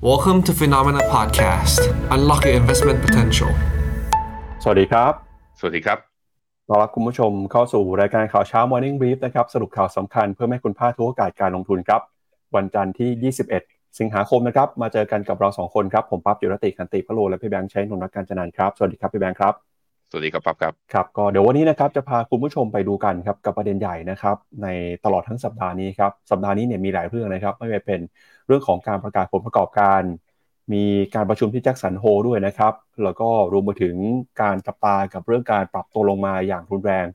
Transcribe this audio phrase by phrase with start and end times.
[0.00, 1.80] Welcome to Phenomena Podcast.
[2.14, 3.50] Unlock your investment potential.
[4.62, 5.12] สวัสดีครับ
[5.58, 5.98] สวัสดีครับ
[6.68, 12.00] ต้อนรับคุณผู้ชมเข้าสู่รายการข่าวเช้า Morning Brief นะครับ สรุปข่าวสำคัญเพื่อให้คุณพลาดทุกโอกาสการลงทุนครับ
[12.56, 19.54] วันจันทร์ที่ 21 สิงหาคมนะครับ มาเจอกันกับเราสองคนครับ ผมปั๊บยุรติคันติพะโลและพี่แบงค์ใช้นนท์การจันนันท์ครับ สวัสดีครับพี่แบงค์ครับ
[20.10, 24.68] สวัสดีครับปั๊บครับครับก็เดี๋ยววันนี้นะครับจะพาคุณผู้ชมไปดูกันครับกับประเด็นใหญ่นะครับใน
[25.04, 28.00] ตลอดทั้งสัปดาห์นี้ครับสัปดาห์นี้เนี่ยมีหลายเรื่องนะครับ ไม่ว่าเป็น
[28.46, 30.00] เรื่องของการประกาศผลประกอบการ
[30.72, 30.84] มี
[31.14, 33.96] การประชุมที่แจ็คสันโฮด้วยนะครับ แล้วก็รวมไปถึง
[34.42, 37.06] การจับตากับเรื่องการปรับตัวลงมาอย่างรุนแรง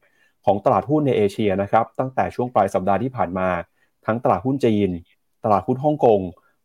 [0.46, 3.48] ของตลาดหุ้นในเอเชียนะครับตั้งแต่ช่วงปลายสัปดาห์ที่ผ่านมา
[4.06, 4.90] ทั้งตลาดหุ้นจีน
[5.44, 6.20] ตลาดหุ้นฮ่องกง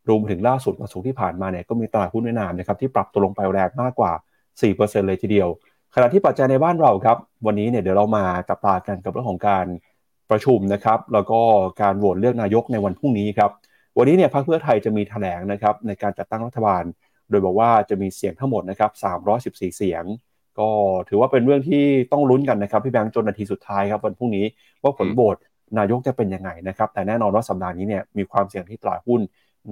[0.08, 4.12] รวมถึงล่าสุดวันศุกร์ที่ผ่านมาเนี่ยก็มีตลาดหุ้นเวียดนามนะครับที่ปรับตัวลงไปแรงมากกว่า
[4.60, 5.48] 4%เลยทีเดียว
[5.94, 7.16] ขณะที่ปัจจัยในบ้านเราครับ
[7.46, 9.66] วันนี้เนี่ยเดี๋ยวเรามาจับตากันกับเรื่องของการ
[10.30, 11.40] ประชุมนะครับ แล้วก็
[11.82, 13.50] การโหวตเลือกนายกในวันพรุ่งนี้ครับ
[13.98, 16.84] วันนี้เนี่ยพรรคเพื่อไทยจะมีแถลงนะครับในการจัดตั้งรัฐบาล
[17.30, 18.90] โดยบอกว่าจะมีเสียงทั้งหมดนะครับ
[19.44, 20.04] 314 เสียง
[20.58, 20.68] ก็
[21.08, 24.44] ถือว่าเป็นเรื่องที่ต้องลุ้นกันนะครับพี่แบงค์จนนาทีสุดท้ายครับวันพรุ่งนี้
[24.82, 25.36] ว่าผลโหวต
[25.78, 29.20] นายกจะเป็นยังไงนะครับ แต่แน่นอนว่าสัปดาห์นี้เนี่ยมีความเสี่ยงที่ตลาดหุ้น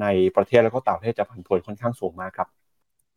[0.03, 2.49] ในประเทศแล้วก็ต่างประเทศจะผันผวนค่อนข้างสูงมากครับ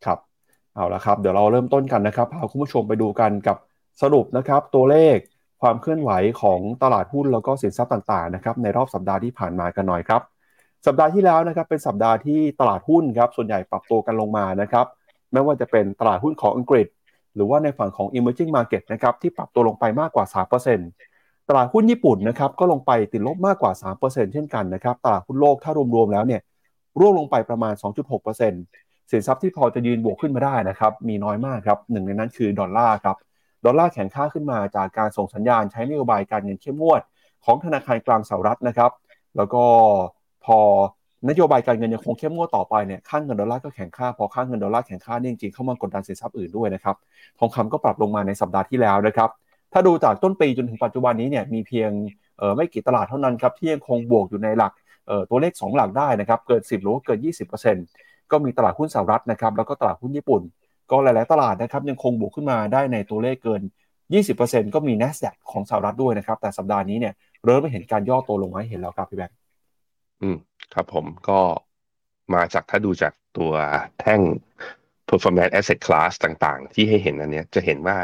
[0.05, 0.28] ครับ
[0.75, 3.57] เอาละครับ เดี๋ยวเราเริ่มต้นกันนะครับพาคุณผู้ชมไปดูกันกับ
[4.01, 5.17] สรุปนะครับตัวเลข
[5.61, 10.21] ความเคลื่อนไหวของตลาดหุ้นแล้วก็สินทรัพย์ต่างๆนะครับในรอบสัปดาห์ที่ผ่านมากันหน่อยครับ
[10.85, 14.85] สัปดาห์ที่แล้วนะครับเป็นสัปดาห์ที่ตลาดหุ้นครับส่วนใหญ่ปรับตัวกันลงมานะครับ
[15.33, 16.87] ไม่ว่าจะเป็นตลาดหุ้นของอังกฤษ
[17.35, 20.25] หรือว่าในฝั่งของ emerging market นะครับที่ปรับตัวลงไปมากกว่า
[20.87, 26.41] 3%ตลาดหุ้นญี่ปุ่นนะครับก็ลงไปติดลบมากกว่า 3%เช่นกันนะครับตลาดหุ้นโลกถ้ารวมๆแล้วเนี่ย
[26.99, 33.17] ร่วงลงไปประมาณ 2.6% สินทรัพย์ที่พอจะยืนบวกขึ้นมาได้นะครับมีน้อยมากครับหนึ่งในนั้นคือดอลลาร์ครับ
[33.65, 37.01] ดอลลาร์แข็งค่าขึ้นมาจากการส่งสัญญาณใช้นโยบายการเงินเข้มงวด
[37.45, 38.91] ของธนาคารกลางสหรัฐนะครับ
[39.37, 39.63] แล้วก็
[40.45, 40.59] พอ
[41.29, 46.95] นโยบายการเงินยังคงเข้มงวดต่อไปเนี่ยค่างเงินดอลลาร์ก็แข็งค่าพอค่างเงินดอลลาร์แข็งค่านี่จริงๆเข้ามากดดันสินทรัพย์อื่นด้วยนะครับ
[47.39, 49.29] ทองคำก็ปรับลงมาในสัปดาห์ที่แล้วนะครับ
[49.73, 51.91] ถ้าดูจากต้นปีจนถึงปัจจุบันนี้เนี่ยมีเพียง
[52.55, 54.73] ไม่กี่ตลาดเท่านั้นครับที่ยังคงบวกอยู่ในหลัก
[55.29, 60.41] ตัวเลข 2 หลักได้นะครับเกิน 10 หรือว่าเกิน 20% ก็มีตลาดหุ้นสหรัฐนะครับแล้วก็ตลาดหุ้นญี่ปุ่น
[60.91, 63.61] ก็หลาย ๆ ตลาดนะครับยังคงบวกขึ้นมาได้ในตัวเลขเกิน
[64.17, 67.13] 20%ก็มี NASDAQ ของสหรัฐด้วยนะครับ แต่สัปดาห์นี้เนี่ย
[67.45, 69.37] เริ่มไม่เห็นการย่อตัวลงมาให้เห็นแล้วครับพี่แบงค์
[70.21, 70.37] อืม
[70.73, 71.39] ครับผมก็
[72.33, 73.51] มาจากถ้าดูจากตัว
[73.99, 74.21] แท่ง
[75.09, 77.97] performance asset class ต่างๆ ที่ให้เห็นอันเนี้ยจะเห็นว่า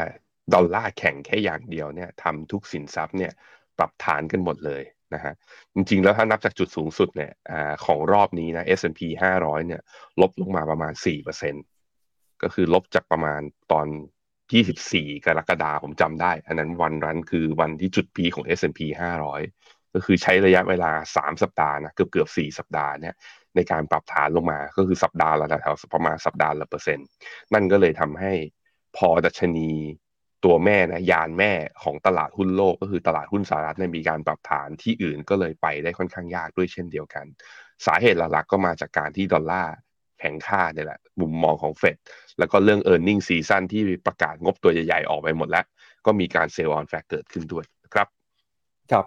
[0.54, 3.32] ดอลลาร์แข็งแค่อย่างเดียวเนี่ยทำทุกสินทรัพย์เนี่ย
[3.78, 4.84] ปรับฐานกันหมดเลย
[5.14, 5.34] นะฮะ
[5.74, 7.54] จริงๆ แล้วถ้านับจากจุดสูงสุดเนี่ยอ
[7.86, 9.02] ของรอบนี้นะ S&P
[9.36, 9.82] 500 เนี่ย
[10.22, 10.94] ลบลงมาประมาณ
[11.68, 13.88] 4%ก็คือลบจากประมาณตอน
[14.56, 18.80] 24 กรกฎาคมผมจำได้ อันนั้นวันนั้นคือวันที่จุดพีของ S&P
[19.38, 23.16] 500 ก็คือใช้ระยะเวลา 3 สัปดาห์นะเกือบเกือบ 4 สัปดาห์เนี่ย
[23.56, 27.08] ในการปรับฐานลงมาก็คือสัปดาห์ละแถวประมาณสัปดาห์ละเปอร์เซ็นต์
[27.54, 28.34] นั่นก็เลยทำให้
[28.98, 29.72] พอดัชนี
[30.46, 31.52] ตัวแม่นะยานแม่
[31.84, 37.26] ของตลาดหุ้นโลกก็คือตลาดหุ้นสหรัฐเนี่ยมีการปรับฐานที่อื่นก็เลยไปได้ค่อนข้างยากด้วยเช่นเดียวกัน
[37.86, 39.74] สาเหตุหลักๆก็มาจากการที่ดอลลาร์
[40.20, 41.96] แข็งค่าเนี่ยแหละมุมมองของเฟด
[42.40, 45.66] แล้วก็เรื่อง e a r n i n g ซีซั่นที่ประกาศงบตัวใหญ่ๆ ออกไปหมดแล้ว
[46.06, 48.08] ก็มีการ sell on fact เกิดขึ้นด้วยครับ
[48.92, 49.06] ครับ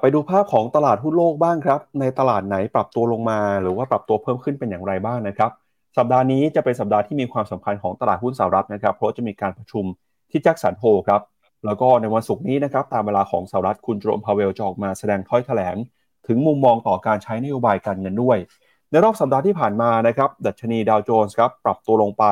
[0.00, 5.50] ไปดูภาพของตลาดหุ้นโลกบ้างครับ ในตลาดไหนปรับตัวลงมา หรือว่าปรับตัวเพิ่มขึ้นเป็นอย่างไรบ้างนะครับ
[5.98, 9.84] สัปดาห์นี้จะเป็นสัปดาห์ที่มีความสำคัญของตลาดหุ้นสหรัฐนะครับ เพราะจะมีการประชุม
[10.30, 11.22] ที่แจ็คสันโฮครับ
[11.64, 15.76] แล้วก็ในวันศุกร์นี้นะครับตามเวลาของสหรัฐคุณโจมพาเวลจะออกมาแสดงถ้อยแถลง
[16.26, 18.38] ถึงมุมมองต่อการใช้นโยบายการเงินด้วย
[18.90, 22.24] ในรอบสัปดาห์ที่ผ่านมานะครับดัชนีดาวโจนส์ครับปรับตัวลงไป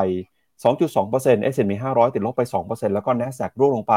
[0.63, 3.95] 2.2% S&P 500 ติดลบไป 2%แล้วก็ NASDAQ ร่วงลงไป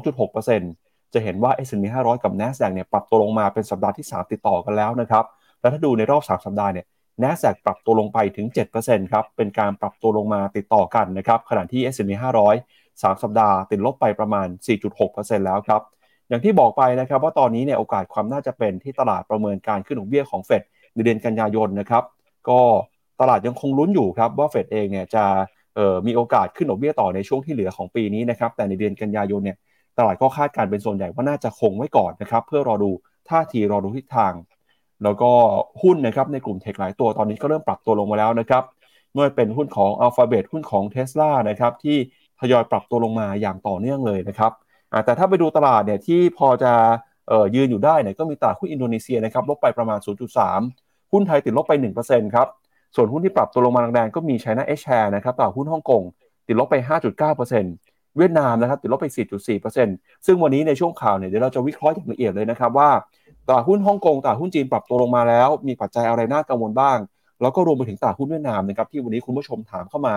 [0.00, 5.24] 2.6%จะเห็นว่า S&P 500 กับ NASDAQ เนี่ยปรับตัวลงมาเป็นสัปดาห์ที่ 3 ติดต่อกันแล้วนะครับ
[5.60, 6.86] แล้วถ้าดูในรอบ 3 สัปดาห์เนี่ย
[7.22, 8.46] NASDAQ ปรับตัวลงไปถึง
[8.78, 14.46] 7%ครับ เป็นการปรับตัวลงมาติดต่อกันนะครับ ขณะที่ S&P 500 3 สัปดาห์ ติดลบไปประมาณ
[14.96, 15.82] 4.6%แล้วครับ
[16.28, 20.62] อย่างที่บอกไปนะครับว่าตอนนี้เนี่ยโอกาสความน่าจะเป็นที่ตลาดประเมินการขึ้นดอกเบี้ยของเฟด
[20.94, 22.04] ในเดือนกันยายนนะครับ
[22.48, 22.60] ก็
[23.20, 25.24] ตลาดยังคงลุ้นอยู่ครับว่าเฟดเองเนี่ยจะ
[26.06, 29.56] มีโอกาสขึ้นดอกเบี้ยต่อในช่วงที่เหลือของปีนี้นะครับแต่ในเดือนกันยายนเนี่ย
[29.98, 32.90] ตลาดก็คาดการเป็นส่วนใหญ่ว่าน่าจะคงไว้ก่อนนะครับเพื่อรอดู
[33.28, 34.32] ท่าทีรอดูทิศทาง
[35.04, 35.30] แล้วก็
[35.82, 38.62] หุ้นนะครับในกลุ่มเทคหลายตัวตอนนี้ก็เริ่มปรับตัวลงมาแล้วนะครับ
[39.12, 41.96] ไม่ว่าเป็นหุ้นของ Alphabet หุ้นของ Tesla นะครับที่
[42.42, 44.52] ทยอยปรับตัวลงมาอย่างต่อเนื่องเลยนะครับ
[45.04, 46.72] แต่ถ้าไปดูตลาดเนี่ยที่พอจะ
[47.30, 49.98] ออยืนอยู่ได้เนี่ยก็มีตลาดหุ้นอินโดนีเซียนะครับลบไปประมาณ
[50.56, 51.72] 0.3 หุ้นไทยติดลบไป
[52.04, 52.48] 1%ครับ
[52.96, 56.02] ส่วนหุ้นที่ปรับตัวลงมาแรงๆก็มี China H share นะครับตลาดหุ้นฮ่องกง
[56.46, 56.76] ติดลบไป
[57.46, 59.06] 5.9%เวียดนามนะครับติดลบไป
[59.66, 62.90] 4.4%ซึ่งวันนี้ในช่วงข่าวเนี่ยเดี๋ยวเราจะวิเคราะห์อย่างละเอียดเลยนะครับว่า
[63.48, 66.98] ตลาดหุ้นฮ่องกงตลาดหุ้นจีนปรับตัวลงมาแล้ว มีปัจจัยอะไรน่ากังวลบ้าง
[67.40, 70.14] แล้วก็รวมไปถึงตลาดหุ้นเวียดนามนะครับที่วันนี้คุณผู้ชมถามเข้ามา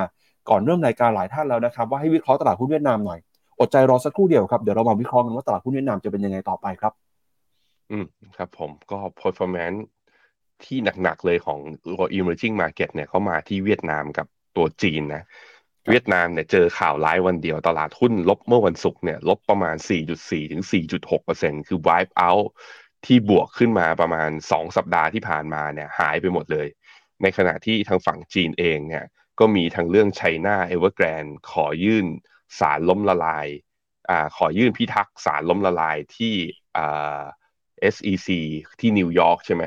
[0.49, 3.19] ก่อนเริ่มรายการหลายท่านแล้วนะครับว่าให้วิเคราะห์ตลาดหุ้นเวียดนามหน่อย
[3.59, 6.93] อดใจรอสักครู่เดียวครับ เดี๋ยวเรามาวิเคราะห์กันว่าตลาดหุ้นเวียดนามจะเป็นยังไงต่อไปครับ
[7.91, 8.05] อืม
[8.37, 9.79] ครับผมก็ performance
[10.65, 14.27] ที่หนักๆเลยของตัว emerging market เนี่ยเขามาที่เวียดนามกับ
[14.57, 15.23] ตัวจีนนะ
[15.89, 19.75] เวียดนามเนี่ยเจอข่าวร้ายวันเดียวตลาดหุ้นลบเมื่อวันศุกร์เนี่ยลบประมาณ
[20.13, 20.63] 4.4 ถึง
[21.11, 22.47] 4.6%คือ wipe out
[23.05, 26.67] ที่บวกขึ้นมาประมาณ 2 สัปดาห์ที่ผ่านมาเนี่ยหายไปหมดเลย
[27.21, 29.03] ในขณะที่ทางฝั่งจีนเองเนี่ย
[29.39, 32.05] ก็มีทางเรื่อง China Evergrande ขอยื่น
[32.59, 33.47] ศาลล้มละลาย
[34.09, 36.35] อ่าขอยื่นพิทักษ์ศาลล้มละลายที่
[36.77, 37.21] อ่า
[37.95, 38.29] SEC
[38.79, 39.63] ที่นิวยอร์กใช่ไหม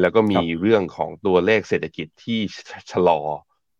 [0.00, 2.40] แล้วก็มีเรื่องของตัวเลขเศรษฐกิจที่
[2.92, 3.20] ชะลอ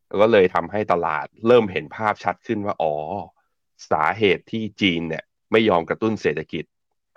[0.08, 2.94] แล้วก็เลยทำให้ตลาดเริ่มเห็นภาพชัดขึ้นว่า อ๋อ
[3.90, 6.64] สาเหตุที่จีนเนี่ยไม่ยอมกระตุ้นเศรษฐกิจ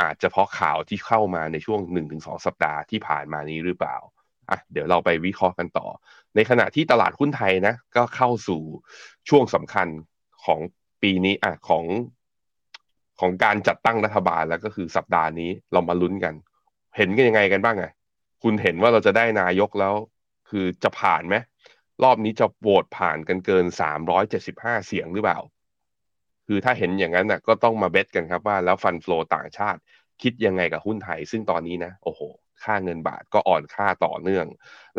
[0.01, 1.79] อาจจะเพราะข่าวที่เข้ามาในช่วง
[2.13, 3.97] 1-2 สัปดาห์ที่ผ่านมานี้หรือเปล่า
[4.49, 5.87] อะเดี๋ยวเราไปวิเคราะห์กันต่อ
[6.35, 8.61] ในขณะที่ตลาดหุ้นไทยนะ ก็เข้าสู่
[9.29, 9.87] ช่วงสำคัญ
[10.45, 10.59] ของ
[11.01, 11.85] ปีนี้อะของ
[13.19, 16.33] ของการจัดตั้งรัฐบาลแล้วก็คือสัปดาห์นี้เรามาลุ้นกัน
[16.97, 17.85] เห็นกันยังไงกันบ้างไง
[18.43, 19.93] คุณเห็นว่าเราจะได้นายกแล้ว
[20.49, 21.35] คือจะผ่านไหม
[22.03, 25.39] รอบนี้จะโหวตผ่านกันเกินสามร้อยเจ็ดสิบห้าเสียงหรือเปล่า
[26.47, 29.79] คือถ้าเห็นอย่างนั้นน่ะก็ต้องมาเบสกันครับว่าแล้วฟันฟลอต่างชาติ
[30.21, 32.21] คิดยังไงกับหุ้นไทย ซึ่งตอนนี้นะ โอ้โห
[32.63, 34.45] ค่าเงินบาทก็อ่อนค่าต่อเนื่อง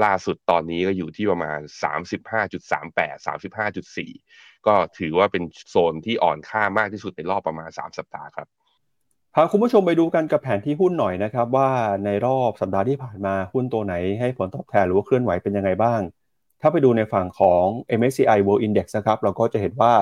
[0.04, 1.58] ล่าสุดตอนนี้ก็อยู่ที่ประมาณ
[2.42, 8.46] 35.38 35.4 ก็ถือว่าเป็นโซนที่อ่อนค่ามากที่สุดในรอบประมาณ 3 สัปดาห์ครับ
[9.34, 11.70] พาคุณผู้ชมไปดูกันกับแผนที่หุ้นหน่อยนะครับว่า
[12.04, 16.00] ในรอบสัปดาห์ที่ผ่านมาหุ้นตัวไหนให้ผลตอบแทนหรือว่าเคลื่อนไหวเป็นยังไงบ้าง
[16.60, 17.64] ถ้าไปดูในฝั่งของ
[17.98, 19.94] MSCI World Index นะครับเราก็จะเห็นว่า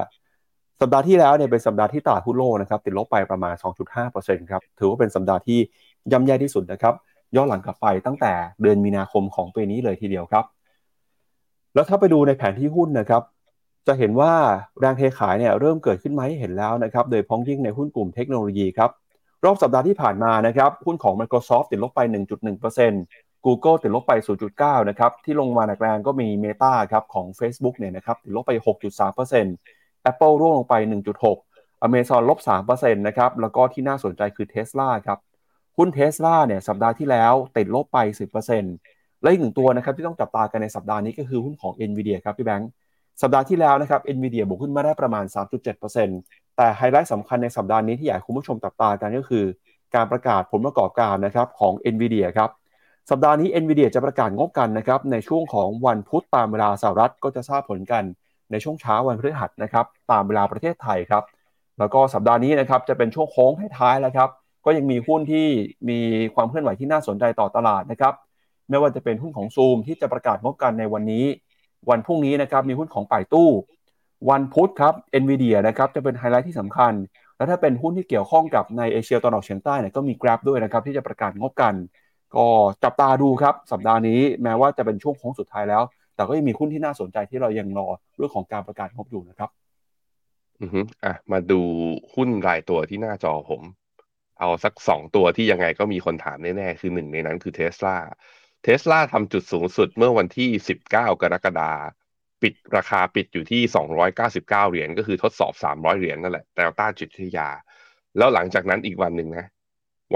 [0.81, 3.55] สัปดาห์ที่แล้วเนี่ยเป็นสัปดาห์ที่ตลาดหุ้นโลกนะครับติดลบไปประมาณ
[4.03, 5.59] 2.5%ครับถือว่าเป็นสัปดาห์ที่
[6.13, 6.95] ย่ำแย่ที่สุดนะครับ
[7.37, 8.33] ย้อนหลังกลับไปตั้งแต่
[8.63, 10.45] เดือนมีนาคมของปีนี้เลยทีเดียวครับ
[11.75, 13.23] แล้วถ้าไปดูในแผนที่หุ้นนะครับ
[13.87, 14.33] จะเห็นว่า
[14.81, 18.91] แรงเทขายเนี่ยเริ่มเกิดขึ้นมาให้เห็นแล้วนะครับ โดยพ้องยิ่งในหุ้นกลุ่มเทคโนโลยีครับ
[19.45, 22.01] รอบสัปดาห์ที่ผ่านมานะครับหุ้นของ Microsoft ติดลบไป
[22.73, 24.13] 1.1% Google ติดลบไป
[24.53, 28.53] 0.9 นะครับ ที่ลงมาหนักแรงก็มี Meta ครับของ Facebook เนี่ยนะครับติดลบไป
[29.33, 30.75] 6.3% Apple ร่วงลงไป
[31.31, 32.39] 1.6 Amazon ลบ
[32.69, 35.19] 3%นะครับแล้วก็ที่น่าสนใจคือ Tesla ครับ
[35.79, 37.99] หุ้นเทสลาเนี่ยสัปดาห์ที่แล้วติดลบไป
[38.61, 42.71] 10%และอีกหนึ่งตัวนะครับที่ต้องจับตากันในสัปดาห์นี้ก็คือหุ้นของ NVIDIA ครับพี่แบงค์
[43.23, 45.25] สัปดาห์ที่แล้วนะครับ NVIDIA บวกขึ้นมาได้ประมาณ
[45.95, 49.45] 3.7%แต่ไฮไลท์สำคัญในสัปดาห์นี้ที่อยากคุณผู้ชมจับตากันก็คือ
[49.95, 52.51] การประกาศผลประกอบการนะครับของ NVIDIA ครับ
[53.11, 58.05] สัปดาห์นี้ NVIDIA จะประกาศงบกันนะครับในช่วงของวันพุธตามเวลาสหรัฐก็จะทราบผลกัน
[58.51, 61.25] ในช่วงเช้าวันพฤหัสนะครับตามเวลาประเทศไทยครับ
[61.79, 64.31] แล้วก็สัปดาห์นี้นะครับจะเป็นช่วงโค้งท้ายๆแล้วครับ
[64.65, 65.47] ก็ยังมีหุ้นที่
[65.89, 65.99] มี
[66.35, 68.15] ความเคลื่อนไหวที่น่าสนใจต่อตลาดนะครับ
[68.71, 71.25] ไม่ว่าจะเป็นหุ้นของซูมที่จะประกาศงบกันในวันนี้
[71.91, 73.49] วันพรุ่งนี้นะครับมีหุ้นของป่ายตู้
[74.31, 76.93] วันพุธครับ NVIDIA นะครับจะเป็นไฮไลท์ที่สำคัญ
[77.37, 81.75] แล้วถ้าเป็นหุ้นที่เกี่ยวข้องกับในเอเชียตะวันออกเฉียงใต้เนี่ยก็มี Grab ด้วยนะครับที่จะประกาศงบกัน
[82.37, 82.47] ก็
[82.85, 85.83] จับตาดูครับสัปดาห์นี้แม้ว่าจะเป็นช่วงโค้งสุดท้ายแล้ว
[86.15, 87.87] แต่ก็ยังมีหุ้นที่น่าสนใจที่เรายังรอ
[88.17, 89.51] เรื่องของการประกาศงบอยู่นะครับ
[90.61, 91.61] อือฮึอะมาดู
[92.15, 93.63] หุ้นรายตัวที่หน้าจอผม
[94.39, 97.97] เอาสักสองตัวที่ยังไงก็มีคนถามแน่ๆ คือหนึ่งในนั้นคือเทสลา
[98.63, 100.49] เทสลาทำจุดสูงสุดเมื่อวันที่
[100.87, 100.93] 19
[101.23, 102.05] กรกฎาคม
[102.43, 103.63] ปิดราคาปิดอยู่ที่
[104.15, 107.49] 299 เหรียญก็คือทดสอบ 300 เหรียญนั่นแหละแนวต้านจิตวิทยา
[108.17, 109.47] แล้วหลังจากนั้นอีกวันหนึ่งนะ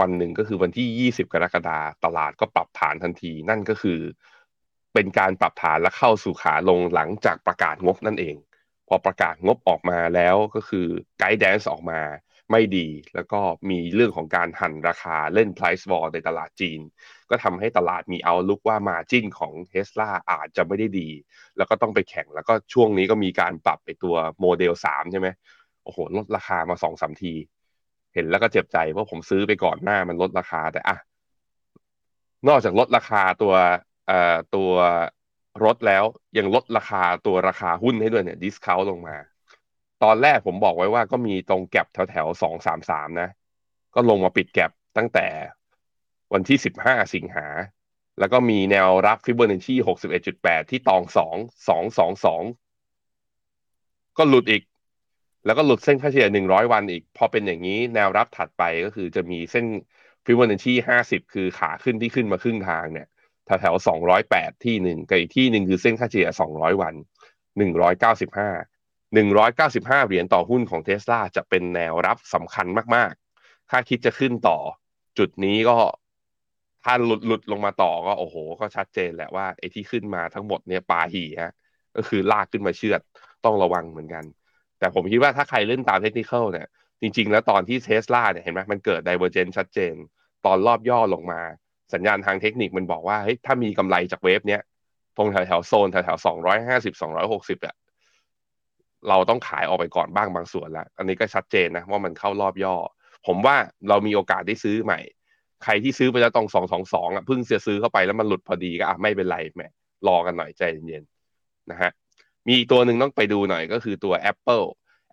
[0.00, 4.00] วันหนึ่งก็คือวันที่ 20 กรกฎาคมตลาดก็ปรับฐานทันที นั่นก็คือ
[4.94, 8.36] เป็นการปรับฐานและเข้าสู่ขาลงหลังจากประกาศงบนั่นเอง
[8.88, 10.86] พอประกาศงบออกมาแล้วก็คือ
[11.18, 12.00] guidance ออกมา
[12.50, 13.40] ไม่ดี แล้วก็
[13.70, 16.80] มีเรื่องของการหั่นราคาเล่น price war ในตลาดจีน
[17.30, 21.08] ก็ทำให้ตลาดมี outlook ว่า margin ของเทสลาอาจจะไม่ได้ดี
[21.56, 25.28] แล้วก็ต้องไปแข่งแล้วก็ช่วงนี้ก็มีการปรับไปตัวโมเดล 3 ใช่ไหม
[25.84, 27.34] โอ้โห ลดราคามาสองสามที
[28.14, 30.96] เห็นแล้วก็เจ็บใจเพราะผมซื้อไปก่อนหน้ามันลดราคาแต่อะ
[32.48, 33.54] นอกจากลดราคาตัว
[34.08, 34.70] เอ่อตัว
[35.64, 36.04] รถแล้ว
[36.38, 39.16] ยังลดราคาตัวราคาหุ้นให้ด้วยเนี่ยดิสคาวลงมา
[40.04, 43.28] ตอนแรกผมบอกไว้ว่าก็มีตรงแก็บแถวแถวสองสามสามนะ
[43.94, 45.26] ก็ลงมาปิดแก็บตั้งแต่
[46.32, 47.46] วันที่สิบห้าสิงหา
[48.18, 51.36] แล้วก็มีแนวรับฟิบเบอร์เนชีหกสิบเอ็ดจุดแปดที่ตองสอง
[51.68, 52.42] สองสองสอง
[54.18, 54.62] ก็หลุดอีก
[55.46, 59.66] แล้วก็หลุดเส้นค่าเฉลี่ยหนึ่งร้อยวันอีก พอเป็นอย่างนี้แนวรับถัดไปก็คือจะมีเส้น
[60.24, 63.06] ฟิบเบอร์เนชีห้าสิบคือขาขึ้นที่ขึ้นมาครึ่งทางเนี่ย
[63.46, 66.94] แถวแถวสองร้อยแปดที่หนึ่งกับอีกที่หนึ่งคือเส้นค่าเฉลี่ยสองร้อยวัน
[67.58, 68.48] หนึ่งร้อยเก้าสิบห้า
[69.14, 74.58] หนึ่งร้อยเก้าสิบห้าเหรียญต่อหุ้นของเทสลาจะเป็นแนวรับสำคัญมากๆ ถ้าคิดจะขึ้นต่อ
[75.18, 75.76] จุดนี้ก็
[76.84, 81.52] ถ้าหลุดหลุดลงมาต่อก็โอ้โห ก็ชัดเจนแหละว่าไอ้ที่ขึ้นมาทั้งหมดเนี่ยปลาหีฮะ
[81.96, 83.00] ก็คือลากขึ้นมาเชือด
[83.44, 84.24] ต้องระวังเหมือนกัน
[84.78, 86.66] แต่ผมคิดว่าถ้าใครเล่นตามเทคนิคเนี่ย
[87.02, 89.94] จริง ๆ แล้วตอนที่เทสลาเนี่ยเห็นไหมมันเกิดไดเวอร์เจนชัดเจน
[90.46, 91.40] ตอนรอบย่อลงมา
[91.94, 94.62] สัญญาณทางเทคนิคมันบอกว่าเฮ้ยถ้ามีกำไรจากเวฟเนี้ย
[95.16, 97.74] ตรงแถวแถวโซนแถวแถวสองร้อยห้าสิบสองร้อยหกสิบอะ
[99.08, 102.76] เราต้องขายออกไปก่อนบ้างบางส่วนแล้วอันนี้ก็ชัดเจนนะว่ามันเข้ารอบย่อ
[103.26, 103.56] ผมว่า
[103.88, 105.00] เรามีโอกาสได้ซื้อใหม่
[105.64, 109.68] ใครที่ซื้อไปแล้วตรงสองสองสองอะเพิ่งเสียซื้อเข้าไปแล้วมันหลุดพอดีก็อะไม่เป็นไรแม่
[110.08, 111.90] รอกันหน่อยใจเย็นๆนะฮะ
[112.48, 114.66] มีตัวหนึ่งต้องไปดูหน่อยก็คือตัว Apple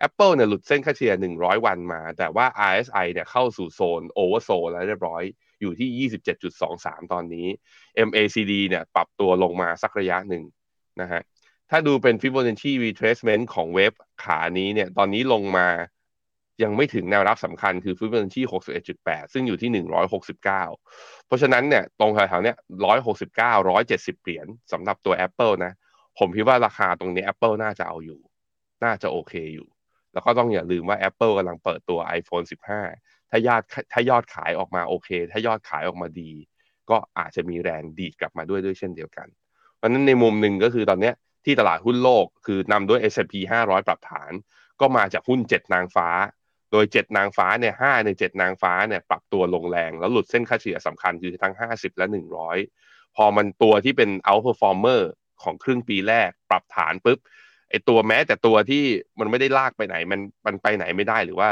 [0.06, 5.22] Apple เนี่ยหลุดเส้นค่าเฉลี่ย100 วันมา แต่ว่า RSI เนี่ยเข้าสู่โซนโอเวอร์โซนแล้วเรียบร้อย
[5.60, 6.08] อยู่ที่
[6.56, 7.46] 27.23 ตอนนี้
[8.08, 10.44] MACD เนี่ยปรับตัวลงมาสักระยะหนึ่ง
[11.00, 11.22] นะฮะ
[11.70, 13.92] ถ้าดูเป็น Fibonacci retracement ของเว็บ
[14.24, 15.68] ขานี้เนี่ย ตอนนี้ลงมา
[16.62, 18.42] ยังไม่ถึงแนวรับสำคัญคือ Fibonacci
[18.86, 20.42] 61.8 ซึ่งอยู่ที่ 169
[21.26, 22.56] เพราะฉะนั้นเนี่ย ตรงแถวๆเนี้ย
[23.14, 25.72] 169 170 เหรียญสำหรับตัว Apple นะ
[26.18, 28.20] ผมคิดว่าราคาตรงนี้ Apple น่าจะเอาอยู่
[28.84, 29.68] น่าจะโอเคอยู่
[30.12, 32.46] แล้วก็ต้องอย่าลืมว่า Apple กำลังเปิดตัว iPhone
[32.90, 36.32] 15 ถ้ายอดถ้ายอดขายออกมาโอเค ถ้ายอดขายออกมาดี
[36.90, 39.28] ก็อาจจะมีแรงดีดกลับมาด้วยด้วยเช่นเดียวกัน
[39.76, 41.12] เพราะนั้นในมุมหนึ่งก็คือตอนนี้
[41.46, 43.34] ที่ตลาดหุ้นโลก คือนำด้วย S&P
[43.64, 44.32] 500 ปรับฐาน
[44.80, 46.08] ก็มาจากหุ้น 7 นางฟ้า
[46.72, 52.06] โดย 7 นางฟ้าเนี่ย5ใน 7 นางฟ้าเนี่ยปรับตัวลงแรง แล้วหลุดเส้นค่าเฉลี่ยสำคัญคือทั้ง 50 และ
[52.60, 55.02] 100 พอมันตัวที่เป็น outperformer
[55.42, 57.18] ของครึ่งปีแรกปรับฐานปุ๊บ
[57.70, 58.84] ไอตัวแม้แต่ตัวที่
[59.20, 61.48] มันไม่ได้ลากไปไหนมันมันไปไหนไม่ได้หรือว่า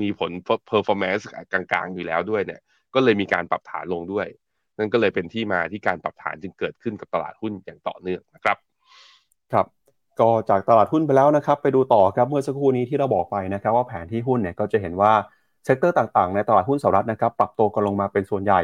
[0.00, 0.30] มีผล
[0.70, 2.60] performance กลางๆ อยู่แล้วด้วยเนี่ย
[2.94, 4.28] ก็เลยมีการปรับฐานลงด้วย
[4.78, 8.56] นั่นก็เลยเป็นที่มาที่การปรับฐานจึงเกิดขึ้นกับตลาดหุ้นอย่างต่อเนื่องนะครับ
[9.52, 9.66] ครับ
[10.20, 15.12] ก็จากตลาดหุ้นไปแล้วนะครับ ไปดูต่อครับเมื่อสักครู่นี้ที่เราบอกไปนะครับ ว่าแผนที่หุ้นเนี่ยก็จะเห็นว่า
[15.64, 18.60] sector ต่างๆ ในตลาดหุ้นสหรัฐนะครับปรับตัวกันลงมาเป็นส่วนใหญ่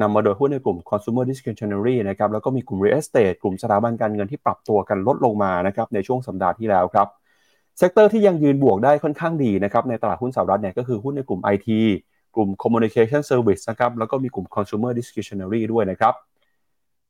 [0.00, 7.08] นำมาโดยหุ้นในกลุ่ม consumer discretionary นะครับแล้วก็มีกลุ่ม real estate กลุ่มสถาบันการเงินที่ปรับตัวกันลดลงมานะครับในช่วงสัปดาห์ที่แล้วครับ
[7.78, 11.68] sector ที่ยังยืนบวกได้ค่อนข้างดีนะครับในตลาดหุ้นสหรัฐเนี่ยก็คือหุ้นในกลุ่ม IT
[12.34, 16.14] กลุ่ม communication service นะครับแล้วก็มีกลุ่ม consumer discretionary ด้วยนะครับ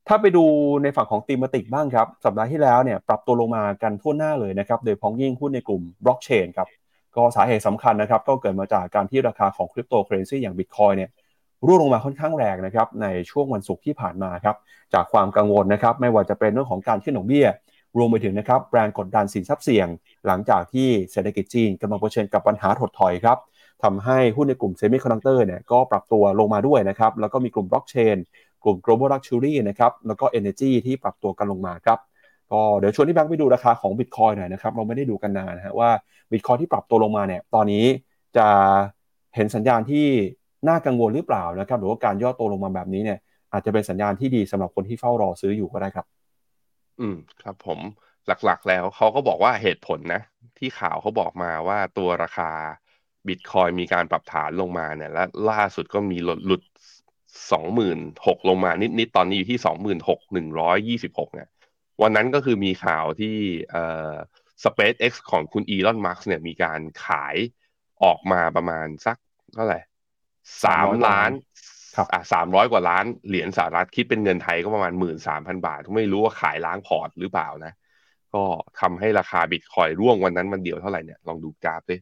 [0.07, 0.45] ถ้าไปดู
[0.83, 6.67] ในฝั่งของ thematic บ้างครับ สัปดาห์ที่แล้วเนี่ยปรับตัวลงมากันทั่วหน้าเลยนะครับ โดยเฉพาะอย่างยิ่งหุ้นในกลุ่มบล็อกเชนครับ
[7.15, 11.09] ก็สาเหตุสำคัญนะครับ ก็เกิดมาจากการที่ราคาของคริปโตเคอเรนซีอย่างบิตคอยเนี่ย
[11.65, 14.55] ร่วงลงมาค่อนข้างแรงนะครับ ในช่วงวันศุกร์ที่ผ่านมาครับ
[14.93, 17.47] จากความกังวลนะครับ ไม่ว่าจะเป็นเรื่องของการขึ้นดอกเบี้ย
[17.97, 19.87] รวมไปถึงนะครับแรงกดดันสินทรัพย์เสี่ยง
[20.27, 23.37] หลังจากที่เศรษฐกิจจีนกำลังเผชิญกับปัญหาถดถอยครับ
[23.83, 28.17] ทำให้หุ้นในกลุ่มเซมิคอนดักเตอร์เนี่ยก็ปรับตัวลงมาด้วยนะครับ แล้วก็มีกลุ่มบล็อกเชน
[28.65, 31.99] กลุ่ม global luxury นะครับแล้วก็ energy ที่ปรับตัวกันลงมาครับ
[32.51, 35.89] ก็เดี๋ยวชวนที่แบงค์ไปดูราคาของ Bitcoin หน่อยนะครับเราไม่ได้ดูกันนานนะฮะว่า
[36.31, 37.85] Bitcoin ที่ปรับตัวลงมาเนี่ยตอนนี้
[38.37, 38.47] จะ
[39.35, 40.07] เห็นสัญญาณที่
[40.67, 43.19] น่ากังวลหรือเปล่านะครับหรือว่าการย่อตัวลงมาแบบนี้เนี่ย
[43.51, 46.05] อาจจะเป็นสัญญาณที่ดีสำหรับคนที่เฝ้ารอซื้ออยู่ก็ได้ครับ
[46.99, 47.79] อืมครับผม
[48.27, 50.21] หลักๆแล้วเขาก็บอกว่าเหตุผลนะ
[50.57, 52.51] ที่ข่าวเขาบอกมาว่าตัวราคา
[53.27, 56.61] บิตคอยมีการปรับฐานลงมาเนี่ยและล่าสุดก็มีหลุดหลุด
[57.51, 61.49] สองหมื่นหกลงมานิดๆตอนนี้อยู่ที่สองหมื่นหกหนึ่งร้อยยี่สิบหกเนี่ย
[62.01, 63.35] วันนั้นก็คือมีข่าวที่
[63.71, 64.13] เอ่อ
[64.63, 67.35] SpaceX ของคุณอีลอนมาร์กเนี่ยมีการขาย
[68.03, 69.17] ออกมาประมาณสัก
[69.53, 69.79] เท่าไหร่
[70.65, 71.31] สามล้าน
[71.95, 77.73] ครับอะสามร้อยกว่าล้านเหรียญสหรัฐคิดเป็นเงินไทยก็ประมาณหมื่นสามพันบาท ไม่รู้ว่าขายล้างพอร์ตหรือเปล่านะ
[78.33, 78.43] ก็
[78.79, 81.97] ทำให้ราคาบิตคอยร่วงวันนั้นวันเดียวเท่าไหร่เนี่ยลองดูกราฟดิ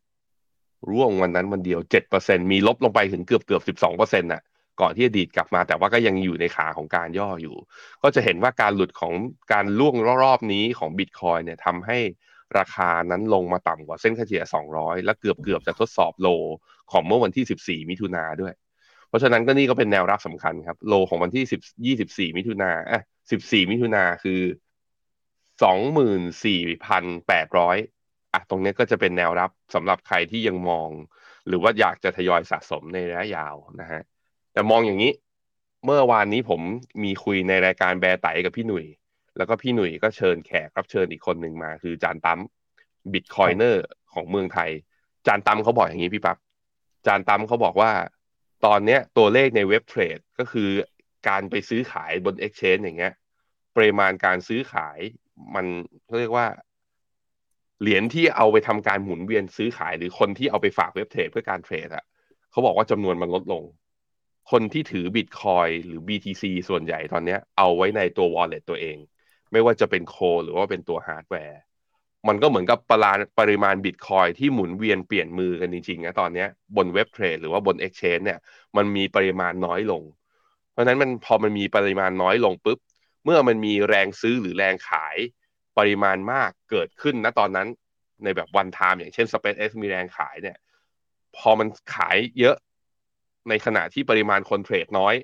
[0.90, 4.42] ร่วงวันนั้นวันเดียวเจ็ดเปอร์เซ็นต์มีลบลงไปถึงเกือบเกือบสิบสองเปอร์เซ็นต์น่ะ
[4.82, 7.56] ก่อนที่จะดีดกลับมา แต่ว่าก็ยังอยู่ในขาของการย่ออยู่
[8.03, 9.13] ก็จะเห็นว่าการหลุดของ
[9.53, 11.98] การร่วงรอบนี้ของบิตคอยเนี่ยทำให้
[12.58, 14.44] ราคานั้นลงมาต่ำกว่าเส้นค่าเฉลี่ย
[14.75, 16.27] 200 และเกือบเกือบจะทดสอบโล
[16.92, 18.53] ของเมื่อวันที่ 14 มิถุนาด้วย
[19.08, 21.62] เพราะฉะนั้นก็นี่ก็เป็นแนวรับสำคัญครับ โลของวันที่ 10
[22.30, 23.01] 24 มิถุนาอะ
[23.32, 24.42] 14 มิถุนาคือ
[25.62, 30.89] 24,800อะตรงนี้ก็จะเป็นแนวรับสำหรับใครที่ยังมอง
[31.48, 34.01] หรือว่าอยากจะทยอยสะสมในระยะยาวนะฮะ
[34.54, 35.12] แต่มองอย่างนี้
[35.86, 36.62] เมื่อวานนี้ผม
[37.04, 38.86] มีคุยในรายการแบร์ไตกับพี่หนุ่ย
[39.38, 42.40] แล้วก็พี่หนุ่ยก็เชิญแขกรับเชิญอีกคนหนึ่งมา คือจานตั้ม
[43.14, 43.84] บิตคอยเนอร์
[44.14, 44.70] ของเมืองไทย
[45.28, 46.38] จานตั้มเขาบอกอย่างนี้พี่ปับ๊บ
[47.08, 47.92] จานตั้มเขาบอกว่า
[48.66, 50.70] ตอนเนี้ยตัวเลขในเว็บเทรดก็คือ
[51.28, 53.14] การไปซื้อขายบน Exchange อย่างเงี้ย
[53.76, 55.00] ปริมาณการซื้อขาย
[55.56, 55.66] มัน
[56.06, 56.48] เขาเรียกว่า
[57.82, 62.04] เหรียญที่เอาไปทำการหมุนเวียนซื้อขายหรือคนที่เอาไปฝากเว็บเทรดเพื่อการเทรดอะ
[62.52, 63.64] เขาบอกว่าจำนวนมันลดลง
[64.52, 68.98] คนที่ถือบิตคอยหรือ BTC ส่วนใหญ่ตอนนี้เอาไว้ในตัว wallet ตัวเอง
[69.52, 71.60] ไม่ว่าจะเป็นโคหรือว่าเป็นตัวฮาร์ดแวร์
[72.28, 76.46] มันก็เหมือนกับปราปริมาณบิตคอยที่หมุนเวียนเปลี่ยนมือกันจริงๆนะตอนนี้
[76.78, 78.40] บนเว็บเทรดหรือว่าบน Exchange เนี่ย
[78.78, 80.04] มันมีปริมาณน้อยลง
[80.72, 82.80] เพราะนั้นมันพอมันมีปริมาณน้อยลงปุ๊บ
[83.24, 85.18] เมื่อมันมีแรงซื้อหรือแรงขาย
[85.78, 87.68] ปริมาณมากเกิดขึ้นณตอนนั้น
[88.24, 90.58] ในแบบ one time อย่างเช่น SpaceX มีแรงขายเนี่ย
[91.38, 92.56] พอมันขายเยอะ
[93.50, 95.16] ในขณะที่ปริมาณคนเทรดน้อย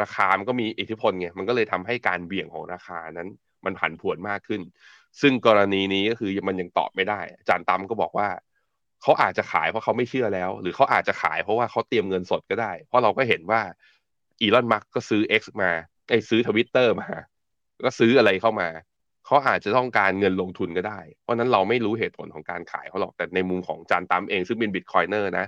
[0.00, 3.28] ราคามันก็มีอิทธิพลไงมันก็เลยทำให้การเบี่ยงของราคานั้น
[3.64, 4.60] มันผันผวนมากขึ้น
[5.20, 8.28] ซึ่งกรณีนี้ก็คือมันยังตอบไม่ได้อาจารย์ตั้มก็บอกว่า
[9.02, 13.60] เขาอาจจะขายเพราะเขาไม่เชื่อแล้ว หรือเขาอาจจะขายเพราะว่าเขาเตรียมเงินสดก็ได้ เพราะเราก็เห็นว่า
[14.40, 15.70] อีลอนมัสก็ซื้อ X มา
[16.08, 17.08] ไอ้ซื้อทวิตเตอร์มา
[17.84, 18.68] ก็ซื้ออะไรเข้ามา
[19.26, 25.46] เขาอาจจะต้องการเงินลงทุนก็ได้ เพราะนั้นเราไม่รู้เหตุผลของการขายเขาหรอก แต่ในมุมของจานตามเองซึ่งเป็นบิตคอยเนอร์นะ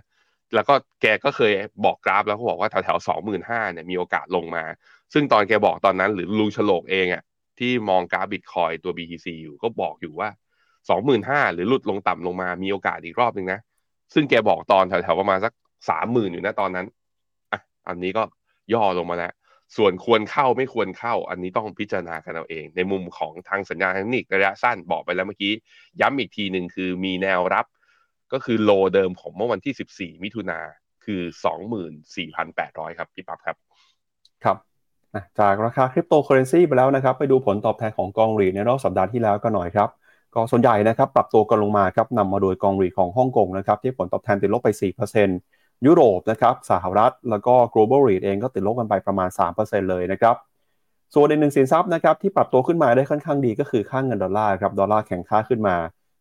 [0.55, 1.53] แล้วก็แกก็เคย
[1.85, 4.65] บอกกราฟแล้วเขาบอกว่าแถวแถวสองหมื่นห้าเนี่ยมีโอกาสลงมา
[5.13, 7.23] ซึ่งตอนแกบอกตอนนั้นหรือลุงฉลกเองอะ่ะ
[7.59, 10.29] ที่มองกราฟบิตคอยตัว BTC อยู่ก็บอกอยู่ว่า
[10.89, 13.61] สองหมื่นห้าหรือหลุดลงต่ำลงมามีโอกาสอีกรอบหนึ่งนะ
[14.15, 15.53] ซึ่งแกบอกตอนแถวๆประมาณสัก
[15.89, 16.87] สามหมื่นอยู่นะตอนนั้น
[17.53, 18.23] อะอันนี้ก็
[18.75, 19.33] ย่อลงมาแล้ว
[19.77, 25.53] ส่วนควรเข้าไม่ควรเข้า อันนี้ต้องพิจารณากันเอาเอง ในมุมของทางสัญญาณเทคนิคระยะสั้นบอกไปแล้วเมื่อกี้
[26.01, 27.67] ย้ำอีกทีหนึ่งคือมีแนวรับ
[28.35, 30.59] ก็คือโลเดิมของเมื่อวันที่ 14 มิถุนา
[31.05, 31.21] คือ
[32.05, 33.57] 24,800 ครับ พี่ปั๊บครับ
[34.45, 34.57] ครับ
[35.39, 39.89] จากราคาคริปโตเคอเรนซีไปแล้วนะครับ ไปดูผลตอบแทนของกองรีในรอบสัปดาห์ที่แล้วก็หน่อยครับ
[40.35, 44.69] ก็ส่วนใหญ่นะครับ ปรับตัวกันลงมาครับนำมาโดยกองรีของฮ่องกงนะครับ ที่ผลตอบแทนติดลบไป
[45.29, 49.29] 4%ยุโรปนะครับสหรัฐ แล้วก็ global rate เองก็ติดลบกันไปประมาณ
[49.61, 50.37] 3%เลยนะครับ
[51.15, 55.77] ส่วนอีกหนึ่งสินทรัพย์นะครับที่ปรับตัวขึ้นมาได้ค่อนข้างดีก็คือค่าเงินดอลลาร์ครับดอลลาร์แข็งค่าขึ้นมา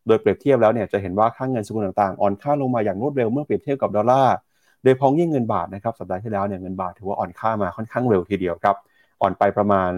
[0.06, 4.34] โดยเปรียบเทียบแล้วเนี่ยจะเห็นว่าค่าเงินสกุลต่างๆ อ่อนค่าลงมาอย่างรวดเร็วเมื่อเปรียบเทียบกับดอลลาร์
[4.82, 8.76] โดยเฉพาะอย่างยิ่งเงินบาทนะครับสัปดาห์ที่แล้วเนี่ยเงินบาทถือว่าอ่อนค่ามาค่อนข้างเร็วทีเดียวครับ
[9.22, 9.90] อ่อนไปประมาณ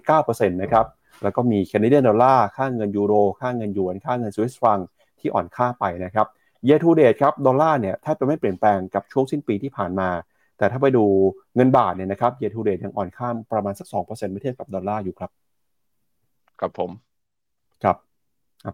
[0.00, 0.86] 0.9%นะครับ
[1.22, 4.78] แล้วก็มี Canadian dollar ค่าเงินยูโรค่าเงินหยวนค่าเงินสวิสฟรังก์
[5.18, 6.26] ที่อ่อนค่าไปนะครับ
[6.66, 10.08] year to date ครับดอลลาร์เนี่ยแทบจะไม่เปลี่ยนแปลงกับช่วงสิ้นปีที่ผ่านมา
[10.58, 11.04] แต่ถ้าไปดู
[11.56, 15.30] เงินบาทเนี่ยนะครับเยทูเดตยังอ่อนค่าประมาณสัก2%เมื่อเทียบกับดอลลาร์อยู่ครับ
[16.60, 17.11] ครับผม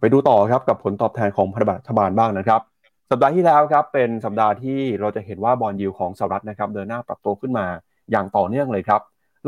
[0.00, 2.60] ไปดูต่อครับกับผลตอบแทนของพันธบัตรรัฐบาลบ้างนะครับ
[3.10, 7.66] สัปดาห์ที่แล้วครับเป็นสัปดาห์ที่เราจะเห็นว่าบอลยูของสหรัฐนะครับเดินหน้าปรับตัวขึ้นมา
[8.10, 9.00] อย่างต่อเนื่องเลยครับ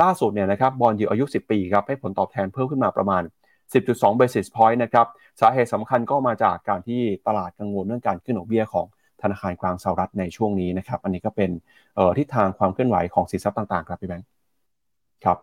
[0.03, 3.22] ล่าสุดเนี่ยนะครับบอลยูอายุ 10 ปีครับให้ผลตอบแทนเพิ่มขึ้นมาประมาณ
[3.72, 5.07] 10.2 basis point นะครับ
[5.40, 8.87] สาเหตุสำคัญก็มาจากการที่ตลาดกังวลเรื่องการขึ้นดอกเบี้ยของ
[9.22, 11.50] ธนาคารกลางสหรัฐในช่วงนี้นะครับ อันนี้ก็เป็น
[12.18, 14.26] ทิศทางความเคลื่อนไหวของสินทรัพย์ต่างๆ ครับพี่แบงค์
[15.24, 15.38] ครับ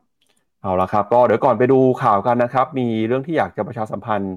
[0.61, 4.35] เอาละครับก็เดี๋ยวก่อนไปดูข่าวกันนะครับ มีเรื่องที่อยากจะประชาสัมพันธ์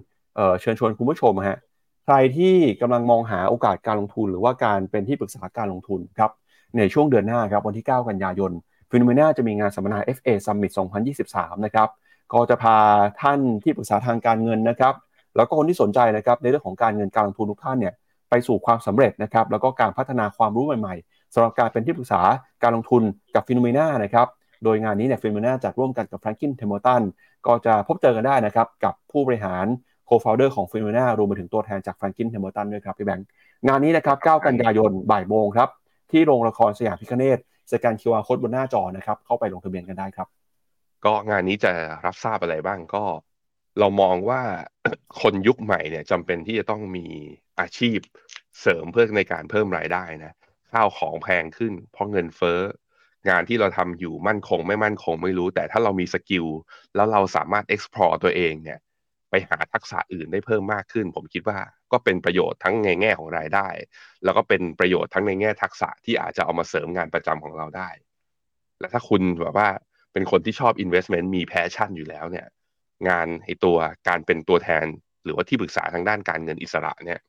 [0.60, 1.58] เชิญชวนคุณผู้ชมฮะ
[2.04, 6.30] ใครที่กำลังมองหาโอกาสการลงทุน หรือว่าการเป็นที่ปรึกษาการลงทุนครับ
[6.76, 8.52] ในช่วงเดือนหน้าครับวันที่ 9 กันยายน
[8.90, 10.72] ฟิโนเมนาจะมีงานสัมมนา FA Summit
[11.18, 11.88] 2023 นะครับ
[12.32, 12.76] ก็จะพา
[13.22, 14.94] ท่านที่ปรึกษาทางการเงินนะครับ
[15.36, 17.94] แล้วก็คนที่สนใจนะครับในเรื่องของการเงินการลงทุนทุกท่านเนี่ย
[18.30, 22.22] ไปสู่ความสำเร็จนะครับแล้วก็การพัฒนาความรู้ใหม่ๆสำหรับการเป็นที่ปรึกษา
[22.62, 23.02] การลงทุน
[23.34, 24.26] กับ Finnomena นะครับ
[24.64, 27.02] โดยงานนี้เนี่ย Finnomena จัดร่วมกันกับ Franklin Templeton
[27.46, 29.66] ก็จะพบเจอกันได้นะครับกับผู้บริหาร
[30.24, 33.26] founder ของ Finnomena รวมไปถึงตัวแทนจาก Franklin Templeton ด้วยครับพี่แบงค์
[33.68, 35.68] งานนี้นะครับ 9 กันยายนบ่ายโมงครับ
[36.10, 37.38] ที่โรงละครสยามพิฆเนศ
[37.72, 40.28] สแกน QR code บนหน้าจอนะครับ เข้าไปลงทะเบียนกันได้ครับ
[41.04, 41.72] ก็งานนี้จะ
[42.04, 43.04] รับทราบอะไรบ้างก็
[43.78, 44.40] เรามองว่า
[45.20, 47.06] คนยุคใหม่เนี่ยจำเป็นที่จะต้องมี
[47.60, 47.98] อาชีพ
[48.60, 50.32] เสริมเพื่อในการเพิ่มรายได้นะ
[50.72, 52.60] ข้าวของแพงขึ้น เพราะเงินเฟ้อ
[53.28, 56.46] งานที่เราทำอยู่มั่นคงไม่มั่นคงไม่รู้ แต่ถ้าเรามี skill
[56.94, 58.78] แล้วเราสามารถ explore ตัวเองเนี่ย
[59.30, 61.58] ไปหาทักษะอื่นได้เพิ่มมากขึ้น ผมคิดว่า
[61.92, 63.68] ก็เป็นประโยชน์ทั้งในแง่ของรายได้
[64.24, 67.90] แล้วก็เป็นประโยชน์ทั้งในแง่ทักษะที่อาจจะเอามาเสริมงานประจำของเราได้
[68.80, 69.68] และถ้าคุณแบบว่า
[70.12, 72.46] เป็นคนที่ชอบ investment มี passion อยู่แล้วเนี่ย
[73.08, 73.76] งานไอตัว
[74.08, 74.86] การเป็นตัวแทน
[75.24, 77.20] หรือว่าที่ปรึกษาทางด้านการเงินอิสระเนี่ย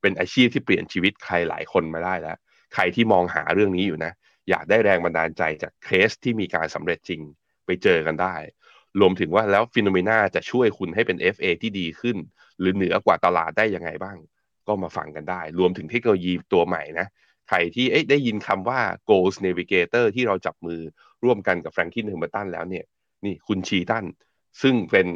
[0.00, 2.36] เป็นอาชีพที่เปลี่ยนชีวิตใครหลายคนมาได้แล้ว
[2.74, 4.12] ใครที่มองหาเรื่องนี้อยู่นะ
[4.50, 7.20] อยากได้แรงบันดาลใจจากเคสที่มีการสำเร็จจริง
[7.66, 8.34] ไปเจอกันได้
[9.00, 12.16] รวมถึงว่าแล้ว Finnomena จะช่วยคุณให้เป็น FA ที่ดีขึ้น
[12.60, 14.16] หรือเหนือกว่าตลาดได้ยังไงบ้าง
[14.66, 17.06] ก็มาฟังกันได้ รวมถึงเทคโนโลยีตัวใหม่นะ
[17.48, 18.80] ใครที่ได้ยินคำว่า
[19.10, 20.80] Goals Navigator ที่เราจับมือ
[21.24, 22.84] ร่วมกันกับ Franklin Templeton แล้วเนี่ย
[23.24, 24.04] นี่คุณชีตัน
[24.62, 25.08] ซึ่งเป็น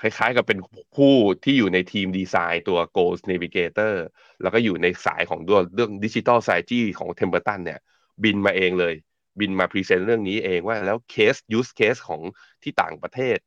[0.00, 0.58] คล้ายๆกับเป็น
[0.96, 3.94] ผู้ที่อยู่ในทีมดีไซน์ตัว Goals Navigator
[4.42, 7.80] แล้วก็อยู่ในสายของตัวเรื่องดิจิทัลไซจี้ของเทมเ e อร์ตันเนี่ย
[8.22, 8.94] บินมาเองเลย
[9.40, 12.20] บินมาพรีเซนต์เรื่องนี้เองว่าแล้ว case use case ของ
[12.62, 13.38] ที่ต่างประเทศ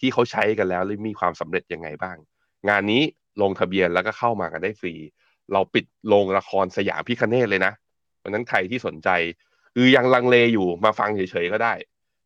[0.00, 2.16] ที่เขาใช้กันแล้วมีความสำเร็จยังไงบ้าง
[2.68, 3.02] งานนี้
[3.42, 4.94] ลงทะเบียนแล้วก็เข้ามากันได้ฟรี
[5.52, 7.72] เราปิดโรงละครสยามพิคเนตเลยนะ
[8.18, 9.08] เพราะนั้นใครที่สนใจ
[9.74, 11.74] คือยังลังเลอยู่มาฟังเฉยๆก็ได้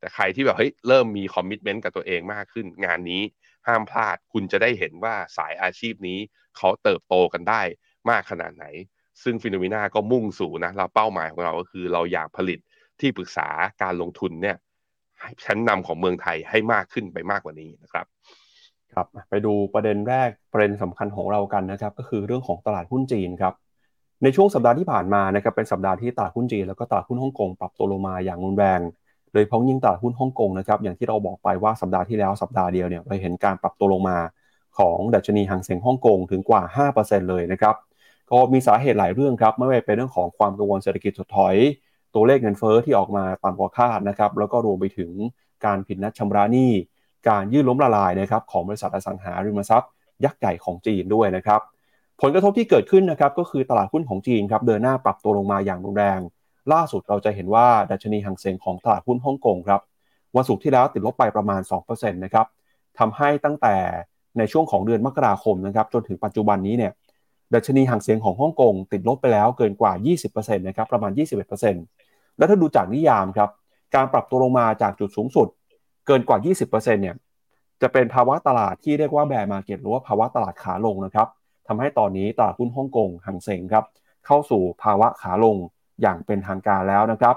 [0.00, 3.22] แต่ใครที่แบบเฮ้ยเริ่มมีคอมมิชเมนต์กับตัวเองมากขึ้น งานนี้
[3.66, 6.18] ห้ามพลาดคุณจะได้เห็นว่าสายอาชีพนี้
[6.56, 7.62] เขาเติบโตกันได้
[8.10, 8.66] มากขนาดไหน
[9.22, 12.58] ซึ่งฟิโนมิน่าก็มุ่งสู่นะเราเป้าหมายของเราก็คือเราอยากผลิต
[13.00, 13.48] ที่ปรึกษา
[13.82, 14.56] การลงทุนเนี่ย
[15.44, 18.06] ชั้นนำของเมืองไทยให้มากขึ้นไปมากกว่านี้นะครับ
[18.94, 23.54] ครับไปดูประเด็นแรกประเด็นสำคัญของเรากันนะครับ ก็คือเรื่องของตลาดหุ้นจีนครับ
[24.22, 28.80] ในช่วงสัปดาห์ที่ผ่านมานะครับเป็นสัปดาห์ที่ตลาดหุ้นจีนแล้วก็ตลาดหุ้นฮ่องกงปรับตัวลงมาอย่างรุนแรง
[29.32, 34.18] โดยเฉพาะยิ่งตลาดหุ้นฮ่องกงนะครับอย่างที่เราบอกไปว่าสัปดาห์ที่แล้วสัปดาห์เดียวเนี่ยเราเห็นการปรับตัวลงมา
[34.78, 36.62] ของดัชนีหางเสียงฮ่องกงถึงกว่า
[36.94, 37.74] 5%เลยนะครับ
[38.30, 41.56] ก็มีสาเหตุหลายเรื่องครับไม่ว่าเป็นเรื่องของความกังวลเศรษฐกิจถดถอย
[42.14, 45.10] ตัวเลขเงินเฟอ้อที่ออกมาต่ำกว่าคาดนะครับแล้วก็รวมไปถึง
[45.64, 46.70] การผิดนัดชำระหนี้
[47.28, 49.90] การยื่นล้มละลายนะครับของบริษัทอสังหาริมทรัพย์
[50.24, 51.60] ยักษ์ใหญ่ของจีนด้วยนะครับ
[52.20, 56.20] ผลกระทบที่เกิดขึ้นนะครับก็คือตลาดหุ้นของจีนครับเดินหน้าปรับตัวลงมาอย่างรุนแรง
[56.72, 59.80] ล่าสุดเราจะเห็นว่าดัชนีหางเสียงของตลาดหุ้นฮ่องกงครับ
[60.36, 62.46] วันศุกร์ที่แล้วติดลบไปประมาณ2%นะครับ
[62.98, 63.76] ทำให้ตั้งแต่
[64.38, 66.92] ในช่วงของเดือนมกราคมนะครับจนถึงปัจจุบันนี้เนี่ย
[67.54, 69.92] ดัชนีหางเสียงของฮ่องกงติดลบไปแล้วเกินกว่า
[70.26, 71.99] 20%นะครับประมาณ 21%
[72.40, 73.50] แล้วถ้าดูจากนิยามครับ
[73.94, 75.48] การปรับตัวลงมาจากจุดสูงสุด
[76.06, 77.16] เกินกว่า 20%เนี่ย
[77.82, 81.28] จะเป็นภาวะตลาดที่เรียกว่าแบร์มาเก็ตหรือว่าภาวะตลาดขาลงนะครับ
[81.68, 83.84] ทำให้ตอนนี้ตลาดหุ้นฮ่องกงหางเสงครับ
[84.26, 85.56] เข้าสู่ภาวะขาลง
[86.02, 87.36] อย่างเป็นทางการแล้วนะครับ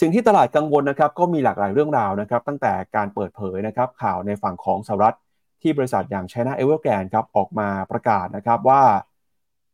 [0.00, 5.16] สิ่งที่ตลาดกังวลนะครับก็มีหลากหลายเรื่องราวนะครับ ตั้งแต่การเปิดเผยนะครับข่าวในฝั่งของสหรัฐ
[5.62, 8.82] ที่บริษัทอย่าง China Evergrande ครับออกมาประกาศนะครับว่า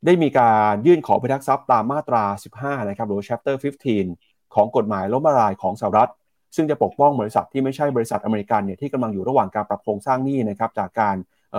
[0.04, 2.24] ได้มีการยื่นขอพิทักษ์ทรัพย์ตามมาตรา
[2.56, 3.56] 15 นะครับหรือ Chapter
[4.04, 6.10] 15 ของกฎหมายล้มละลายของสหรัฐ
[6.56, 11.16] ซึ่งจะปกป้องบริษัทที่ไม่ใช่บริษัทอเมริกันเนี่ยที่กำลังอยู่ระหว่างการปรับโครงสร้างหนี้นะครับจากการ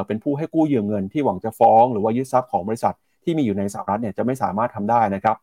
[0.08, 5.38] เป็นผู้ให้กู้ยืมเงินที่หวังจะฟ้อง หรือว่ายึดทรัพย์ของบริษัทที่มีอยู่ในสหรัฐเนี่ยจะไม่สามารถทำได้นะครับ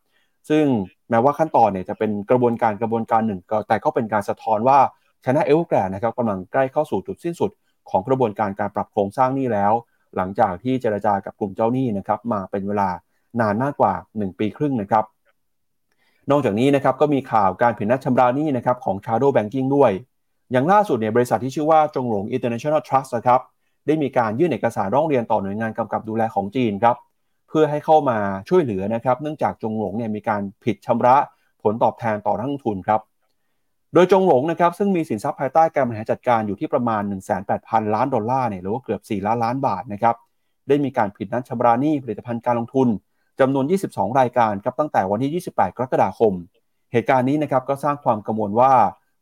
[0.48, 0.64] ซึ่ง
[1.10, 4.78] แม้ว่าขั้นตอนเนี่ยจะเป็นกระบวนการกระบวนการหนึ่ง แต่ก็เป็นการสะท้อนว่า
[5.24, 7.50] ชนะเอลแกรนะครับกำลังใกล้เข้าสู่จุดสิ้นสุด
[7.90, 9.72] ของกระบวนการการปรับโครงสร้างนี้แล้ว
[10.16, 12.88] หลังจากที่เจรจากับกลุ่มเจ้าหนี้นะครับมาเป็นเวลา
[13.40, 15.04] นานมากกว่า 1 ปีครึ่งนะครับ
[16.30, 19.92] นอกจากนี้นะครับก็มีข่าวการผิดนัดชำระหนี้นะครับของ Shadow Banking ด้วย
[20.52, 23.40] อย่างล่าสุดเนี่ยบริษัทที่ชื่อว่าจงหลง International Trust นะครับ
[23.86, 26.96] ได้มีการยื่นเอกสารร้องเรียนต่อหน่วยงานกำกับดูแลของจีนครับ
[27.48, 31.16] เพื่อให้เข้ามาช่วยเหลือนะครับ เนื่องจากจงหลงเนี่ยมีการผิดชำระ
[31.62, 33.00] ผลตอบแทนต่อนักลงทุนครับ
[33.94, 37.02] โดยจงหลงนะครับซึ่งมีสินทรัพย์ภายใต้การบริหารจัดการอยู่ที่ประมาณ
[37.48, 40.16] 1,800 ล้านดอลลาร์เนี่ยหรือว่าเกือบ 4 ล้านล้านบาทนะครับ
[40.68, 42.88] ได้มีการผิดนัดชำระหนี้ผลิตภัณฑ์การลงทุน
[43.40, 46.32] จำนวน 22 รายการครับตั้งแต่วันที่ 28 กรกฎาคม
[46.92, 48.72] เหตุการณ์นี้นะครับก็สร้างความกังวลว่า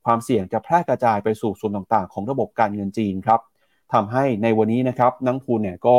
[0.05, 3.41] ความเสี่ยงจะแพร่กระจายไปสู่ส่วนต่างๆ ของระบบการเงินจีนครับ
[3.93, 5.99] ทำให้ในวันนี้นะครับนักทุนเนี่ยก็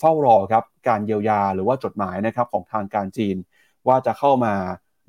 [0.00, 3.36] เฝ้ารอครับการเยียวยาหรือว่าจดหมายนะครับของทางการจีน
[3.88, 4.54] ว่าจะเข้ามา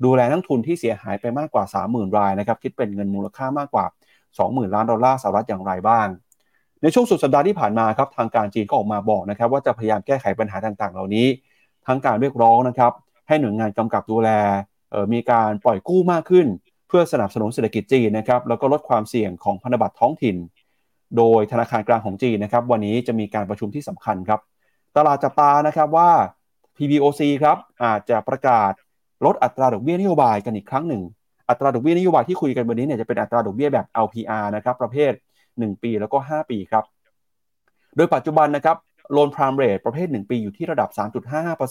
[0.04, 3.86] ดูแลนักทุนที่เสียหายไปมากกว่า 30,000 รายนะครับคิดเป็นเงินมูลค่ามากกว่า
[4.30, 6.06] 20,000 ล้านดอลลาร์สหรัฐอย่างไรบ้าง
[6.82, 11.26] ในช่วงสุดสัปดาห์ที่ผ่านมาครับทางการจีนก็ออกมาบอกนะครับว่าจะพยายามแก้ไขปัญหาต่างๆ เหล่านี้
[11.86, 12.92] ทั้งการเรียกร้องนะครับ
[13.28, 14.28] ให้หน่วยงานกำกับดูแล
[15.12, 16.46] มีการปล่อยกู้มากขึ้น
[16.88, 20.36] เพื่อสนับสนุนเศรษฐกิจจีนนะครับแล้วก็ลดความเสี่ยงของพันธบัตรท้องถิ่น
[21.16, 24.40] โดยธนาคารกลางของจีนนะครับวันนี้จะมีการประชุมที่สำคัญครับ
[24.96, 26.10] ตลาดจับตานะครับว่า
[26.76, 28.72] PBOC ครับอาจจะประกาศ
[29.24, 31.02] ลดอัตราดอกเบี้ยนโยบายกันอีกครั้งหนึ่ง
[31.48, 35.12] อัตราดอกเบี้ยนโยบายที่คุยกันวันนี้เนี่ยจะเป็นอัตราดอกเบี้ยแบบ LPR นะครับประเภท
[35.48, 36.84] 1 ปีแล้วก็ 5 ปีครับ
[37.96, 38.76] โดยปัจจุบันนะครับ
[39.12, 40.88] โลนพรามเรทประเภท 1 ปีอยู่ที่ระดับ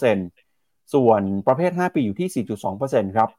[0.06, 2.46] 3.55%ส่วนประเภท 5 ปีอยู่ที่
[2.78, 3.30] 4.2%ครับ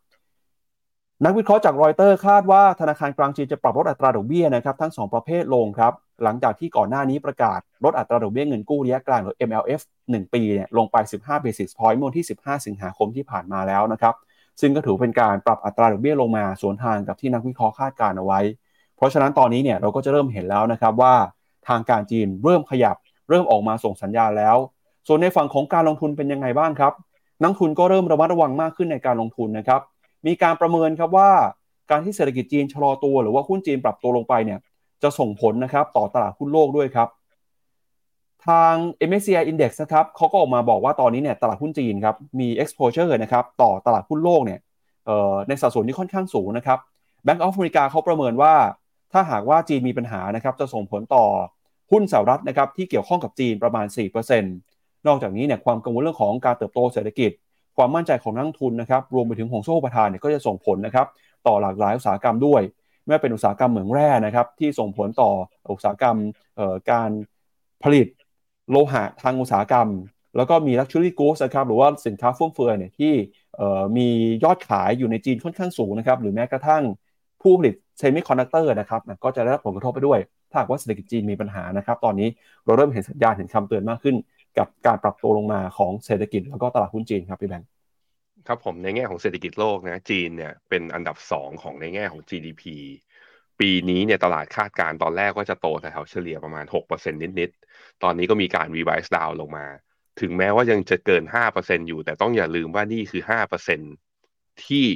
[1.24, 5.92] นักวิเคราะห์จากรอยเตอร์คาดว่าธนาคารกลางจีนจะปรับลดอัตราดอกเบี้ยนะครับทั้ง 2 ประเภทลงครับ
[6.24, 14.14] หลังจากที่ก่อนหน้านี้ประกาศลดอัตราดอกเบี้ยเงินกู้ระยะกลางหรือ MLF 1 ปีเนี่ยลงไป 15 basis point เมื่อวันที่ 15 สิงหาคมที่ผ่านมาแล้วนะครับ
[14.60, 18.40] ซึ่งก็ถือเป็นการปรับอัตราดอกเบี้ยลงมาสวนทางกับที่นักวิเคราะห์คาดการเอาไว้
[18.96, 21.14] เพราะฉะนั้นตอนนี้เนี่ยเราก็จะเริ่มเห็นแล้วนะครับว่า
[21.68, 22.96] ทางการจีนเริ่มขยับ
[23.28, 24.56] เริ่มออกมาส่งสัญญาณแล้ว
[25.06, 26.92] ส่วนในฝั่งของการลงทุนเป็นยังไงบ้างครับ
[27.42, 29.80] นักทุนก็เริ่มระมัดระวังมากขึ้นในการลงทุนนะครับ
[30.26, 31.30] มีการประเมินครับว่า
[31.90, 34.58] การที่เศรษฐกิจจีนชะลอตัวหรือว่าหุ้นจีนปรับตัวลงไปเนี่ย
[35.02, 37.08] จะส่งผลนะครับต่อตลาดหุ้นโลกด้วยครับ
[38.46, 38.74] ทาง
[39.08, 44.60] MSCI Index นะครับเขาก็ออกมาบอกว่าตอนนี้เนี่ยตลาดหุ้นจีนครับมี exposure นะครับต่อตลาดหุ้นโลกเนี่ย
[45.48, 46.78] ในสัดส่วนที่ค่อนข้างสูงนะครับ
[47.26, 48.54] Bank of America เขาประเมินว่า
[49.12, 51.24] ถ้าหากว่าจีนมีปัญหานะครับจะส่งผลต่อ
[51.90, 53.86] หุ้นสหรัฐนะครับที่เกี่ยวข้องกับจีนประมาณ
[54.26, 57.30] 4%นอกจากนี้เนี่ยความกังวลเรื่องของการเติบโตเศรษฐกิจ
[57.76, 61.06] ความมั่นใจของนักลงทุนนะครับรวมไปถึงห่วงโซ่อุปทานเนี่ยก็จะส่งผลนะครับ
[61.46, 62.62] ต่อหลากหลายอุตสาหกรรมด้วย
[63.06, 65.30] ไม่ว่าจะเป็นอุตสาหกรรมเหมืองแร่นะครับที่ส่งผลต่อ
[65.72, 66.16] อุตสาหกรรม
[66.90, 67.10] การ
[67.82, 68.06] ผลิต
[68.70, 69.88] โลหะทางอุตสาหกรรม
[70.36, 73.12] แล้วก็มี luxury goods นะครับหรือว่าสินค้าฟุ่มเฟือยเนี่ยที่
[73.96, 74.08] มี
[74.44, 76.82] ยอดขายอยู่ในจีนค่อนข้างสูงนะครับหรือแม้กระทั่ง
[77.42, 80.18] ผู้ผลิตเซมิคอนดักเตอร์นะครับก็จะได้รับผลกระทบไปด้วย
[80.50, 82.28] ถ้าหากว่าเศรษฐกิจจีนมีปัญหานะครับ ตอนนี้
[82.64, 84.16] เราเริ่มเห็นสัญญาณเห็นคำเตือนมากขึ้น
[84.58, 87.68] กับการปรับตัวลงมาของเศรษฐกิจแล้วก็ตลาดหุ้นจีนครับพี่แบงค์
[88.46, 92.62] ครับผมในแง่ของเศรษฐกิจโลกนะจีนเนี่ยเป็นอันดับสองของในแง่ของ GDP
[93.60, 99.66] ปีนี้เนี่ยตลาดคาดการตอนแรกก็จะโตแถวเฉลี่ยประมาณ 6%นิด ๆ ตอนนี้ก็มีการ revise down ลงมา
[100.20, 103.94] ถึงแม้ว่ายังจะเกิน 5%อยู่ แต่ต้องอย่าลืมว่านี่คือ 5%
[104.64, 104.86] ที่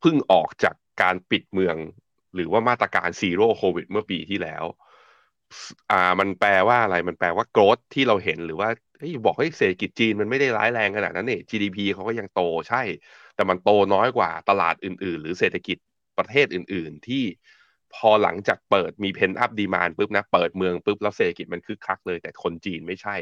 [0.00, 1.76] เพิ่งออกจากการปิดเมือง
[2.34, 4.64] หรือว่ามาตรการซีโร่โควิดเมื่อปีที่แล้ว
[5.90, 12.82] อ่า มันแปลว่าอะไร มันแปลว่า growth ที่เราเห็นหรือว่า เฮ้ยบอกให้เศรษฐกิจจีนมันไม่ได้ร้ายแรงขนาดนั้นเนี่ย GDP เขาก็ยังโตใช่
[13.34, 15.76] แต่มันโตน้อยกว่าตลาดอื่น ๆ หรือเศรษฐกิจ
[16.18, 17.24] ประเทศอื่น ๆ ที่
[17.94, 23.16] พอหลังจากเปิดมี pent-up demand ปุ๊บนะเปิดเมืองปุ๊บแล้วเศรษฐกิจมันคึกคักเลย แต่คนจีนไม่ใช่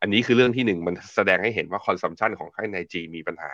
[0.00, 3.52] อันนี้คือเรื่องที่หนึ่งมันแสดงให้เห็นว่า consumption ของข้างในจีนมีปัญหา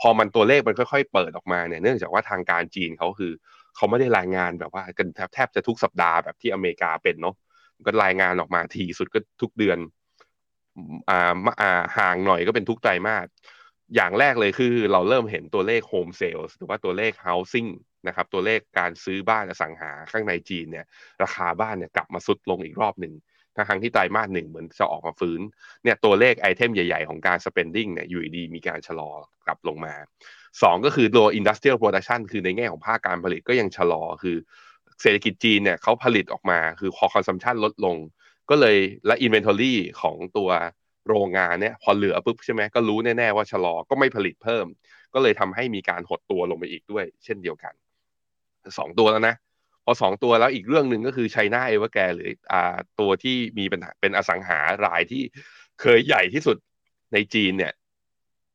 [0.00, 3.32] พอมันตัวเลขมันค่อยๆ เปิดออกมาเนี่ยเนื่องจากว่าทางการจีนเขาคือ
[3.76, 7.34] เขาไม่ได้รายงานแบบว่ากันแทบจะทุกสัปดาห์แบบที่อเมริกาเป็นเนาะ
[7.86, 9.78] ก็รายงานออกมาถี่สุดก็ทุกเดือน
[11.08, 13.26] อ่าอ่าห่างหน่อยก็เป็นทุกไตรมาส
[13.96, 17.70] อย่างแรกเลยคือ เราเริ่มเห็นตัวเลข home sales หรือว่าตัวเลข housing
[18.06, 20.86] นะครับตัวเลขการซื้อบ้านอสังหาข้างในจีนเนี่ย
[21.22, 23.14] ราคาบ้านเนี่ยกลับมาทรุดลงอีกรอบหนึ่ง
[23.56, 25.40] ทั้งที่ไตรมาสหนึ่งเหมือนจะออกมาฟื้น
[25.84, 29.10] เนี่ยตัวเลข item ใหญ่ๆ ของการ spending เนี่ยอยู่ดีมีการชะลอ
[29.46, 29.94] กลับลงมา
[30.62, 34.36] สองก็คือตัว industrial production คือในแง่ของภาคการผลิตก็ยังชะลอคือ
[35.02, 37.96] เศรษฐกิจจีนเนี่ยเขาผลิตออกมาคือพอ consumption ลดลง
[38.50, 38.76] ก็เลย
[39.06, 40.50] และ inventory ของตัว
[41.08, 44.66] โรงงานเนี่ยพอเหลือปุ๊บใช่ไหมก็รู้แน่ๆว่าชะลอก็ไม่ผลิตเพิ่ม
[45.14, 47.74] ก็เลยทำให้มีการหดตัวลงไปอีกด้วย เช่นเดียวกัน
[48.78, 49.34] สองตัวแล้วนะ
[49.84, 55.22] พอสองตัวแล้วอีกเรื่องหนึ่งก็คือไชน่าเอเวอร์แกหรืออ่าตัวที่มีปัญหาเป็นอสังหารายที่
[55.80, 56.56] เคยใหญ่ที่สุด
[57.12, 57.72] ในจีนเนี่ย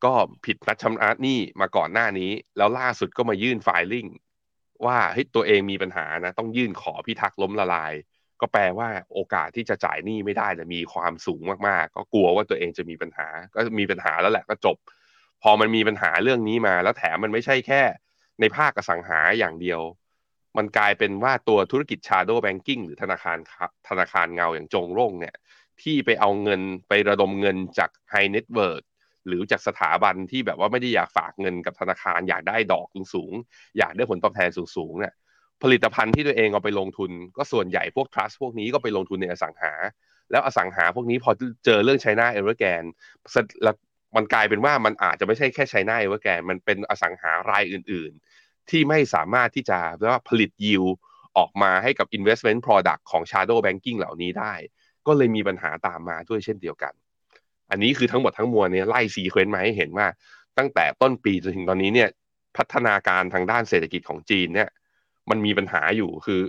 [0.06, 0.14] ก็
[0.46, 4.08] ผิดนัดชำระหนี้มาก่อนหน้านี้ แล้วล่าสุดก็มายื่นไฟลิ่ง
[4.86, 7.94] ว่าเฮ้ยตัวเองมีปัญหานะ ต้องยื่นขอพิทักษ์ล้มละลาย
[8.42, 14.78] ก็แปลว่าโอกาสที่จะจ่ายหนี้ไม่ได้จะมีความสูงมากๆ ก็กลัวว่าตัวเองจะมีปัญหา ก็มีปัญหาแล้วแหละก็จบ
[15.44, 17.82] พอมันมีปัญหาเรื่องนี้มา แล้วแถมมันไม่ใช่แค่
[18.40, 19.82] ในภาคอสังหาอย่างเดียว
[20.58, 23.38] มันกลายเป็นว่าตัวธุรกิจ shadow banking หรือธนาคาร
[23.90, 25.36] ธนาคารเงาอย่างจงหรงเนี่ย
[25.82, 28.84] ที่ไปเอาเงินไประดมเงินจาก high net worth
[29.28, 35.14] หรือจากสถาบันที่แบบว่าไม่ได้อยากฝากเงินกับธนาคารอยากได้ดอกสูงๆอยากได้ผลตอบแทนสูงๆเนี่ย
[35.64, 39.74] ผลิตภัณฑ์ที่ตัวเองเอาไปลงทุน ก็ส่วนใหญ่พวก trust พวกนี้ก็ไปลงทุนในอสังหา
[40.32, 41.32] แล้วอสังหาพวกนี้พอ
[41.66, 42.84] เจอเรื่อง China Evergrande
[44.16, 50.84] มันกลายเป็นว่ามันอาจจะไม่ใช่แค่ China Evergrande มันเป็นอสังหารายอื่น ๆ ที่ไม่สามารถที่จะเรียกว่าผลิตยิว
[51.38, 54.54] ออกมาให้กับ investment product ของ shadow banking เหล่านี้ได้
[55.08, 56.94] ก็เลยมีปัญหาตามมาด้วยเช่นเดียวกัน
[57.70, 60.08] อันนี้คือทั้งหมดทั้งมวลเนี่ยไล่ซีเควนต์มาให้เห็นว่า
[60.58, 62.10] ตั้งแต่ต้นปีจนถึงตอนนี้เนี่ย
[62.58, 64.70] พัฒนาการทางด้านเศรษฐกิจของจีนเนี่ย
[65.30, 66.42] มันมีปัญหาอยู่คือ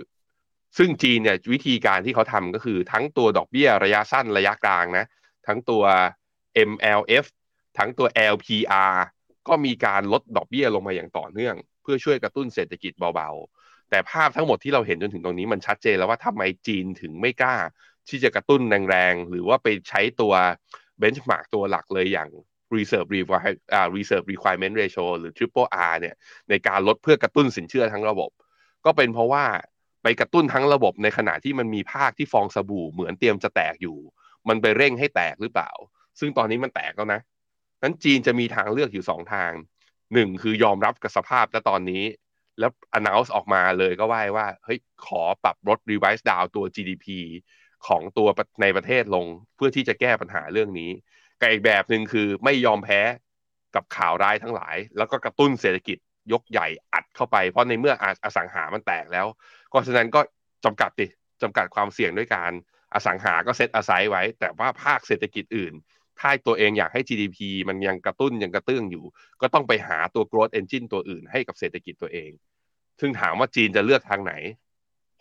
[0.77, 5.05] ซึ่งจีนเนี่ยวิธีการที่เขาทำก็คือทั้งตัวดอกเบี้ยระยะสั้นระยะกลางนะ
[5.47, 5.83] ทั้งตัว
[6.69, 7.25] MLF
[7.77, 8.95] ทั้งตัว LPR
[9.47, 17.55] ก็มีการลดดอกเบี้ยลงมาอย่างต่อเนื่อง เพื่อช่วยกระตุ้นเศรษฐกิจเบาๆ แต่ภาพทั้งหมดที่เราเห็นจนถึงตรงนี้มันชัดเจนแล้วว่าทำไมจีนถึงไม่กล้า
[18.09, 20.33] ที่จะกระตุ้นแรงๆ หรือว่าไปใช้ตัว
[20.99, 22.29] เบนช์มาร์กตัวหลักเลยอย่าง
[22.75, 23.09] reserve
[23.97, 26.15] reserve requirement ratio หรือ triple R เนี่ย
[26.49, 28.29] ในการลดเพื่อกระตุ้นสินเชื่อทั้งระบบ
[28.85, 29.45] ก็เป็นเพราะว่า
[30.03, 33.97] ไปกระตุ้นทั้งระบบในขณะที่มันมีภาคที่ฟองสบู่เหมือนเตรียมจะแตกอยู่
[34.49, 35.71] มันไปเร่งให้แตกหรือเปล่า
[36.19, 37.21] ซึ่งตอนนี้มันแตกแล้วนะ
[37.83, 39.51] นั้นจีนจะมีทางเลือกอยู่สองทาง
[40.13, 42.03] หนึ่งคือยอมรับกับสภาพณตอนนี้
[42.59, 47.05] แล้ว announce ออกมาเลยก็ว่าว่าเฮ้ยขอปรับลด revise down ตัว GDP
[47.87, 48.27] ของตัว
[48.61, 50.91] ในประเทศลงเพื่อที่จะแก้ปัญหาเรื่องนี้
[51.39, 53.01] กับอีกแบบหนึ่งคือไม่ยอมแพ้
[53.75, 55.97] กับข่าวร้ายทั้งหลาย แล้วก็กระตุ้นเศรษฐกิจ
[56.31, 59.27] ยกใหญ่อัดเข้าไป เพราะในเมื่ออสังหามันแตกแล้ว
[59.71, 60.21] ก็ฉะนั้นก็
[60.65, 61.05] จำกัดติ
[61.41, 62.51] จำกัดความเสี่ยงด้วยการ
[62.93, 65.73] อสังหาก็เซตอาศัยไว้ แต่ว่าภาคเศรษฐกิจอื่น
[66.19, 67.37] ถ้าตัวเองอยากให้ GDP
[67.69, 69.05] มันยังกระตุ้นยังกระเตื้องอยู่
[69.41, 72.31] ก็ต้องไปหาตัว growth engine ตัวอื่นให้กับเศรษฐกิจตัวเอง
[72.99, 74.33] ซึ่งถามว่าจีนจะเลือกทางไหน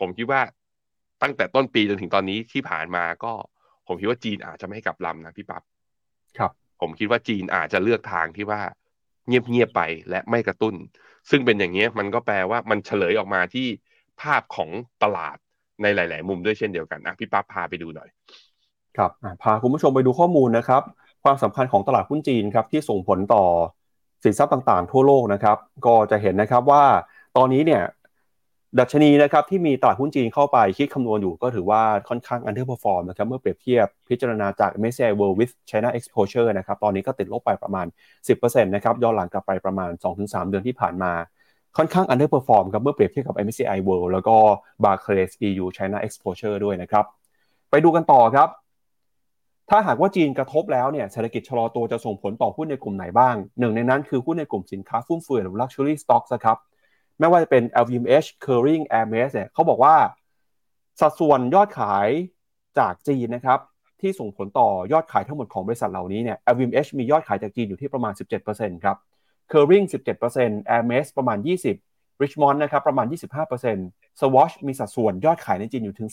[0.00, 0.40] ผมคิดว่า
[1.22, 3.32] ตั้งแต่ต้นปีจนถึงตอนนี้ที่ผ่านมาก็
[3.86, 5.62] ผมคิดว่าจีนอาจจะไม่กลับลำนะพี่ปับ๊บ
[6.38, 8.60] ครับ ผมคิดว่าจีนอาจจะเลือกทางที่ว่า
[9.30, 10.74] เงียบๆไปและไม่กระตุ้น
[11.30, 13.66] ซึ่งเป็นอย่างนี้มันก็แปลว่ามันเฉลยออกมาที่
[14.20, 14.70] ภาพของ
[15.02, 15.36] ตลาด
[15.82, 18.08] ในหลาย ๆ มุมด้วยเช่นเดียวกันอะพี่ปั๊บพาไปดูหน่อย
[18.96, 19.10] ครับ
[19.42, 20.82] พาคุณผู้ชมไปดูข้อมูลนะครับ
[21.24, 23.44] ความสำคัญของตลาดหุ้นจีนครับที่ส่งผลต่อ
[24.24, 26.84] สินทรัพย์ต่างๆ ทั่วโลกนะครับ ก็จะเห็นนะครับว่า
[27.36, 27.82] ตอนนี้เนี่ย
[28.78, 37.86] ดัชนีนะครับที่มีตลาดหุ้นจีนเข้าไปคิดคำนวณอยู่ก็ถือว่าค่อนข้าง underperform นะครับเมื่อเปรียบเทียบพิจารณาจาก MSCI World with China Exposure นะครับตอนนี้ก็ติดลบไปประมาณ
[38.26, 41.12] 10%นะครับย้อนหลังกลับไปประมาณ 2-3 เดือนที่ผ่านมา
[41.76, 44.36] ค่อนข้าง underperform ครับเมื่อเปรียบเทียบกับ MSCI World แล้วก็
[44.84, 47.04] Barclays EU China Exposure ด้วยนะครับ
[47.70, 48.48] ไปดูกันต่อครับ
[49.70, 56.58] ถ้าหากว่าจีนกระทบแล้วเนี่ยเศรษฐกิจชะลอตัวจะส่งผลต่อหุ้นในกลุ่มไหนบ้าง หนึ่งในนั้นคือหุ้นในกลุ่มสินค้าฟุ่มเฟือยหรือ luxury stocks ครับ
[57.20, 59.94] ไม่ว่าจะเป็น LVMH Kering Hermes เนี่ยเขาบอกว่า
[61.00, 62.08] สัดส่วนยอดขาย
[62.78, 63.58] จากจีนนะครับ
[64.00, 68.12] ที่ส่งผลต่อยอดขายทั้งหมดของบริษัทเหล่านี้เนี่ย LVMH มียอดขายจากจีนอยู่ที่ประมาณ
[68.48, 68.96] 17%ครับ
[69.52, 69.86] Kering
[70.32, 71.38] 17% Hermes ประมาณ
[71.80, 73.06] 20 Richmond นะครับประมาณ
[73.62, 76.08] 25% Swatch มีสัดส่วนยอดขายในจีนอยู่ถึง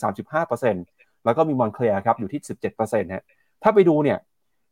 [0.60, 2.40] 35%แล้วก็มี Moncler ครับอยู่ที่
[2.76, 3.24] 17%ฮะ
[3.62, 4.18] ถ้าไปดูเนี่ย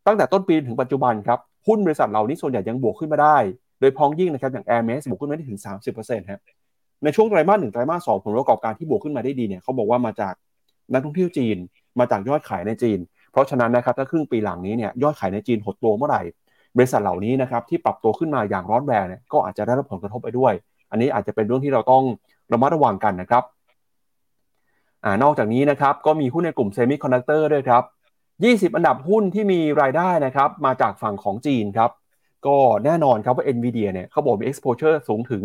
[0.06, 3.36] ตั้งแต่ต้นปีถึงปัจจุบันครับหุ้นบริษัทเหล่านี้ส่วนใหญ่ยังบวกขึ้นมาได้
[3.80, 5.60] โดยพ้องยิ่งนะครับอย่าง Hermes บวกขึ้นมาได้ถึง
[5.94, 6.40] 30%ครับ
[7.04, 10.34] ในช่วงไตรมาสหนึ่งไตรมาสสองผลประกอบการที่บวกขึ้นมาได้ดีเนี่ยเขาบอกว่ามาจาก
[10.92, 11.56] นักท่องเที่ยวจีน
[11.98, 12.98] มาจากยอดขายในจีน
[13.32, 16.22] เพราะฉะนั้นนะครับถ้าครึ่งปีหลังนี้เนี่ยยอดขายในจีนหดตัวเมื่อไหร่
[16.76, 20.52] บริษัทเหล่านี้นะครับที่ปรับตัวขึ้นมาอย่างร้อนแรงเนี่ยก็อาจจะได้รับผลกระทบไปด้วย
[20.90, 22.02] อันนี้อาจจะเป็นเรื่องที่เราต้อง
[22.52, 23.44] ระมัดระวังกันนะครับ
[25.04, 27.82] อนอกจากนี้นะครับก็มีหุ้นในกลุ่มเซมิคอนดักเตอร์ด้วยครับ
[28.70, 31.90] 20 อันดับหุ้นที่มีรายได้นะครับมาจากฝั่งของจีนครับ
[32.46, 35.44] ก็แน่นอนครับว่า NVIDIA เนี่ยเขาบอกมี exposure สูงถึง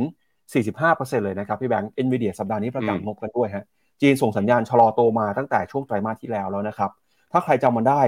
[0.61, 3.65] 45%เลยนะครับพี่แบงค์ NVIDIA สัปดาห์นี้ประกาศงบกันด้วยฮะ
[4.01, 6.91] จีนส่งสัญญาณชะลอโตมาตั้งแต่ช่วงไตรมาสที่แล้วแล้วนะครับ
[7.31, 8.01] ถ้าใครจำมันได้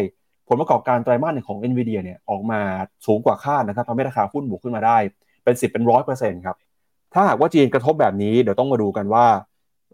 [0.48, 2.60] ผลประกอบการไตรมาสหนึ่งของ NVIDIA เนี่ยออกมา
[3.06, 4.98] สูงกว่าคาดนะครับทำให้ราคาหุ้นบวกขึ้นมาได้
[5.44, 6.56] เป็น 10 เป็นร้อยเปอร์เซ็นต์ครับ
[7.14, 9.26] ถ้าหากว่าจีนกระทบแบบนี้เดี๋ยวต้องมาดูกันว่า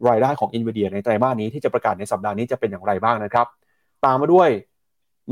[0.09, 3.47] รายได้ของ NVIDIA ในไตรมาสนี้ที่จะประกาศในสัปดาห์นี้จะเป็นอย่างไรบ้างนะครับ
[4.05, 4.49] ตามมาด้วย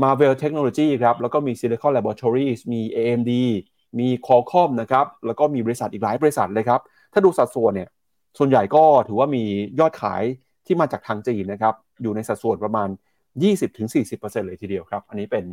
[0.02, 3.32] Marvel Technology ครับแล้วก็มี Silicon Laboratories มี AMD
[3.98, 6.80] มี Qualcomm นะครับแล้วก็มีบริษัทอีกหลายบริษัทเลยครับ
[7.12, 7.88] ถ้าดูสัดส่วนเนี่ย
[8.38, 9.44] ส่วนใหญ่ก็ถือว่ามี
[9.80, 10.22] ยอดขาย
[10.66, 12.88] ที่มาจากทางจีนนะครับอยู่ในสัดส่วนประมาณ
[13.42, 15.44] 20-40%เลยทีเดียวครับ อันนี้เป็น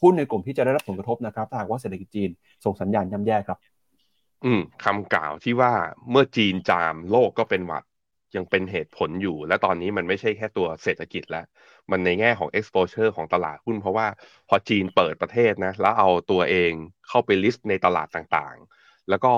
[0.00, 2.30] หุ้นในกลุ่มที่จะได้รับผลกระทบนะครับถ้าหากว่าเศรษฐกิจจีน
[2.64, 3.58] ส่งสัญญาณย่ำแย่ครับ
[4.44, 5.72] อืมคำกล่าวที่ว่า
[6.10, 7.84] เมื่อจีนจามโลกก็เป็นหวัด
[8.36, 11.44] ยังเป็นเหตุผลอยู่ และตอนนี้มันไม่ใช่แค่ตัวเศรษฐกิจแล้ว
[11.90, 14.06] มันในแง่ของ exposure ของตลาดหุ้น เพราะว่า
[14.48, 16.72] พอจีนเปิดประเทศนะ แล้วเอาตัวเอง
[17.08, 19.32] เข้าไปลิสต์ในตลาดต่างๆ แล้วก็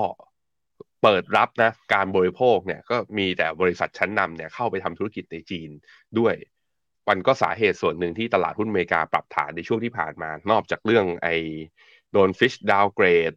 [1.02, 5.70] เปิดรับนะการบริโภคเนี่ยก็มีแต่บริษัทชั้นนำเนี่ยเข้าไปทำธุรกิจในจีน
[6.18, 6.34] ด้วย
[7.08, 11.36] มันก็สาเหตุส่วนหนึ่งที่ตลาดหุ้นอเมริกาปรับฐานในช่วงที่ผ่านมา นอกจากเรื่องไอ้
[12.12, 13.32] โดนฟิชดาวเกรด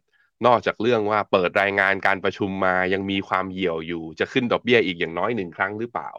[0.46, 6.10] นอกจากเรื่องว่าเปิดรายงานการประชุมมายังมีความเหี่ยวอยู่ จะขึ้นดอกเบี้ยอีกอย่างน้อยหนึ่งครั้งหรือเปล่า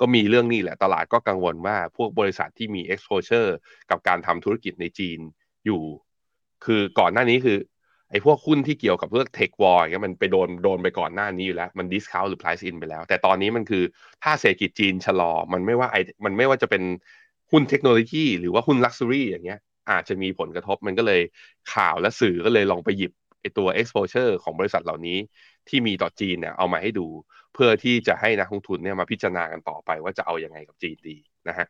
[0.00, 3.50] ก็มีเรื่องนี้แหละตลาดก็กังวลว่าพวกบริษัทที่มี exposure
[3.90, 5.18] กับการทำธุรกิจในจีน
[5.66, 5.82] อยู่
[6.64, 7.58] คือก่อนหน้านี้คือ
[8.10, 13.84] ไอ้พวกหุ้นที่เกี่ยวกับพวก tech war มันไปโดนโดนไปก่อนหน้านี้อยู่แล้ว มัน discount หรือ price in ไปแล้ว แต่ตอนนี้มันคือ
[14.22, 16.82] ถ้าเศรษฐกิจจีนชะลอ มันไม่ว่าไอ้มันไม่ว่าจะเป็น
[17.50, 21.20] หุ้นเทคโนโลยี หรือว่าหุ้น luxury อย่างเงี้ย อาจจะมีผลกระทบมันก็เลย
[21.74, 25.18] ข่าวและสื่อก็เลยลองไปหยิบไอ้ตัว exposure ของบริษัทเหล่านี้
[25.68, 27.06] ที่มีต่อจีนเนี่ยเอามาให้ดู
[27.54, 31.16] เพื่อที่จะให้นักลงทุนเนี่ยมาพิจารณากันต่อไปว่าจะเอาอย่างไงกับจีนดี
[31.48, 31.66] นะฮะ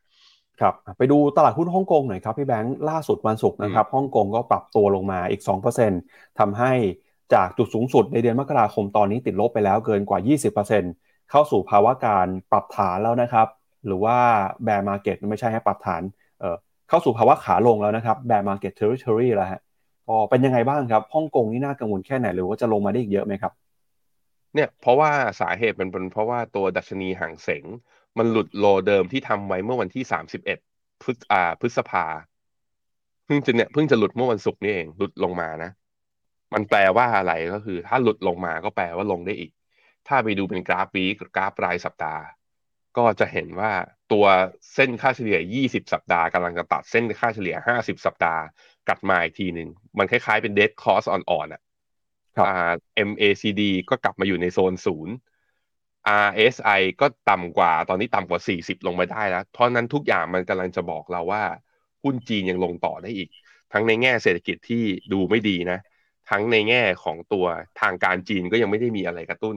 [0.61, 5.43] ครับไปดูตลาดหุ้นฮ่องกงหน่อยครับพี่แบงค์ล่าสุดวันศุกร์นะครับฮ่องกงก็ปรับตัวลงมาอีก
[5.91, 6.73] 2%ทำให้
[7.35, 10.19] จากจุดสูงสุดในเดือนมกราคมตอนนี้ติดลบไปแล้วเกินกว่า
[10.55, 10.91] 20%
[11.31, 13.49] เข้าสู่ภาวะการปรับฐานแล้วนะครับ
[13.87, 14.17] หรือว่า
[14.65, 16.03] bear market ไม่ใช่ให้ปรับฐาน
[16.41, 16.57] เอ่อ
[16.89, 19.61] เข้าสู่ภาวะขาลงแล้วนะครับ bear market territory แล้วฮะ
[20.09, 23.53] ก็เป็นยังไงบ้างครับฮ่องกงนี่น่ากังวลแค่ไหนหรือว่าจะลงมาได้อีกเยอะไหมครับ
[24.57, 27.65] เนี่ยเพราะว่าสาเหตุมันเป็นเพราะว่าตัวดัชนีห่างเสง
[28.19, 30.59] มันหลุดโลเดิมที่ทำไว้เมื่อวันที่สามสิบเอ็ด
[31.03, 32.05] พฤษอ่าพฤษภา
[33.27, 35.71] เพิ่งจะเนี่ยเพิ่งจะหลุดเมื่อวันศุกร์นี่เองหลุดลงมานะ
[36.55, 39.53] มันแปลว่าอะไรก็คือ ถ้าหลุดลงมาก็แปลว่าลงได้อีก
[40.09, 42.23] ถ้าไปดูเป็นกราฟวีกกราฟรายสัปดาห์
[42.97, 43.73] ก็จะเห็นว่า
[44.13, 44.27] ตัว
[44.75, 48.43] เส้นค่าเฉลี่ย 20 สัปดาห์กำลังจะตัดเส้นค่าเฉลี่ย 50 สัปดาห์
[48.89, 51.61] กัดมาอีกทีหนึ่งมันคล้ายๆเป็นเด d คอสอ่อนๆอะ
[53.09, 55.15] MACD ก็กลับมาอยู่ในโซนศูนย์
[56.27, 61.45] RSI ก็ต่ำกว่าตอนนี้ต่ำกว่า 40 ลงมาได้แล้ว เพราะนั้นทุกอย่างมันกำลังจะบอกเราว่า
[62.03, 63.29] หุ้นจีนยังลงต่อได้อีก
[63.73, 65.79] ทั้งในแง่เศรษฐกิจที่ดูไม่ดีนะ
[66.31, 67.47] ทั้งในแง่ของตัว
[67.81, 69.57] ทางการจีนก็ยังไม่ได้มีอะไรกระตุ้น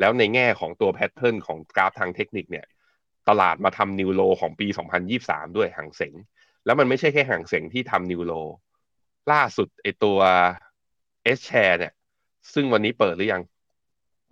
[0.00, 2.66] แล้วในแง่ของตัวแพทเทิร์นของกราฟทางเทคนิคเนี่ย
[3.28, 4.66] ตลาดมาทำนิวโลของปี
[5.12, 6.14] 2023 ด้วยห่างเสง
[6.64, 8.32] แล้วมันไม่ใช่แค่ห่างเสงที่ทำนิวโล
[9.32, 10.18] ล่าสุดไอตัว
[11.36, 11.92] S share เนี่ย
[12.54, 13.42] ซึ่งวันนี้เปิดหรือยัง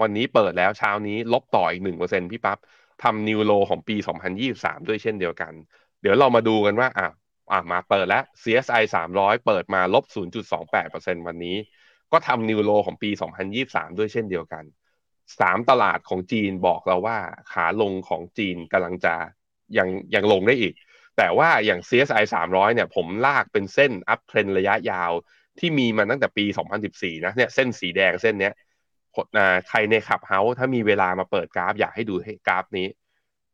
[0.02, 2.58] วันนี้เปิดแล้วเช้านี้ลบต่ออีกหนึ่งเปอร์เซ็นพี่ปั๊บ
[3.02, 3.96] ทำนิวโลของปี
[4.42, 5.52] 2023 ด้วยเช่นเดียวกัน
[6.00, 7.08] เดี๋ยวเรามาดูกันว่าอะ
[7.52, 8.82] อะมาเปิดแล้ว CSI
[9.14, 10.04] 300 เปิดมาลบ
[10.66, 11.56] 0.28%วันนี้
[12.12, 13.10] ก็ทำนิวโลของปี
[13.54, 14.64] 2023 ด้วยเช่นเดียวกัน
[15.40, 17.18] สามตลาดของจีนบอกเราว่า
[17.52, 19.14] ขาลงของจีนกำลังจะ
[19.78, 20.74] ยังยังลงได้อีก
[21.16, 25.12] แต่ว่าอย่าง CSI 300 เนี่ยผมลากเป็นเส้น uptrend ระยะยาว
[25.58, 26.44] ที่มีมาตั้งแต่ปี
[26.84, 28.54] 2014 นะเนี่ยเส้นสีแดงเส้นเนี้ย
[29.68, 32.88] ใครใน Clubhouse ถ้ามีเวลามาเปิดกราฟ อยากให้ดูให้กราฟนี้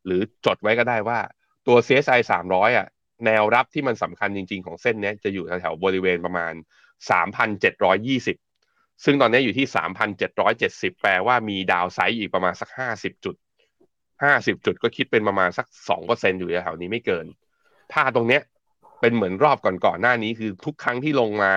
[0.05, 1.19] หรือจดไว้ก็ได้ว่า
[1.67, 2.87] ตัว CSI 300 อะ
[3.25, 6.53] แนวรับที่มันสำคัญจริง ๆ ของเส้นนี้จะอยู่แถวๆบริเวณประมาณ
[8.23, 9.67] 3,720 ซึ่งตอนนี้อยู่ที่
[10.33, 13.35] 3,770 แปลว่ามี downside อีกประมาณสัก 50 จุด
[14.01, 15.67] 50 จุดก็คิดเป็นประมาณสัก
[16.03, 17.25] 2%อยู่แถวนี้ไม่เกิน
[17.93, 18.41] ถ้าตรงเนี้ย
[19.01, 21.53] เป็นเหมือนรอบก่อนๆหน้านี้คือทุกครั้งที่ลงมา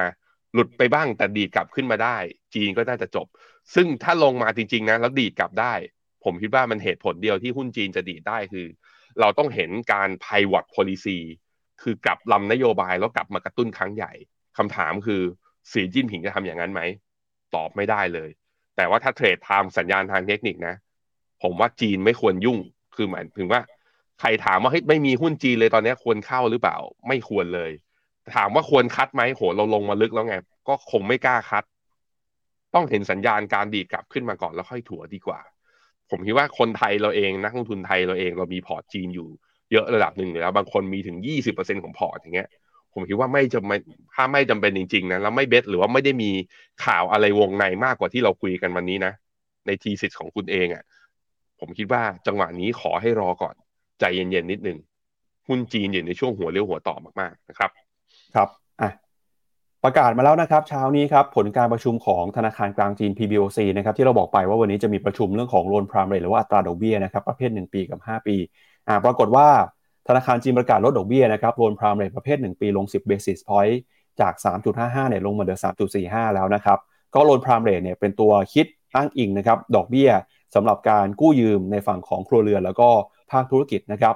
[0.54, 2.16] หลุดไปบ้างแต่ดีดกลับขึ้นมาได้
[2.54, 3.26] จีนก็น่าจะจบ
[3.74, 5.74] ซึ่งถ้าลงมาจริง ๆ นะ แล้วดีดกลับได้
[6.24, 8.66] ผมคิดว่ามันเหตุผลเดียวที่หุ้นจีนจะดีดได้คือ
[9.20, 11.18] เราต้องเห็นการ pivot policy
[11.82, 14.12] คือกลับลำนโยบายแล้วกลับมากระตุ้นครั้งใหญ่
[14.58, 15.22] คำถามคือ
[15.72, 16.80] สีจิ้นผิงจะทำอย่างนั้นไหม
[17.54, 18.30] ตอบไม่ได้เลย
[18.76, 20.74] แต่ว่าถ้าเทรดทางสัญญาณทางเทคนิคนะ
[21.42, 22.58] ผมว่าจีนไม่ควรยุ่ง
[22.96, 23.60] คือหมายถึงว่า
[24.20, 26.76] ใครถามว่าเฮ้ยไม่มีหุ้นจีนเลยตอนนี้ควรเข้าหรือเปล่า
[27.08, 27.70] ไม่ควรเลย
[28.34, 30.36] ถามว่าควร cut ไหมโหเราลงมาลึกแล้วไง
[30.68, 31.64] ก็คงไม่กล้า cut
[32.74, 35.40] ต้องเห็นสัญญาณการดีดกลับขึ้นมาก่อนแล้วค่อยถัวดีกว่า
[36.10, 39.28] ผมคิดว่าคนไทยเราเองนักลงทุนไทยเราเองเรามีพอร์ตจีนอยู่
[39.72, 42.48] เยอะระดับหนึ่งแล้ว บางคนมีถึงยี่สิบเปอร์เซ็นต์ของพอร์ตอย่างเงี้ย
[42.94, 43.76] ผมคิดว่าไม่จำไม่
[44.14, 46.30] ถ้าไม่จำเป็นจริงๆนะแล้วไม่เบสหรือว่าไม่ได้มี
[46.84, 49.12] ข่าวอะไรวงในมากกว่าที่เราคุยกันวันนี้นะ
[49.66, 50.84] ในทีสิทธิ์ของคุณเองอะ่ะ
[51.60, 53.54] ผมคิดว่าจังหวะนี้ขอให้รอก่อน
[54.00, 54.78] ใจเย็นๆนิดนึง
[55.48, 57.70] หุ้นจีนอยู่ในช่วงหัวเลี้ยวหัวต่อมากๆนะครับ
[58.34, 58.48] ครับ
[58.80, 58.90] อะ
[59.84, 68.36] ประกาศมาแล้วนะครับเช้านี้ครับผลการประชุมของธนาคารกลางจีน PBOC นะครับที่เราบอกไปว่าวันนี้จะมีประชุมเรื่องของโลนพรามเรทหรือว่าอัตราดอกเบี้ยนะครับประเภท 1 ปีกับ 5 ปี
[68.88, 69.48] อ่าปรากฏว่า
[70.08, 73.76] ธนาคารจีนประกาศลดดอกเบี้ยนะครับ loan prime rate ประเภท 1 ปีลง 10 basis point
[74.20, 74.32] จาก
[74.72, 75.58] 3.55เนี่ยลงมาเหลือ
[75.96, 76.78] 3.45 แล้วนะครับ
[77.14, 80.10] ก็ loan prime rate เนี่ยเป็นตัวคิดอ้างอิงนะครับดอกเบี้ย
[80.54, 82.88] สำหรับการกู้ยืมในฝั่งของครัวเรือน แล้วก็
[83.30, 84.14] ภาคธุรกิจนะครับ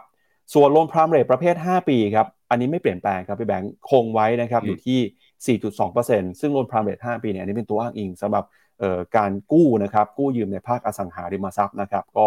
[0.54, 8.44] ส่วน loan prime rate ประเภท 5 ปีครับ อันนี้ไม่เปลี่ยนแปลงครับพี่แบงค์คงไว้นะครับอยู่ที่ 4.2%ซึ่ง loan prime rate 5ปีเนี่ยอันนี้เป็นตัวอ้างอิงสำหรับ
[9.16, 12.26] การกู้นะครับกู้ยืมในภาคอสังหาริมทรัพย์นะครับก็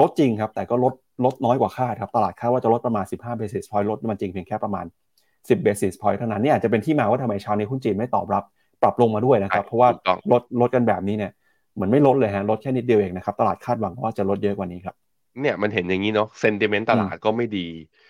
[0.00, 4.84] ลดจริงครับแต่ก็ลดลดน้อยกว่าคาดครับตลาดคาดว่าจะลดประมาณ 15 basis point ลดมันจริงเพียงแค่ประมาณ
[5.28, 8.44] 10 basis point เท่านั้นนี่อาจจะเป็นที่มาว่าทำไมเช้านี้หุ้นจีนไม่ตอบรับ
[8.82, 9.88] ปรับลงมาด้วยนะครับ เพราะว่า
[10.32, 11.32] ลดลดกันแบบนี้เนี่ย
[11.74, 14.94] เหมือนไม่ลดเลยฮะลดแค่นิดเดียวเองนะครับ ตลาดคาดหวังว่าจะลดเยอะกว่านี้ครับ
[15.40, 18.05] เนี่ยมันเห็นอย่างนี้เนาะ sentiment ตลาดก็ไม่ดีครับ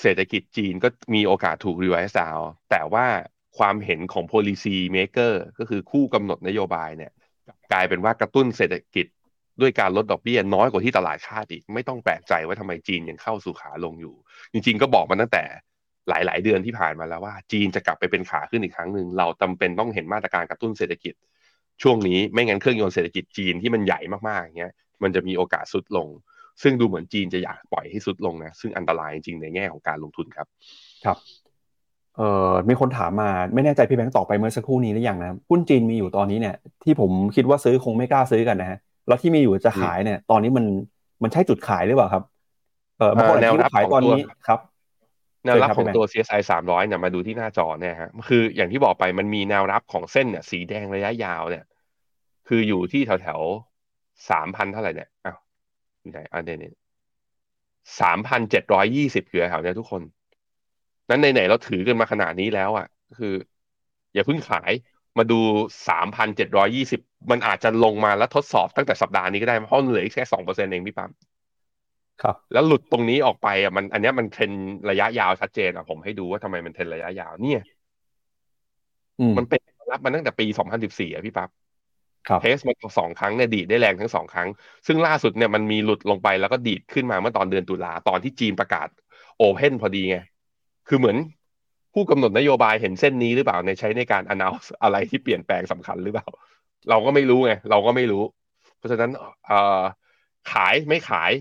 [0.00, 2.38] เศรษฐกิจจีนก็มีโอกาสถูก revise down
[2.70, 3.06] แต่ว่า
[3.58, 7.12] ความเห็นของ policy maker ก็คือผู้กำหนดนโยบายเนี่ย
[7.72, 9.06] กลายเป็นว่ากระตุ้นเศรษฐกิจ
[9.60, 14.14] ด้วยการลดดอกเบี้ยน้อยกว่าที่ตลาดคาดอีก ไม่ต้องแปลกใจว่าทำไมจีนยังเข้าสู่ขาลงอยู่
[14.52, 15.44] จริงๆ ก็บอกมาตั้งแต่
[16.08, 21.14] หลาย ๆ เดือนที่ผ่านมาแล้วว่า จีนจะกลับไปเป็นขาขึ้นอีกครั้งหนึ่งเราจาเป็นต้องเห็นมาตรการกระตุ้นเศรษฐกิจ
[21.82, 24.72] ช่วงนี้ไม่งั้นเครื่องยนต์เศรษฐกิจจีนที่มันใหญ่มากๆอย่างเงี้ย
[25.02, 26.08] มันจะมีโอกาสสุดลง
[26.62, 30.46] ซึ่งดูเหมือนจีนจะอยากปล่อยให้สุดลงนะ ซึ่งอันตรายจริงในแง่ของการลงทุนครับ
[31.04, 31.18] ครับ
[32.16, 38.78] เอ่อมีคนถามมาไม่แน่ใจพี่แบงค์ตอบไปเมื่อสักครู่นี้หรือยังนะหุ้นจีนมีอยู่ตอนนี้เนี่ย ที่ผมคิดว่าซื้อคงไม่กล้าซื้อกันนะฮะ
[39.08, 40.64] แล้วที่มีอยู่จะขายเนี่ย ตอนนี้มัน
[41.22, 42.22] มันใช่จุดขายหรือเปล่าครับ
[42.98, 44.60] เออบางคนอาจจะขายตอนนี้ครับ
[45.44, 51.64] แนวรับของตัว CSI 300เนี่ยมาดูที่หน้าจอเนี่ยฮะคืออย่างที่บอกไปมันมีแนวรับของเส้นเนี่ยสีแดงระยะยาวเนี่ย
[52.48, 53.40] คืออยู่ที่แถวแถว
[54.30, 55.36] สามพันเท่าไหร่เนี่ยอ้าว
[56.12, 56.70] ไหนอันนี้
[58.00, 60.02] สามพันเจ็ดร้อยยี่สิบคือแถวเนี้ยทุกคน
[61.08, 62.86] นั้นไหนๆเราถือกันมาขนาดนี้แล้วอะ
[63.18, 63.34] คือ
[64.14, 64.72] อย่าเพิ่งขาย
[65.18, 65.40] มาดู
[65.88, 67.00] สามพันเจ็ดร้อยี่สิบ
[67.30, 71.10] มันอาจจะลงมาแล้วทดสอบตั้งแต่สัปดาห์นี้ก็ได้เพราะเหลือแค่สองเปอร์เซ็นต์เองพี่ปั๊ม
[72.22, 74.52] ครับ แล้วหลุดตรงนี้ออกไปอะมัน อันนี้มันเทรน
[74.90, 77.60] ระยะยาวชัดเจนอะผมให้ดูว่าทำไมมันเทรนระยะยาวเนี่ย
[79.38, 81.48] มันเป็นรับมาตั้งแต่ปีสองพันสิบสี่อะพี่ปั๊บ
[82.40, 84.48] เทสมาสองครั้งเนี่ยดีดได้แรงทั้งสองครั้ง
[84.86, 88.88] ซึ่งล่าสุดเนี่ยมันมีหลุดลงไปแล้วก็ดีดขึ้นมาเมื่อตอนเดือนตุลาตอนที่จีนประกาศ
[89.38, 90.16] โอเพนพอดีไง
[90.88, 91.16] คือเหมือน
[91.94, 96.26] ผู้กำหนดนโยบายเห็นเส้นนี้หรือเปล่าในใช้ในการ announce อะไรที่เปลี่ยนแปลงสำคัญหรือเปล่า
[96.90, 98.22] เราก็ไม่รู้ไง เราก็ไม่รู้
[98.78, 99.10] เพราะฉะนั้น
[99.46, 99.82] เอ่อ
[100.52, 101.32] ขายไม่ขาย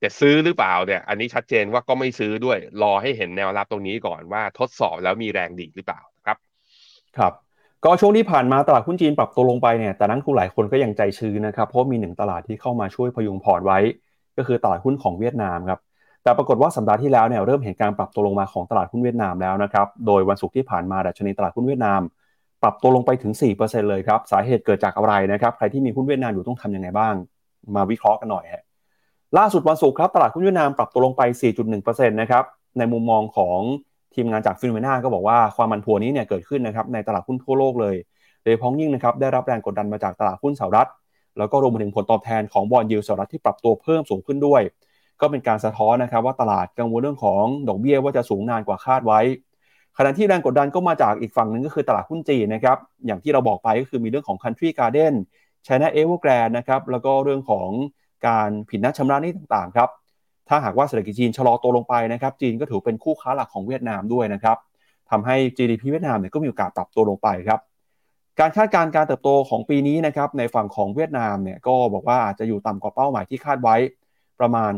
[0.00, 6.38] แต่ซื้อหรือเปล่าเนี่ย อันนี้ชัดเจนว่าก็ไม่ซื้อด้วย รอให้เห็นแนวรับตรงนี้ก่อนว่าทดสอบแล้วมีแรงดีหรือเปล่าครับ
[7.18, 7.32] ครับ
[7.84, 13.78] ก็ช่วงที่ผ่านมาตลาดหุ้นจีนปรับตัวลงไปเนี่ยแต่นักทุนหลายคนก็ยังใจชื้นนะครับ เพราะมีหนึ่งตลาดที่เข้ามาช่วยพยุงพอร์ตไว้
[14.36, 15.80] ก็คือตลาดหุ้นของเวียดนามครับ
[16.22, 22.00] แต่ปรากฏว่าสัปดาห์ที่แล้วเนี่ยเริ่มเห็นการปรับตัวลงมาของตลาดหุ้นเวียดนามแล้วนะครับโดยวันศุกร์ที่ผ่านมาดัชนีตลาดหุ้นเวียดนาม
[22.62, 27.14] ปรับตัวลงไปถึง 4%เลยครับสาเหตุเกิดจากอะไรนะครับใครที่มีหุ้นเวียดนามอยู่ต้องทำยังไงบ้าง
[27.74, 28.62] มาวิเคราะห์กันหน่อยฮะ
[29.38, 31.22] ล่าสุดวันศุกร์ครับตลาดหุ้นเวียดนามปรับตัวลงไป
[31.66, 32.44] 4.1%นะครับ
[32.78, 33.58] ในมุมมองของ
[34.14, 37.96] ทีมงานจากฟิโนเมนาก็บอกว่าความมันพัวนี้เนี่ยเกิดขึ้นนะครับในตลาดหุ้นทั่วโลกเลย
[38.44, 40.88] โดยพ้องยิ่งนะครับได้รับแรงกดดันมาจากตลาดหุ้นสหรัฐ
[41.38, 44.62] แล้วก็รวมไปถึงผลตอบแทนของบอลยูสหรัฐที่ปรับตัวเพิ่มสูงขึ้นด้วย
[45.20, 49.20] ก็เป็นการสะท้อนนะครับว่าตลาดกังวลเรื่องของดอกเบี้ยว่าจะสูงนานกว่าคาดไว้
[49.98, 55.14] ขณะที่แรงกดดันก็มาจากอีกฝั่งหนึ่งก็คือตลาดหุ้นจีนนะครับอย่างที่เราบอกไปก็คือมีเรื่องของ Country Garden
[55.66, 57.68] China Evergrande นะครับแล้วก็เรื่องของ
[58.26, 59.88] การผิดนัดชำระหนี้ต่างๆครับ
[60.48, 64.56] ถ้าหากว่าเศรษฐกิจจีนชะลอตัวลงไปนะครับจีนก็ถือเป็นคู่ค้าหลักของเวียดนามด้วยนะครับ
[65.10, 67.60] ทำให้ GDP เวียดนามเนี่ยก็มีโอกาสปรับตัวลงไปครับ
[68.40, 73.76] การคาดการณ์การเติบโตของปีนี้นะครับในฝั่งของเวียดนามเนี่ยก็บอกว่าอาจจะอยู่ต่ำกว่าเป้าหมายที่คาดไว้
[74.40, 74.72] ประมาณ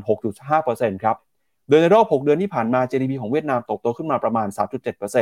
[0.49, 1.17] 6.5%ครับ
[1.69, 4.49] โดยในรอบ 6 เดือนที่ผ่านมา GDP ของเวียดนามเติบโตขึ้นมาประมาณ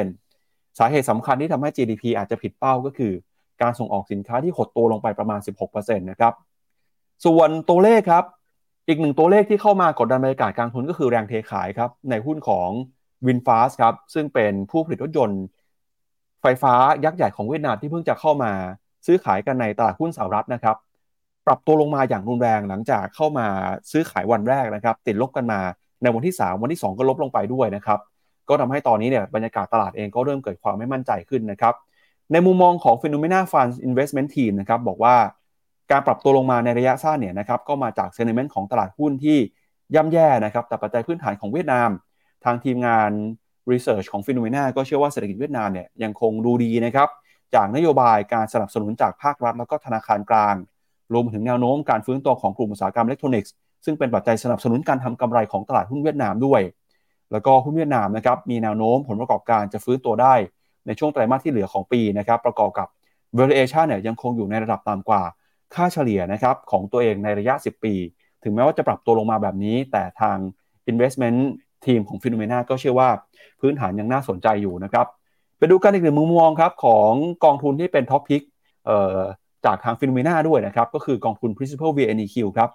[0.02, 3.12] 3.7%สาเหตุสำคัญที่ทำให้ GDP อาจจะผิดเป้าก็คือ
[3.62, 6.32] การส่งออกสินค้าที่หดตัวลงไปประมาณ 16%นะครับ
[7.24, 8.24] ส่วนตัวเลขครับ
[8.88, 12.68] อีกหนึ่งตัวเลขที่เข้ามากดดันบรรยากาศการทุนก็คือแรงเทขายครับในหุ้นของ
[13.26, 15.42] วินฟาสครับซึ่งเป็นผู้ผลิตรถยนต์
[16.42, 16.74] ไฟฟ้า
[17.04, 18.52] ยักษ์ใหญ่ของเวียดนามที่เพิ่งจะเข้ามา
[19.06, 20.76] ซื้อขายกันในตลาดหุ้นสหรัฐนะครับ
[21.46, 23.46] ปรับตัวลงมาอย่างรุนแรงหลังจากเข้ามา
[23.90, 25.60] ซื้อขายวันแรกนะครับ ติดลบกันมา
[26.02, 27.98] ในวันที่ 3 วันที่ 2 ก็ลบลงไปด้วยนะครับ
[28.48, 31.74] ก็ทำให้ตอนนี้เนี่ยบรรยากาศตลาดเองก็เริ่มเกิดความไม่มั่นใจขึ้นนะครับ
[32.32, 35.14] ในมุมมองของ Phenomena Funds Investment Team นะครับบอกว่า
[35.92, 39.38] การปรับตัวลงมาในระยะสั้นเนี่ยนะครับก็มาจากเซนิเมนต์ของตลาดหุ้นที่
[39.94, 41.90] ย่ำแย่นะครับแต่ปัจจัยพื้นฐานของเวียดนาม
[42.44, 43.10] ทางทีมงาน
[43.70, 47.08] Research ของ p h e n o m e n a ก็เชื่อว่าเศรษฐกิจเวียดนามเนี่ยยังคงดูดีนะครับ
[47.54, 50.54] จากนโยบายการสนับสนุนจากภาครัฐแล้วก็ธนาคารกลาง
[51.12, 53.52] รวมถึงแนวโน้มการฟื้นตัวของกลุ่มอุตสาหกรรมอิเล็กทรอนิกส์
[53.84, 56.60] ซึ่งเป็นปัจจัยสนับสนุนการทำกำไรของตลาดหุ้นเวียดนามด้วย
[57.32, 60.34] แล้วก็หุ้นเวียดนามนะครับมีแนวโน้มผลประกอบการจะฟื้นตัวได้
[60.86, 62.88] ในช่วงไตรมาสที่เหลือของปีนะครับประกอบกับ
[63.38, 65.22] valuation เนี่ยยังคงอยู่ในระดับต่ำกว่า
[65.74, 67.94] ค่าเฉลี่ยนะครับของตัวเองในระยะ 10 ปี
[68.42, 70.36] ถึงแม้ว่าจะปรับตัวลงมาแบบนี้ แต่ทาง
[70.90, 71.38] investment
[71.86, 73.08] ทีมของ Finnomena ก็เชื่อว่า
[73.60, 75.06] พื้นฐานยังน่าสนใจอยู่นะครับ
[75.58, 77.12] ไปดูกันอีกหนึ่งมุมมองครับของ
[77.44, 78.42] กองทุนที่เป็น top pick
[79.64, 82.70] จากทาง Finnomena ด้วยนะครับ ก็คือกองทุน Principal VNEQ ครับ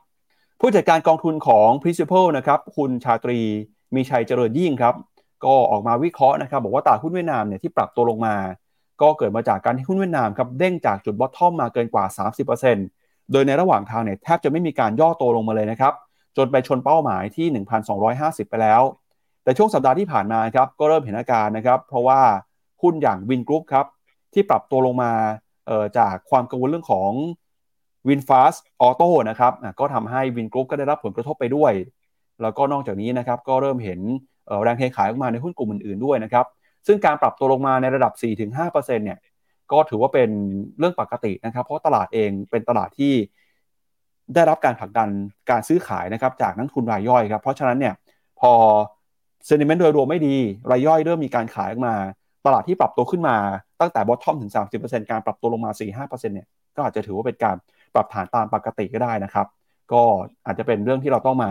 [0.59, 3.39] ผู้จัดการกองทุนของ Principal นะครับคุณชาตรี
[3.95, 4.95] มีชัยเจริญยิ่งครับ
[5.45, 8.35] ก็ออกมาวิเคราะห์นะครับ บอกว่าตลาดหุ้นเวียดนามเนี่ยที่ปรับตัวลงมา
[9.01, 12.05] ก็เกิดมาจากการที่หุ้นเวียดนามครับเด้งจากจุด bottom มาเกินกว่า
[12.67, 15.93] 30%โดยในระหว่างทางเนี่ยแทบจะไม่มีการย่อตัวลงมาเลยนะครับ
[16.37, 17.47] จนไปชนเป้าหมายที่
[17.99, 18.81] 1,250 ไปแล้ว
[19.43, 22.21] แต่ช่วงสัปดาห์ที่ผ่านมาครับก็เริ่มเห็นอาการนะครับ เพราะว่า
[22.81, 23.85] หุ้นอย่างวินกรุ๊ปครับ
[24.33, 25.11] ที่ปรับตัวลงมา
[25.97, 27.11] จากความกังวลเรื่องของ
[28.07, 31.73] วินฟาสออโต้นะครับก็ทำให้วินกรุ๊ปก็ได้รับผลกระทบไปด้วย
[32.41, 33.99] แล้วก็นอกจากนี้นะครับก็เริ่มเห็น
[34.63, 36.45] แรงเทขายออกมาในหุ้นกลุ่มอื่นๆด้วยนะครับ
[36.87, 38.13] ซึ่งการปรับตัวลงมาในระดับ
[38.55, 39.19] 4-5%เนี่ย
[39.71, 40.29] ก็ถือว่าเป็น
[40.79, 43.13] เรื่องปกตินะครับ เพราะตลาดเองเป็นตลาดที่
[44.35, 45.09] ได้รับการผลักดัน
[45.49, 47.93] การซื้อขายนะครับจากนักทุนรายย่อยครับ เพราะฉะนั้นเนี่ย
[48.39, 48.51] พอ
[49.45, 50.35] เซนิเมนต์โดยรวมไม่ดี
[50.71, 51.95] รายย่อยเริ่มมีการขายออกมา
[52.45, 53.37] ตลาดที่ปรับตัวขึ้นมา
[53.81, 54.51] ตั้งแต่บอททอมถึง
[54.81, 57.55] 30%การปรับตัวลงมา 4-5%เนี่ยก็อาจจะถือว่าเป็นการ
[57.93, 59.47] ปรับฐานตามปกติก็ได้นะครับ
[59.93, 60.01] ก็
[60.45, 61.49] อาจจะเป็นเรื่องที่เราต้องมา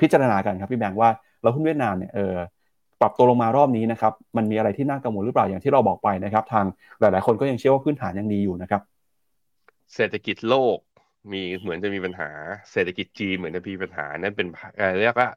[0.00, 1.10] พิจารณากันครับพี่แบงค์ว่า
[1.42, 2.34] เราหุ้นเวียดนามเนี่ยเออ
[3.00, 6.64] ปรับตัวลงมารอบนี้นะครับมันมีอะไรที่น่ากังวลหรือเปล่าอย่างที่เราบอกไปนะครับ ทาง
[7.00, 8.82] หลาย ๆ คนก็ยังเชื่อว่าพื้นฐานยังดีอยู่นะครับ
[9.94, 10.78] เศรษฐกิจโลก
[11.32, 12.30] มีเหมือนจะมีปัญหา
[12.72, 14.46] เศรษฐกิจจีนเหมือนจะมีปัญหานั่นเป็น
[15.00, 15.30] เรียกว่า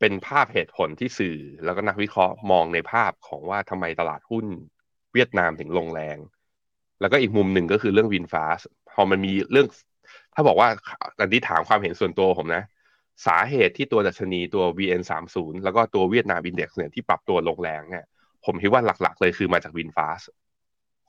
[0.00, 4.46] เป็นภาพเหตุผลที่สื่อแล้วก็นักวิเคราะห์มองในภาพของว่าทำไมตลาดหุ้น
[5.14, 6.18] เวียดนามถึงลงแรง
[7.00, 8.60] แล้วก็อีกมุมหนึ่งก็คือเรื่องวินฟาส
[8.94, 9.66] พอมันมีเรื่อง
[10.34, 10.68] ถ้าบอกว่า
[11.20, 12.62] อันนี้ถามความเห็นส่วนตัวผมนะ
[13.26, 18.04] สาเหตุที่ตัวดัชนีตัว VN30 แล้วก็ตัวเวียดนาม Index เนี่ยที่ปรับตัวลงแรงเนี่ย
[18.44, 20.22] ผมคิดว่าหลักๆ เลยคือมาจาก VinFast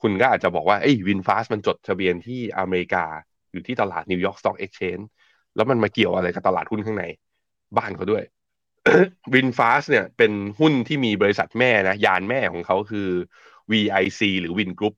[0.02, 3.04] คุณก็อาจจะบอกว่าไอ้ VinFast มันจดทะเบียนที่อเมริกา
[3.52, 5.00] อยู่ที่ตลาด New York Stock Exchange
[5.56, 7.04] แล้วมันมาเกี่ยวอะไรกับตลาดหุ้นข้างใน
[7.76, 8.24] บ้านเขาด้วย
[9.34, 13.08] VinFast เนี่ยเป็นหุ้นที่มีบริษัทแม่นะ ยานแม่ของเขาคือ
[13.72, 14.94] VIC หรือ Vingroup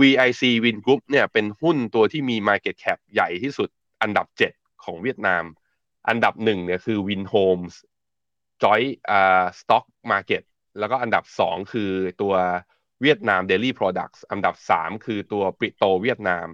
[0.00, 3.68] VIC Win Group เนี่ยเป็นหุ้นตัวที่มี Market Cap ใหญ่ที่สุด
[4.02, 4.26] อันดับ
[4.56, 5.42] 7 ของเวียดนาม
[6.08, 7.74] อันดับหนึ่งเนี่ยคือ Win Homes
[8.62, 8.80] Joy
[9.10, 10.42] อ่า Stock Market
[10.78, 11.90] แล้วก็อันดับ2คือ
[12.22, 12.34] ตัว
[13.02, 16.48] เวียดนาม Daily Products อันดับ3คือตัวปริโตเวียดนาม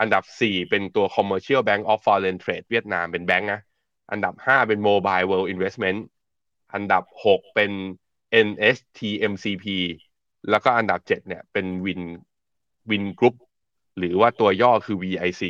[0.00, 3.60] อันดับ4เป็นตัว Commercial Bank of Foreign Trade เวียดนามเป็นแบงก์นะ
[4.10, 6.00] อันดับ5เป็น Mobile World Investment
[6.74, 7.72] อันดับ6เป็น
[8.46, 9.66] NSTMCP
[10.50, 12.02] แล้วก็อันดับ7เนี่ยเป็น Win
[12.90, 13.36] Win Group
[13.98, 15.42] หรือว่าตัวย่อคือ VIC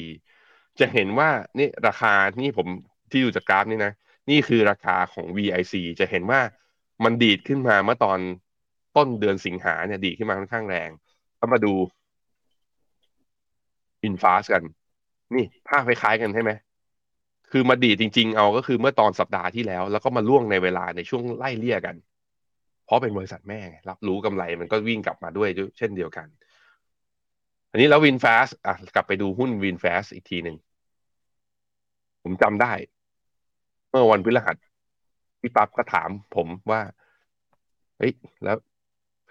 [0.80, 1.28] จะเห็นว่า
[1.58, 2.68] นี่ราคานี่ผม
[3.12, 3.92] ที่ดูจากกราฟนี่นะ
[4.30, 6.40] นี่คือราคาของ VIC จะเห็นว่า
[7.04, 8.18] มันดีดขึ้นมาเมื่อตอน
[8.96, 10.90] ต้นเดือนสิงหาเนี่ยดีขึ้นมาค่อนข้างแรง
[11.36, 11.72] แล้วมาดู
[14.04, 14.62] อินฟาสกัน
[15.34, 16.50] นี่ภาพคล้ายๆกันใช่ไหม
[17.50, 21.96] คือมาดีจริง ๆ เอาก็คือเมื่อตอนสัปดาห์ที่แล้ว แล้วก็มาล่วงในเวลาในช่วงไล่เลี่ยกัน
[22.84, 25.48] เพราะเป็นบริษัทแม่รับรู้กำไรมันก็วิ่งกลับมาด้วย
[25.78, 26.26] เช่นเดียวกัน
[27.70, 30.56] อันนี้แล้ว VinFast อะกลับไปดูหุ้น VinFast อีกทีหนึ่ง
[32.22, 32.72] ผมจำได้
[33.92, 34.56] เมื่อวันพฤหัส
[35.40, 36.80] พี่ปั๊บก็ถามผมว่า
[37.98, 38.12] เฮ้ย
[38.44, 38.56] แล้ว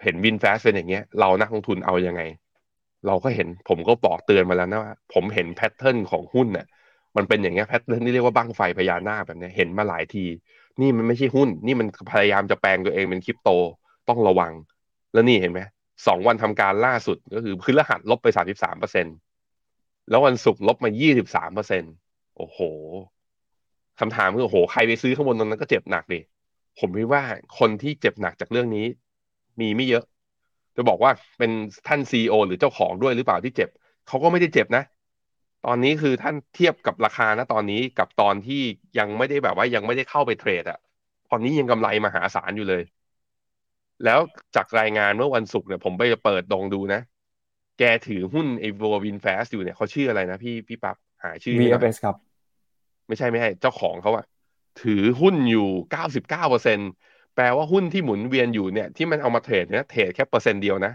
[0.02, 2.22] เห็น VinFast เป็นอย่างเงี้ย เรานักลงทุนเอาอย่างไง
[3.06, 6.66] เราก็เห็นผมก็บอกเตือนมาแล้วนะว่า ผมเห็น pattern ของหุ้นเนี่ย
[7.16, 10.24] มันเป็นอย่างเงี้ย pattern ที่เรียกว่าบั้งไฟพญานาคแบบเนี้ยเห็นมาหลายที
[10.80, 13.50] นี่มันไม่ใช่หุ้น นี่มันพยายามจะแปลงตัวเองเป็นคริปโต
[14.08, 14.52] ต้องระวัง
[15.12, 15.60] แล้วนี่เห็นไหม
[16.06, 19.06] สองวันทำการล่าสุดก็คือพฤหัสลบไปสามสิบสามเปอร์เซ็น
[20.10, 21.82] แล้ววันศุกร์ลบมายี่สิบสามเปอร์เซ็น
[22.36, 22.58] โอ้โห
[24.02, 26.20] คำถามคือโหใครไปซื้อข้างบนตรงนั้นก็เจ็บหนักดิ
[26.78, 27.22] ผมคิดว่า
[27.58, 28.86] คนที่เจ็บหนักจากเรื่องนี้
[29.60, 30.04] มีไม่เยอะ
[30.76, 31.50] จะบอกว่าเป็น
[31.86, 33.68] ท่านซีอหรือเจ้าของด้วยหรือเปล่าที่เจ็บ
[34.06, 34.82] เขาก็ไม่ได้เจ็บนะ
[35.66, 38.62] ตอนนี้คือท่านเทียบกับราคานะตอนนี้กับตอนที่
[38.98, 40.78] ยังไม่ได้แบบว่ายังไม่ได้เข้าไปเทรดอะ
[41.30, 42.82] ตอนนี้ยังกำไรมหาศาลอยู่เลย
[44.04, 44.20] แล้ว
[44.56, 47.00] จากรายงานเมื่อวันศุกร์เนี่ยผมไปเปิดลองดูนะ
[47.78, 52.16] แกถือหุ้นไอ้ VinFast อยู่เนี่ยเขาชื่ออะไรนะพี่พี่ปั๊บหาชื่อ VFS ครับ
[53.08, 54.24] ไม่ใช่ไม่ใช่เจ้าของเขาอะ
[54.82, 56.78] ถือหุ้นอยู่เก้าสิบเก้าเปอร์เซ็นต์
[57.34, 60.92] แปลว่าหุ้นที่หมุนเวียนอยู่เนี่ยที่มันเอามาเทรดเนี่ยเทรดแค่เปอร์เซ็นต์เดียวนะ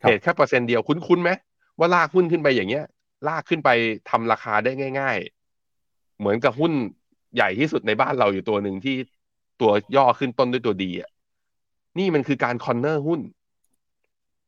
[0.00, 1.30] เทรดแค่เปอร์เซ็นต์เดียวคุ้นๆไหม
[1.78, 2.84] ว่าลากหุ้นขึ้นไปอย่างเงี้ย
[3.28, 3.70] ลากขึ้นไป
[4.10, 4.70] ทำราคาได้
[5.00, 5.16] ง่าย
[5.68, 6.72] ๆ เหมือนกับหุ้น
[7.34, 8.96] ใหญ่ที่สุดในบ้านเราอยู่ตัวหนึ่งที่
[9.60, 11.10] ตัวย่อขึ้นต้นด้วยตัว D อะ
[11.98, 13.20] นี่มันคือการ corner หุ้น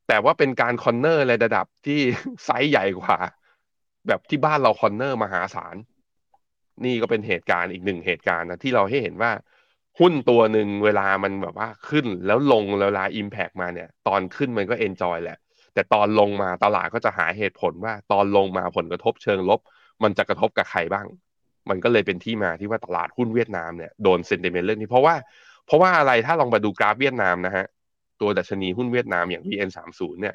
[0.08, 2.00] แต่ว่าเป็นการ corner ในระดับที่
[2.44, 3.16] ไซส์ใหญ่กว่า
[4.06, 5.76] แบบที่บ้านเรา corner มหาศาล
[6.84, 9.32] นี่ก็เป็นเหตุการณ์อีกหนึ่งเหตุการณ์นะที่เราให้เห็นว่า
[10.00, 15.38] หุ้นตัวหนึ่งเวลามันแบบว่าขึ้นแล้วลงเวลา impact มาเนี่ย ตอนขึ้นมันก็ enjoy แหละ
[15.74, 19.60] แต่ตอนลงมาตลาดก็จะหาเหตุผลว่าตอนลงมาผลกระทบเชิงลบ
[20.02, 21.06] มันจะกระทบกับใครบ้าง
[21.70, 25.14] มันก็เลยเป็นที่มาที่ว่าตลาดหุ้นเวียดนามเนี่ยโดนเซนติเมนต์เรื่องนี้เพราะว่า
[25.66, 27.66] เพราะว่าอะไรถ้าลองมาดูกราฟเวียดนามนะฮะ
[28.20, 30.34] ตัวดัชนีหุ้นเวียดนามอย่าง VN30 เนี่ย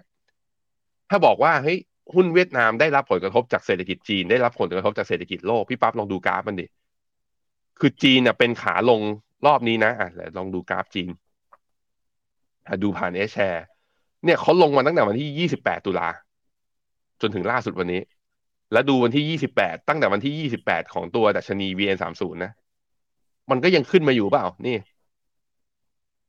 [1.09, 1.79] ถ้าบอกว่าเฮ้ย
[2.15, 6.65] หุ้นเวียดนามได้รับผลกระทบจากเศรษฐกิจจีนได้รับผลกระทบจากเศรษฐกิจโลกพี่ปั๊บลองดูกราฟมันดิ
[7.79, 9.01] คือจีนเน่ยเป็นขาลง
[9.45, 11.09] รอบนี้นะอะลองดูกราฟจีน
[12.83, 13.65] ดูผ่าน H-Share
[14.23, 16.09] เนี่ยเขาลงมาตั้งแต่วันที่ยี่สิบแปดตุลา
[17.21, 18.01] จนถึงล่าสุดวันนี้
[18.73, 22.51] แล้วดูวันที่ยี่สิบแปดตั้งแต่วันที่ยี่สิบแปดของตัวดัชนี VN สามศูนย์นะ
[23.49, 24.77] มันก็ยังขึ้นมาอยู่เปล่า นี่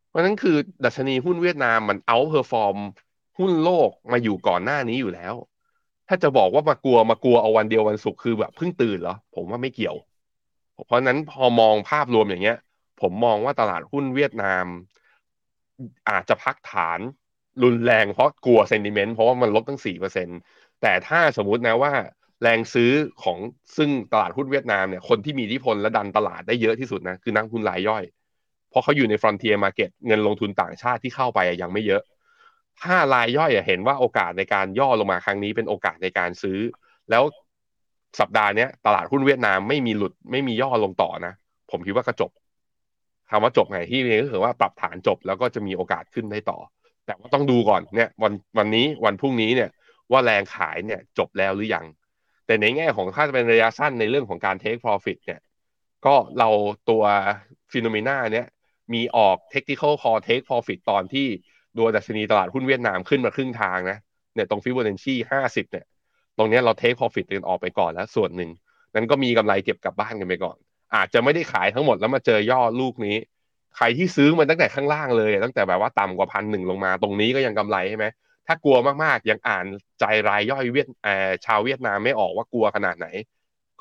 [0.09, 2.77] เพราะนั้นคือดัชนีหุ้นเวียดนามมัน outperform
[3.39, 5.35] หุ้นโลกมาอยู่ก่อนหน้านี้อยู่แล้ว
[6.09, 9.97] ถ้าจะบอกว่ามากลัวมากลัวเอาวันเดียววันศุกร์คือแบบเพิ่งตื่นเหรอผมว่าไม่เกี่ยว
[10.87, 12.59] เพราะนั้นพอมองภาพรวมอย่างเงี้ย
[13.01, 14.65] ผมมองว่าตลาดหุ้นเวียดนาม
[16.09, 17.01] อาจจะพักฐาน
[17.63, 20.29] รุนแรงเพราะกลัว sentiment เพราะว่ามันลบตั้งสี่เปอร์เซ็นต์
[20.83, 21.93] แต่ถ้าสมมุตินะว่า
[22.43, 22.91] แรงซื้อ
[23.23, 23.39] ของ
[23.77, 28.05] ซึ่งตลาดหุ้นเวียดนามเนี่ยคนที่มีอิทธิพลและดันตลาดได้เยอะที่สุดนะคือนักทุนรายย่อย
[28.71, 32.03] เพราะเขาอยู่ใน Frontier Market เงินลงทุนต่างชาติที่เข้าไปยังไม่เยอะ
[32.83, 36.59] ถ้ารายย่อยเห็นว่าโอกาสในการย่อลงมาครั้งนี้เป็นโอกาสในการซื้อ
[37.11, 37.23] แล้ว
[38.21, 41.35] สัปดาห์นี้ตลาดหุ้นเวียดนามไม่มีหลุดไม่มีย่อลงต่อนะ
[41.71, 42.31] ผมคิดว่าก็จบ
[43.31, 46.59] คำว่าจบไงที่นี่ก็คือว่าปรับฐานจบแล้วก็จะมีโอกาสขึ้นได้ต่อ
[47.07, 49.71] แต่ว่าต้องดูก่อนเนี่ยวันวันนี้วันพรุ่งนี้เนี่ย
[50.13, 51.87] ว่าแรงขายเนี่ยจบแล้วหรือยัง
[52.47, 55.41] แต่ในแง่ของถ้าจะเป็นระยะสั้นในเรื่องของการ take profit เนี่ย
[56.07, 56.49] ก็เรา
[56.91, 57.03] ตัว
[57.73, 58.47] ฟิโนเมนาเนี่ย
[58.95, 61.29] มีออก technical call take profit ตอนที่
[61.77, 63.99] ดัวดัชนีตลาดหุ้นเวียดนามขึ้นมาครึ่งทางนะ
[64.35, 65.85] เนี่ยตรงฟิโบนัชชีห้าสิบเนี่ย
[66.39, 68.51] ตรงนี้เรา take profit กันออกไปก่อนแล้วส่วนหนึ่ง
[68.95, 70.57] นั้นก็มีกำไรเก็บกลับบ้านกันไปก่อน
[70.95, 73.17] อาจจะไม่ได้ขายทั้งหมดแล้วมาเจอย่อลูกนี้
[73.77, 78.07] ใครที่ซื้อมันตั้งแต่ข้างล่างเลย ตั้งแต่แบบว่าต่ำกว่าพันหนึ่งลงมา ตรงนี้ก็ยังกำไรใช่ไหม
[78.47, 79.67] ถ้ากลัวมากๆยังอ่าน
[80.01, 80.89] ใจรายย่อยเวียด
[81.47, 83.07] ชาวเวียดนามไม่ออกว่ากลัวขนาดไหน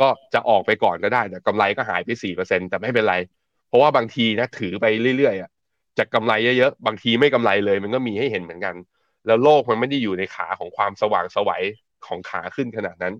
[0.01, 3.15] ก็จะออกไปก่อนก็ได้แต่กำไรก็หายไปสี่เปอร์เซ็นแต่ไม่เป็นไร
[3.67, 4.85] เพราะว่าบางทีนะถือไป
[5.17, 5.49] เรื่อยๆอะ
[5.97, 8.75] จะกำไรเยอะๆบางทีไม่กำไรเลย มันก็มีให้เห็นเหมือนกัน
[9.27, 11.63] แล้วโลกมันไม่ได้อยู่ในขาของความสว่างสวัย
[12.05, 13.13] ของขาขึ้นขนาดนั้น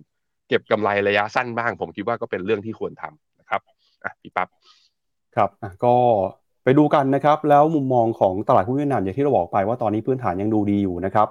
[0.48, 3.60] เก็บกำไรระยะสั้นบ้าง ผมคิดว่าก็เป็นเรื่องที่ควรทำนะครับ
[4.04, 4.48] อะพี่ปั๊บ
[5.36, 5.94] ครับอะก็
[6.64, 11.28] ไปดูกันนะครับ แล้วมุมมองของตลาดหุ้นเวียดนามอย่างที่เราบอกไปว่าตอนนี้พื้นฐานยังดูดีอยู่นะครับ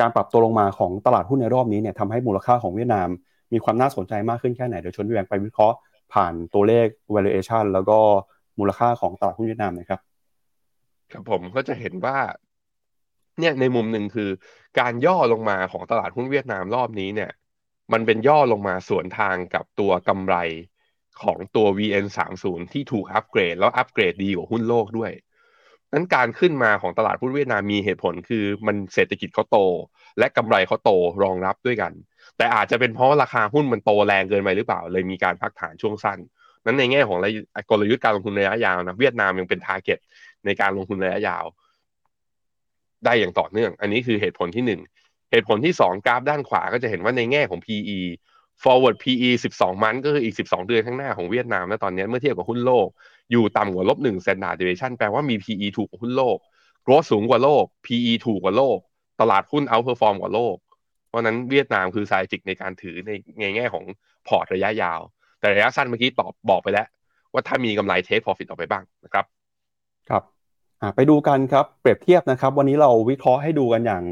[0.00, 3.08] การปรับตัวลงมาของตลาดหุ้นในรอบนี้เนี่ยทำให้มูลค่าของเวียดนาม
[3.52, 5.76] มีความน่าสนใจมากขึ้นแค่ไหนเดี๋ยวชวนพี่แบงไปวิเคราะห์
[6.12, 7.98] ผ่านตัวเลข valuation แล้วก็
[8.58, 10.00] มูลค่าของตลาดหุ้นเวียดนามนะครับ
[11.12, 12.18] ครับผมก็จะเห็นว่า
[13.38, 14.30] เนี่ยในมุมหนึ่งคือ
[14.80, 17.30] การย่อลงมาของตลาดหุ้นเวียดนามรอบนี้เนี่ย
[17.92, 20.36] มันเป็นย่อลงมาสวนทางกับตัวกำไร
[21.22, 25.12] ของตัว VN30 ที่ถูกอัปเกรด แล้วอัปเกรดดีกว่าหุ้นโลกด้วย
[25.92, 29.58] นั้นการขึ้นมาของตลาดหุ้นเวียดนามมีเหตุผลคือมันเศรษฐกิจเขาโต
[30.18, 30.90] และกำไรเขาโต
[31.22, 31.92] รองรับด้วยกัน
[32.36, 36.18] แต่อาจจะเป็นเพราะราคาหุ้นมันโตแรงเกินไปหรือเปล่า เลยมีการพักฐานช่วงสั้น
[36.64, 37.18] นั้นในแง่ของ
[37.70, 39.98] กลยุทธ์การลงทุนระยะยาวนะเวียดนามยังเป็นทาร์เก็ต
[40.48, 41.44] ในการลงทุนระยะยาว
[43.04, 44.80] ได้อย่างต่อเนื่อง อันนี้คือเหตุผลที่หนึ่ง
[45.30, 47.98] เหตุผลที่สองกราฟด้านขวาก็จะเห็นว่าในแง่ของ PE
[48.62, 52.88] forward PE 12 มันก็คืออีก 12 เดือนข้างหน้าของเวียดนามนะตอนนี้เมื่อเทียบกับหุ้นโลก
[53.32, 56.38] อยู่ต่ำกว่าลบหนึ่ง standard deviation แปลว่ามี PE ถูกกว่าหุ้นโลก
[56.86, 58.78] growth สูงกว่าโลก PE ถูกกว่าโลก
[59.20, 60.56] ตลาดหุ้น outperform กว่าโลก
[61.08, 63.84] เพราะนั้นเวียดนามคือ strategic ในการถือในในแง่ของ
[64.28, 65.00] พอร์ตระยะยาว
[65.40, 66.86] แต่ระยะสั้นเมื่อกี้ตอบบอกไปแล้ว
[67.32, 69.24] ว่าถ้ามีกำไร take profit ออกไปบ้างนะครับ
[70.10, 70.22] ครับ
[70.94, 74.04] ไปดูกันครับเปรียบเทียบนะครับ วันนี้เราวิเคราะห์ให้ดูกันอย่าง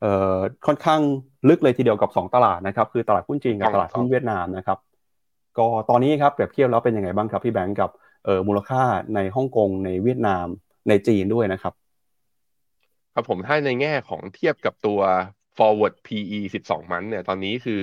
[0.00, 1.00] เอ่อค่อนข้าง
[1.48, 4.78] ลึกเลยทีเดียวกับ 2 ตลาดนะครับ คือตลาดหุ้นจีนกับตลาดหุ้นเวียดนามนะครับ
[5.58, 7.90] ก็ตอนนี้ครับเปรียบเทียบแล้วเป็นยังไงบ้างครับพี่แบงก์กับ
[8.24, 8.82] เอ่อมูลค่า
[9.14, 10.46] ในฮ่องกงในเวียดนาม
[10.88, 11.72] ในจีนด้วยนะครับ
[13.14, 15.00] ครับผมถ้าในแง่ของเทียบกับตัว
[15.56, 17.82] forward PE 12 มันเนี่ย ตอนนี้คือ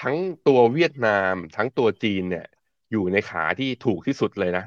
[0.00, 0.16] ทั้ง
[0.48, 2.46] ตัวเวียดนาม ทั้งตัวจีนเนี่ย
[2.92, 4.64] อยู่ในขาที่ถูกที่สุดเลยนะ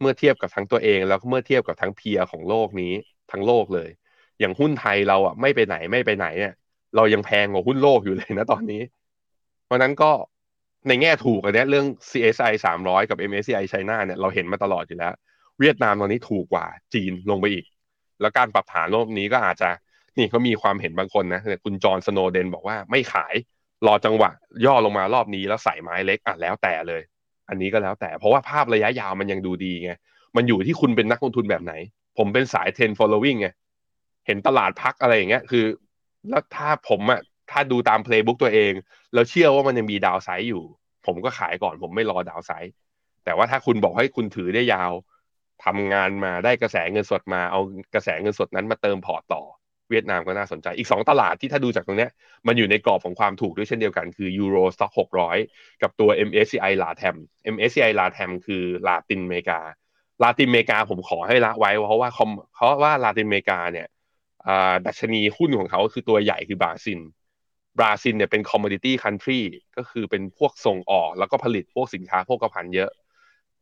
[0.00, 2.92] เมื่อเทียบกับทั้งตัวเอง แล้วก็เมื่อเทียบกับทั้งเพียของโลกนี้
[3.32, 3.88] ทั้งโลกเลย
[4.40, 6.54] อย่างหุ้นไทยเราอะไม่ไปไหนไม่ไปไหนเนี่ย
[6.96, 8.82] เรายังแพงกว่าหุ้นโลกอยู่เลยนะตอนนี้
[9.64, 10.10] เพราะนั้นก็
[10.88, 15.14] ในแง่ถูกอันนี้เรื่อง CSI 300 กับ MSCI China เนี่ยเราเห็นมาตลอดอยู่แล้ว
[15.60, 17.64] เวียดนามตอนนี้ถูกกว่าจีนลงไปอีก
[18.20, 19.70] แล้วการปรับฐานรอบนี้ก็อาจจะ
[20.16, 23.34] นี่เขามีความเห็นบางคนนะคุณจอห์นสโนเดนบอกว่าไม่ขาย
[23.86, 24.30] รอจังหวะ
[24.66, 27.02] ย่อลงมารอบนี้แล้วใส่ไม้เล็กอะแล้วแต่เลย
[27.48, 29.90] อันนี้ก็แล้วแต่เพราะว่าภาพระยะยาวมันยังดูดีไง
[30.36, 31.72] มันอยู่ที่คุณเป็นนักลงทุนแบบไหน
[32.18, 33.48] ผมเป็นสายเทรน following ไง
[34.26, 35.64] เห็นตลาดพักอะไรอย่างเงี้ยคือ
[36.28, 37.20] แล้วถ้าผมอะ
[37.50, 38.72] ถ้าดูตาม playbook ตัวเอง
[39.14, 40.62] แล้วเชื่อว่ามันยังมี downside อยู่
[41.06, 42.72] ผมก็ขายก่อนผมไม่รอ downside
[43.24, 44.92] แต่ว่าถ้าคุณบอกให้คุณถือได้ยาว
[45.64, 47.60] ทำงานมาได้กระแสเงินสดมาเอา
[47.94, 49.42] กระแสเงินสดนั้นมาเติมพอร์ตต่อ
[49.90, 52.08] เวียดนามก็น่าสนใจอีก 2 ตลาดที่ถ้าดูจากตรงนี้
[52.46, 54.92] มันอยู่ในกรอบของความถูกด้วยเช่นเดียวกันคือ Euro Stoxx
[55.36, 57.16] 600กับตัว MSCI ลาแทม
[57.54, 59.60] MSCI ลาแทมคือลาตินอเมริกา
[60.22, 62.10] ลาตินอเมริกาผมขอให้ละไว้เพราะว่า
[62.54, 63.86] เพราะว่าลาตินอเมริกาเนี่ย
[64.86, 67.00] ดัชนีหุ้นของเขาคือตัวใหญ่คือบราซิล
[67.78, 69.40] บราซิลเนี่ยเป็น commodity country
[69.76, 72.90] ก็คือเป็นพวกส่งออกแล้วก็ผลิตพวกสินค้าโภคภัณฑ์เยอะ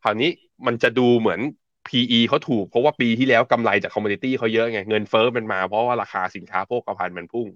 [0.03, 0.31] คราวนี้
[0.67, 1.41] มันจะดูเหมือน
[1.89, 7.49] PE เขาถูกเพราะว่าปีที่แล้วกำไรจาก commodity เขาเยอะไงเงินเฟ้อมันมาเพราะว่าราคาสินค้าโภคภัณฑ์มันพุ่ง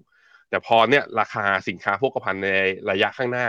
[0.49, 2.47] แต่พอเนี่ยราคาสินค้าโภคภัณฑ์ใน
[2.91, 3.47] ระยะข้างหน้า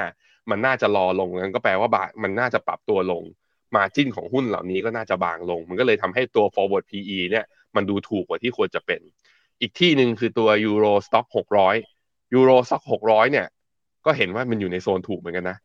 [0.51, 3.23] มันน่าจะชะลอลงงั้นก็แปลว่าบาทมันน่าจะปรับตัวลง
[3.77, 7.45] มาจิ้นของหุ้นเหล่านี้ก็น่าจะบางลง มันก็เลยทำให้ตัว forward PE เนี่ย
[7.77, 9.01] มันดูถูกกว่าที่ควรจะเป็น
[9.61, 11.27] อีกที่หนึ่งคือตัว Euro Stock
[11.85, 13.47] 600 Euro Stock 600เนี่ย
[14.07, 15.57] ก็เห็นว่ามันอยู่ในโซนถูกเหมือนกันนะ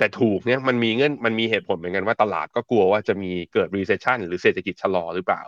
[0.00, 5.42] แต่ถูกเนี่ยมันมีเงื่อนมันมีเหตุผลเหมือนกันว่าตลาดก็กลัวว่าจะมีเกิด recession หรือเศรษฐกิจชะลอหรือเปล่า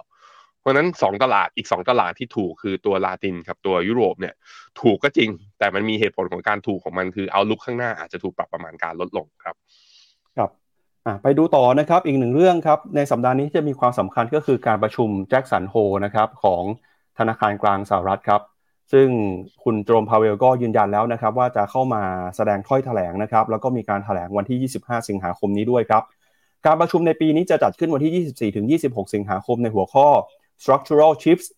[0.61, 4.34] เพราะนั้น 2 ตลาดอีก 2 ตลาดที่ถูกคือตัวลาตินกับตัวยุโรปเนี่ย
[4.80, 9.55] ถูกก็จริง แต่มันมีเหตุผลของการถูกของมันคือเอาลุกข้างหน้าอาจจะถูกปรับประมาณการลดลงครับ
[10.36, 10.50] ครับ
[11.22, 15.74] ไปดูต่อนะครับอีกหนึ่งเรื่องครับในสัปดาห์นี้จะมีความสำคัญก็คือการประชุมแจ็คสันโฮ
[16.05, 16.62] นะครับของ
[17.18, 18.42] ธนาคารกลางสหรัฐครับ
[18.93, 19.09] ซึ่ง
[19.64, 22.03] คุณโจมพาเวลก็ยืนยันแล้วนะครับ ว่าจะเข้ามา
[22.37, 26.03] แสดงถ้อยแถลงนะครับ แล้วก็มีการแถลงวันที่ 25 สิงหาคมนี้ด้วยครับ
[26.66, 30.07] การประชุมในปีนี้จะจัดขึ้นวันที่ 24ถึง26 สิงหาคมในหัวข้อ
[30.62, 31.49] structural shifts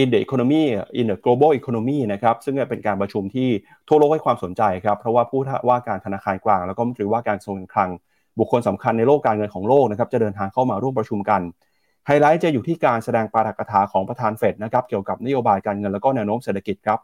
[0.00, 0.64] in the economy
[1.00, 3.48] in the global economy นะครับ ซึ่งเป็นการประชุมที่
[3.88, 7.90] ทั่วโลกให้ความสนใจครับ เพราะว่าผู้ว่าการธนาคารกลาง แล้วก็รัฐมนตรีว่าการกระทรวงการคลัง
[8.38, 11.40] บุคคลสำคัญในโลกการเงินของโลกนะครับ จะเดินทางเข้ามาร่วมประชุมกัน
[12.06, 16.98] ไฮไลท์จะอยู่ที่การแสดงปาฐกถาของประธานเฟดนะครับเกี่ยวกับนโยบายการเงินแล้วก็แนวโน้มเศรษฐกิจครับ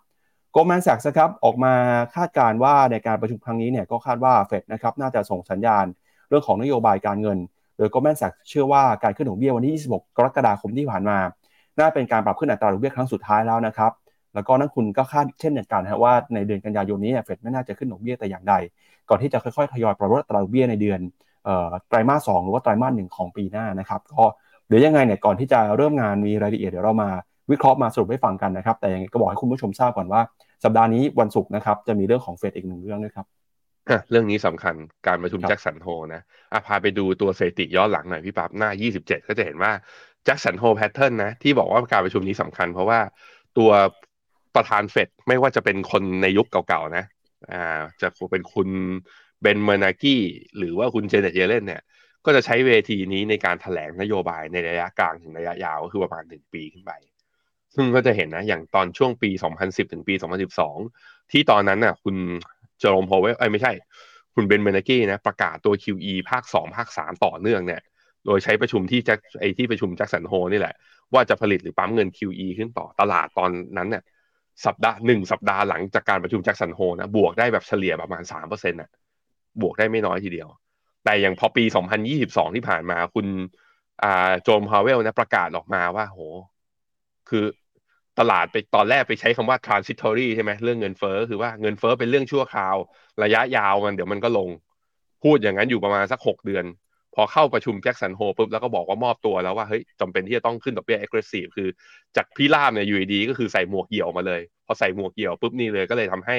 [0.53, 1.74] Goldman Sachs ครับออกมา
[2.14, 5.84] คาดการว่าในการประชุมครั้งนี้เนี่ยก็คาดว่าเฟดนะครับน่าจะส่งสัญญาณ
[6.28, 7.38] เรื่องของนโยบายการเงิน
[7.76, 11.18] โดย Goldman Sachs เชื่อว่าการขึ้นดอกเบี้ยวันที่ 26 กรกฎาคมที่ผ่านมา
[11.78, 13.92] น่าเป็นการปรับขึ้นอัตราดอกเบี้ยครั้งสุดท้ายแล้วนะครับ
[14.34, 18.55] แล้วก็นักคุณก็คาดเช่นเดียวกันนะว่าในเดือนกันยายนนี้เฟดไม่น่าจะขึ้นดอกเบี้ยแต่อย่างใด
[19.09, 21.01] ก่อนที่จะค่อยๆทยอยปรับลดอัตราดอกเบี้ยในเดือน
[21.88, 24.24] ไตรมาสสหรือว่าไตรมาสหนึ่งของปีหน้านะครับก็
[24.69, 27.11] เดี๋ยวยังไงเนี่ยก่อนที่จะเริ่มงานมีรายละเอียดเดี๋ยวเรามา
[27.51, 30.21] วิเคราะห์มาสรุปให้ฟังกันนะครับ แต่ยังไงก็บอกให้คุณผู้ชมทราบก่อนว่า
[30.64, 33.27] สัปดาห์นี้วันศุกร์นะครับจะมีเรื่องของเฟดอีกหนึ่งเรื่องด้วยครับ
[34.11, 34.75] เรื่องนี้สำคัญ
[35.07, 39.73] การประชุมแจ็คสันโฮนะอะพาไปดูตัวสถิติย้อนหลังหน่อยพี่ปั๊บหน้า 27 ก็จะเห็นว่า
[40.24, 42.99] Jackson Hole pattern นะที่บอกว่าการประชุมนี้สำคัญ เพราะว่า
[43.59, 43.71] ตัว
[44.55, 47.05] ประธานเฟดไม่ว่าจะเป็นคนในยุคเก่าๆนะ
[47.53, 48.69] อ่าจะเป็นคุณ
[49.43, 50.22] Ben Bernanke
[50.59, 51.83] หรือว่าคุณ Janet Yellen เนี่ย
[52.27, 56.93] ก็จะใช้เวทีนี้ในการแถลงนโยบายในระยะกลางถึงระยะยาวก็คือประมาณหนึ่งปีขึ้นไป
[57.74, 59.31] ซึ่งก็จะเห็นนะ อย่างตอนช่วงปี
[59.62, 60.14] 2010 ถึงปี
[60.72, 62.16] 2012 ที่ตอนนั้นน่ะ คุณ
[62.79, 63.72] Jerome Powell ไอ้ไม่ใช่
[64.35, 67.81] คุณ Ben Bernanke นะประกาศตัว QE ภาค 2 ภาค 3 ต่อเนื่องเนี่ย
[68.27, 70.74] โดยใช้ประชุมที่แจ็คไอที่ประชุม Jackson Hole นี่แหละ
[71.14, 74.03] ว่าจะผลิตหรือปั๊มเงิน QE ขึ้นต่อตลาดตอนนั้นเนี่ย
[74.66, 78.91] สัปดาห์หนึ่งสัปดาห์หลังจากการประชุม Jackson Hole นะบวกได้แบบเฉลี่ยประมาณ3%อร์เซ็นต์่ะ
[79.61, 80.49] บวกได้ไม่น้อยทีเดียว
[81.07, 81.65] แต่อย่างพอปี
[82.11, 83.27] 2022 ที่ผ่านมาคุณ
[84.03, 86.21] อ่าเจอโรมพาวเวลนะประกาศออกมาว่าโห
[87.29, 87.45] คือ
[88.19, 92.77] ตลาดไปตอนแรกไปใช้คำว่า transitory ใช่ไหมเรื่องเงินเฟ้อคือว่าเงินเฟ้อเป็นเรื่องชั่วคราว
[93.25, 94.49] ระยะยาวมันเดี๋ยวมันก็ลง
[95.25, 96.65] พูดอย่างนั้นอยู่ประมาณสัก 6 เดือน
[97.15, 101.69] พอเข้าประชุมแจ็คสันโฮปุ๊บแล้วก็บอกว่ามอบตัวแล้วว่าเฮ้ยจำเป็นที่จะต้องขึ้นดอกเบี้ย aggressive คือ
[102.17, 106.37] จากพี่ล่ามเนี่ยอยู่ดีก็คือใส่หมวกเหี่ยวมาเลย พอใส่หมวกเหี่ยวปุ๊บนี่เลยก็เลยทำให้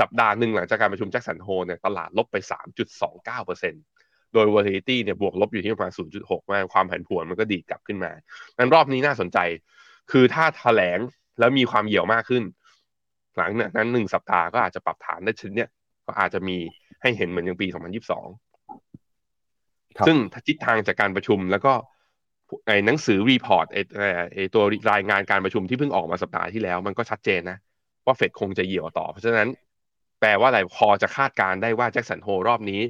[0.00, 2.36] สัปดาห์หนึ่งหลังจากการประชุมแจ็คสันโฮเนี่ยตลาดลบไป
[3.14, 3.93] 3.29%
[4.34, 8.12] โดย volatility เนี่ยบวกลบอยู่ที่ประมาณ 0.6 มาความผันผวนมันก็ดีดกลับขึ้นมา
[8.56, 9.38] งั้นรอบนี้น่าสนใจ
[10.10, 10.98] คือถ้าแถลง
[11.38, 12.42] แล้วมีความเหี่ยวมากขึ้น
[13.36, 15.70] หลังนั้นหนึ่งสัปดาห์ก็อาจจะปรับฐานได้ scene เนี่ย
[16.06, 16.56] ก็อาจจะมี
[17.02, 17.66] ให้เห็นเหมือนอย่างปี
[18.70, 20.16] 2022 ซึ่ง
[20.48, 21.72] ทิศทางจากการประชุมแล้วก็
[22.66, 23.82] ไอ้หนังสือ report ไอ้
[24.34, 24.62] ไอ้ตัว
[24.92, 27.58] รายงานการประชุมที่เพิ่งออกมาสัปดาห์ที่แล้ว มันก็ชัดเจนนะ
[28.06, 29.48] ว่าเฟดคงจะเหี่ยวต่อ เพราะฉะนั้น
[30.20, 32.80] แปลว่าอะไรพอจะคาดการณ์ได้ว่า Jackson Hole รอบนี้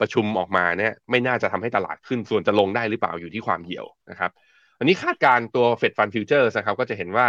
[0.00, 4.30] ประชุมออกมาเนี่ยไม่น่าจะทำให้ตลาดขึ้นส่วนจะลงได้หรือเปล่าอยู่ที่ความเหี่ยวนะครับ
[4.78, 7.28] อันนี้คาดการณ์ตัว Fed Fund Future นะครับก็จะเห็นว่า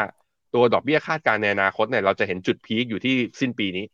[0.54, 3.86] ตัวดอกเบี้ยคาดการในอนาคตเนี่ยเราจะเห็นจุดพีคอยู่ที่สิ้นปีนี้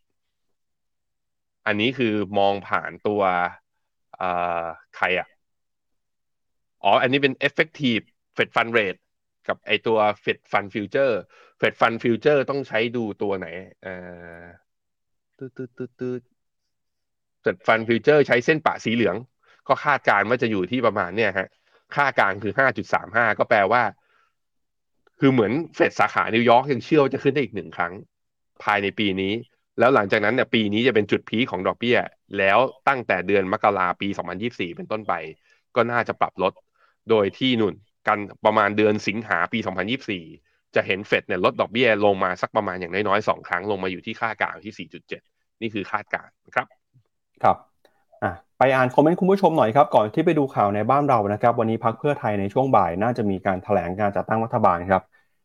[1.66, 3.22] อันนี้คือมองผ่านตัว
[4.96, 5.28] ใครอะ
[6.82, 8.04] อ๋ออันนี้เป็น effective
[8.36, 9.00] Fed Fund Rate
[9.48, 11.14] กับไอตัว Fed Fund Future
[11.60, 13.46] Fed Fund Future ต้องใช้ดูตัวไหน
[13.82, 13.94] เอ่
[14.40, 14.42] อ
[15.38, 15.70] ตืดตืด
[16.00, 16.22] ตืด
[17.44, 19.16] ตืด Fed Fund Future ใช้เส้นปะสีเหลือง
[19.68, 21.48] ก็คาดการณ์ว่าจะอยู่ที่ประมาณเนี่ยฮะ
[21.94, 23.82] ค่ากลางคือห้าจุดสามห้าก็แปลว่า
[25.20, 27.92] คือเหมือนเฟดสาขานิวยอร์กยังเชื่อว่าจะขึ้นได้อีกหนึ่งครั้ง
[28.62, 29.32] ภายในปีนี้
[29.78, 31.98] แล้วหลังจากนั้นเนี่ยปีนี้จะเป็นจุดพีของดอกเบี้ย
[32.38, 34.08] แล้วตั้งแต่เดือนมกราปี
[34.42, 35.12] 2024 เป็นต้นไป
[35.76, 36.52] ก็น่าจะปรับลด
[37.10, 37.74] โดยที่นุ่น
[38.08, 39.58] กันประมาณเดือนสิงหาปี
[40.16, 44.88] 2024 จะเห็นเฟดเนี่ยลดดอกเบี้ยลงมาสักประมาณอย่างน้อยๆสองครั้งลงมาอยู่ที่ค่ากลางที่
[45.22, 46.66] 4.7 นี่คือคาดการณ์ครับ
[47.42, 47.56] ครับ
[48.22, 55.02] อะไปอ่านคอมเมนต์คุณผู้ชมหน่อยครับก่อนที่ไปดูข่าวในบ้านเรานะครับ วันนี้พักเพื่อไทยในช่วงบ่ายน่าจะมีการถแถลงการจัดตั้งรัฐบาลครับ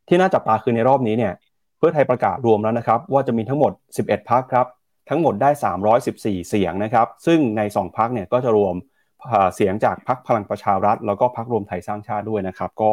[0.08, 1.34] ที่น่าจับตาคือในรอบนี้เนี่ย
[1.78, 3.72] เพื่อไทยประกาศรวมแล้วนะครับ ว่าจะมีทั้งหมด
[4.04, 4.68] 11พักครับ
[5.10, 5.50] ทั้งหมดได้
[6.00, 8.76] 314 เสียงนะครับ ซึ่งใน 2พักเนี่ยก็จะรวม
[9.56, 12.92] เสียงจากพรรคพลังประชารัฐ แล้วก็พรรครวมไทยสร้างชาติด้วยนะครับ ก็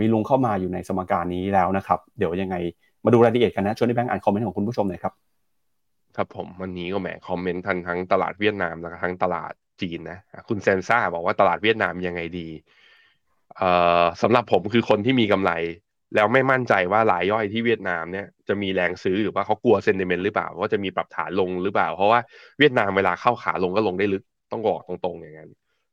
[0.00, 2.56] มีลุงเข้ามาอยู่ในสมการนี้แล้วนะครับ เดี๋ยวยังไง
[3.04, 5.12] มาดูรายละเอียดกันนะชวนที่แบงค์อ่านคอมเมนต์ของคุณผู้ชมหน่อยครับ
[6.16, 12.48] ครับผมวันนี้ก็แหมคอมเมนต์ทันทั้งตลาดเวียดนามแล้วก็ทั้งตลาดจีนนะคุณเซนซ่าบอกว่าตลาดเวียดนามยังไงดี
[13.56, 15.52] เอ่อสำหรับผมคือคนที่มีกำไร
[16.14, 22.20] แล้วไม่มั่นใจว่ารายย่อยที่เวียดนามเนี่ยจะมีแรงซื้อหรือว่าเขากลัว sentiment หรือเปล่าว่าจะมีปรับฐานลงหรือเปล่า เพราะว่า
[22.58, 25.50] เวียดนามเวลาเข้าขาลงก็ลงได้ลึกต้องบอกตรงๆอย่างนั้น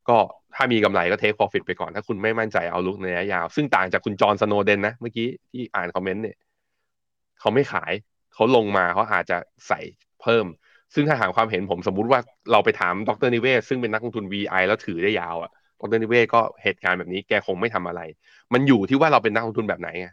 [0.08, 0.16] ก็
[0.54, 6.36] ถ้ามีกำไรก็เทค p r o ฟิตไปก่อน ถ้าคุณไม่มั่นใจ outlook ในระยะยาว ซึ่งต่างจากคุณจอร์นสโนเดนนะ เมื่อกี้ที่อ่านคอมเมนต์เนี่ย
[7.40, 7.92] เขาไม่ขาย
[8.34, 9.36] เขาลงมาเขาอาจจะ
[9.68, 9.80] ใส่
[10.22, 10.46] เพิ่ม
[10.94, 12.20] ซึ่งถ้าถามความเห็นผมสมมุติว่า
[12.52, 15.50] เราไปถามดรนิเวศซึ่งเป็นนักลงทุน VI แล้วถือได้ยาวอะ
[15.80, 18.00] ดรนิเวศก็เหตุการณ์แบบนี้แกคงไม่ทำอะไร
[18.52, 20.08] มันอยู่ที่ว่าเราเป็นนักลงทุนแบบไหนไง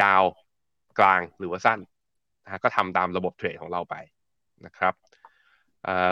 [0.00, 0.22] ยาว
[0.98, 1.80] กลางหรือว่าสั้น
[2.44, 3.94] นะก็ทำตามระบบเทรดของเราไป
[4.66, 4.94] นะครับ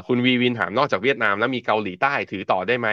[0.07, 2.89] คุณวีวินถามนอกจากเวียดนามแล้วมีเกาหลีใต้ถือต่อได้ไหม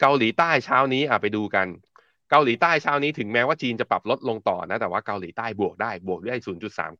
[0.00, 1.66] เกาหลีใต้เช้านี้อะไปดูกัน
[2.30, 6.36] เกาหลีใต้เช้านี้ถึงแม้ว่าจีนจะปรับลดลงต่อนะ แต่ว่าเกาหลีใต้บวกได้บวกได้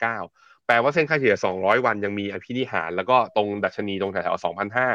[0.00, 4.44] 0.39 แปลว่าเส้นค่าเฉลี่ย 200 วันยังมีอภินิหาร แล้วก็ตรงดัชนีตรงแถวๆ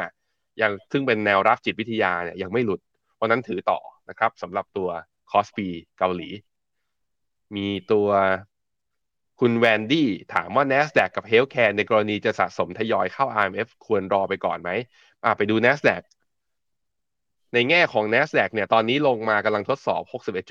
[0.06, 2.80] 2,500ยังซึ่งเป็นแนวรับจิตวิทยาเนี่ยยังไม่หลุด
[3.14, 4.88] เพราะนั้นถือต่อนะครับสำหรับตัว
[5.30, 5.66] คอสปี
[5.98, 6.28] เกาหลี
[7.56, 8.08] มีตัว
[9.40, 14.70] คุณแวนดี้ถามว่า NASDAQ กับ Healthcare ในกรณีจะสะสมทยอยเข้า IMF ควรรอไปก่อนไหม
[15.36, 16.02] ไปดู NASDAQ
[17.54, 20.02] ในแง่ของ NASDAQ เนี่ยตอนนี้ลงมากำลังทดสอบ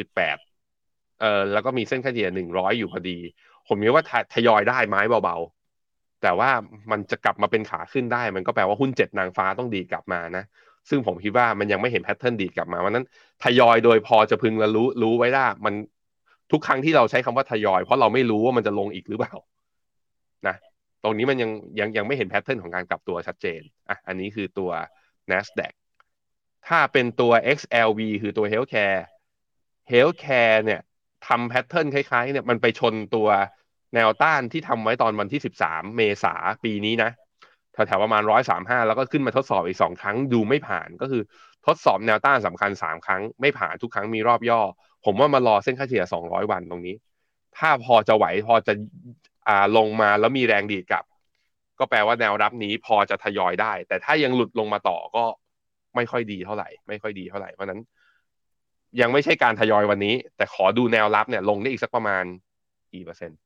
[0.03, 0.46] 61.8
[1.19, 3.17] เอ่อแล้วก็มีเส้นค่าเฉลี่ย100อยู่พอดี
[3.67, 4.03] ผมคิดว่า
[4.33, 6.49] ทยอยได้ไม้เบาๆ แต่ว่า
[6.91, 10.43] มันจะกลับมาเป็นขาขึ้นได้ มันก็แปลว่าหุ้นเจ็ดนางฟ้าต้องดีกลับมานะ
[10.89, 13.05] ซึ่งผมคิดว่ามันยังไม่เห็น pattern ดีกลับมาวันนั้น
[13.43, 15.73] ทยอยโดยพอจะพึงระลึกรู้ไว้ได้มัน
[16.51, 19.33] ทุกครั้งที่เราใช้คำว่าทยอย เพราะเราไม่รู้ว่ามันจะลงอีกหรือเปล่า
[20.47, 20.55] นะ
[21.03, 24.71] ตรงนี้มันยังยังยังไม่เห็น pattern ของการกลับตัวชัดเจนอะอันนี้คือตัว
[25.31, 25.73] NASDAQ
[26.67, 29.01] ถ้าเป็นตัว XLV คือตัว Healthcare
[29.91, 30.81] Healthcare เนี่ย
[31.27, 33.27] ทำแพทเทิร์นคล้ายๆ เนี่ยมันไปชนตัว
[33.95, 37.11] แนวต้านที่ทำไว้ตอนวันที่ 13 เมษาปีนี้นะ
[37.73, 38.21] แถวๆประมาณ
[38.55, 41.21] 135 แล้วก็ขึ้นมาทดสอบอีก 2 ครั้งดูไม่ผ่านก็คือ
[41.67, 44.61] ทดสอบแนวต้านสำคัญ 3 ครั้งไม่ผ่านทุกครั้งมีรอบย่อ
[45.05, 46.95] ผมว่ามารอเส้นค่าเฉลี่ย 200 วันตรงนี้
[47.57, 48.73] ถ้าพอจะไหวพอจะ
[49.47, 51.05] อ่าลงมาแล้วมีแรงดีดกลับ
[51.79, 55.23] ก็แปลว่าแนวรับนี้พอจะทยอยได้ แต่ถ้ายังหลุดลงมาต่อก็
[55.95, 57.81] ไม่ค่อยดีเท่าไหร่ ไม่ค่อยดีเท่าไหร่เพราะนั้น
[59.01, 62.23] ยังไม่ใช่การทยอยวันนี้ แต่ขอดูแนวรับเนี่ย ลงได้อีกสักประมาณ
[62.93, 63.37] กี่เปอร์เซ็นต์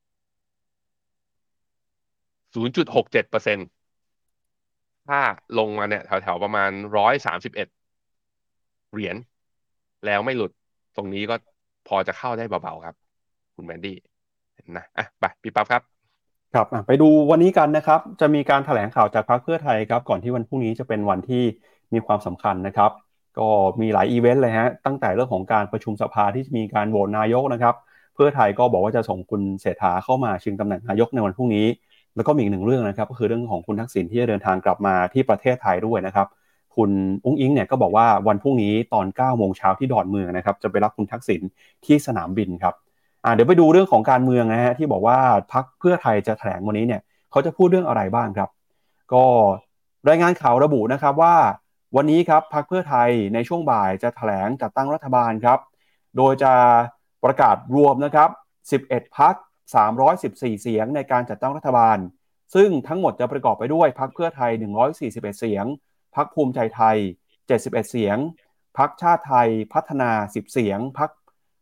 [2.53, 3.67] ศูนย์จุดหกเจ็ดเปอร์เซ็นต์
[5.07, 5.19] ถ้า
[5.59, 7.67] ลงมาเนี่ย แถวๆ ประมาณร้อยสามสิบเอ็ด
[8.91, 9.15] เหรียญ
[10.05, 10.51] แล้วไม่หลุด
[10.95, 11.35] ตรงนี้ก็
[11.87, 12.95] พอจะเข้าได้เบาๆครับ
[13.55, 13.97] คุณแมนดี้
[14.77, 15.81] นะอะไปพี่ปั๊บครับ
[16.53, 21.43] ครับไปดูวันนี้กันนะครับ จะมีการถแถลงข่าวจากพรรคเพื่อไทยครับ ก่อนที่วันพรุ่งนี้จะเป็นวันที่
[21.93, 22.91] มีความสำคัญนะครับ
[23.39, 23.47] ก็
[23.81, 27.75] มีหลายอีเวนต์เลยฮะตั้งแต่เรื่องของการประชุมสภาที่มีการโหวตนายกนะครับ
[28.15, 31.67] เพื่อไทยก็บอกว่าจะส่งคุณเศรษฐาเข้ามาชิงตำแหน่งนายกในวันพรุ่งนี้
[32.15, 36.27] แล้วก็มีอีกหนึ่งเรื่องนะครับ ก็คือเรื่องของคุณทักษิณที่จะเดินทางกลับมาที่ประเทศไทยด้วยนะครับ
[36.75, 36.91] คุณ
[37.25, 41.41] อุ้งอิงเนี่ยก็บอกว่าวันพรุ่งนี้ตอน9โมงเช้าที่ดอนเมืองนะครับจะไปรับคุณทักษิณ
[41.85, 42.73] ที่สนามบินครับ
[43.35, 45.17] เดี๋ยวไปดูเรื่องของการเมืองนะฮะที่บอกว่า
[45.53, 47.01] พักเพื่อไทยจะแถลงวันนี้เนี่ย
[47.31, 48.49] เขาจะพูดเรื่องอะไรบ้างครับ
[49.13, 49.23] ก็
[50.09, 51.35] รายงานข่าวระบุนะครับว่า
[51.95, 55.59] วันนี้ครับพักเพื่อไทยในช่วงบ่ายจะแถลงจัดตั้งรัฐบาลครับ
[56.17, 56.53] โดยจะ
[57.23, 58.29] ประกาศรวมนะครับ
[58.73, 59.35] 11พัก
[59.97, 61.97] 314 เสียงในการจัดตั้งรัฐบาล
[62.55, 64.51] ซึ่งทั้งหมดจะประกอบไปด้วยพักเพื่อไทย
[64.95, 65.65] 141 เสียง
[66.15, 66.97] พักภูมิใจไทย
[67.43, 68.17] 71 เสียง
[68.77, 71.09] พักชาติไทยพัฒนา 10 เสียง พัก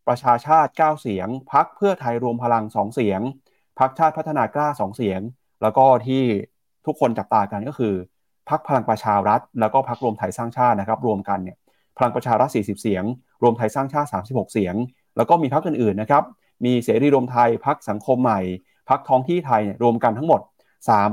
[0.08, 3.22] ประชาชาติ 9 เสียง พักเพื่อไทยรวมพลัง 2 เสียง
[3.80, 5.22] พักชาติพัฒนากล้า 2 เสียง
[5.62, 6.24] แล้วก็ที่
[6.86, 7.96] ทุกคนจับตากันก็คือ
[8.50, 11.58] พักพลังประชารัฐ แล้วก็พักรวมไทยสร้างชาตินะครับรวมกันเนี่ย
[11.97, 13.04] พลังประชารัฐ 40 เสียง
[13.43, 14.76] รวมไทยสร้างชาติ 36 เสียง
[15.18, 16.24] แล้วก็มีพักอื่นๆนะครับ
[16.66, 18.39] มีเสรีรวมไทยพักสังคมใหม่
[18.89, 20.41] พักท้องที่ไทยเนี่ยรวมกันทั้งหมด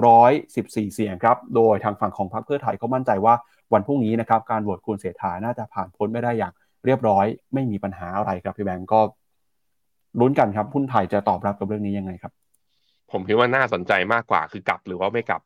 [0.07, 3.35] 314 เสียงครับโดยทางฝั่งของพรรคเพื่อไทยก็มั่นใจว่า
[3.73, 6.53] วันพรุ่งนี้นะครับการโหวตคุณเศรษฐาน่าจะผ่านพ้นไม่ได้อย่าง
[6.85, 9.01] เรียบร้อย ไม่มีปัญหาอะไรครับพี่แบงก์ก็
[10.21, 12.33] ลุ้นกันครับหุ้นไทยจะตอบรับกับเรื่องนี้ยังไงครับ
[13.13, 15.41] ผมคิดว่าน่าสนใจมากกว่าคือกลับหรือว่าไม่กลับ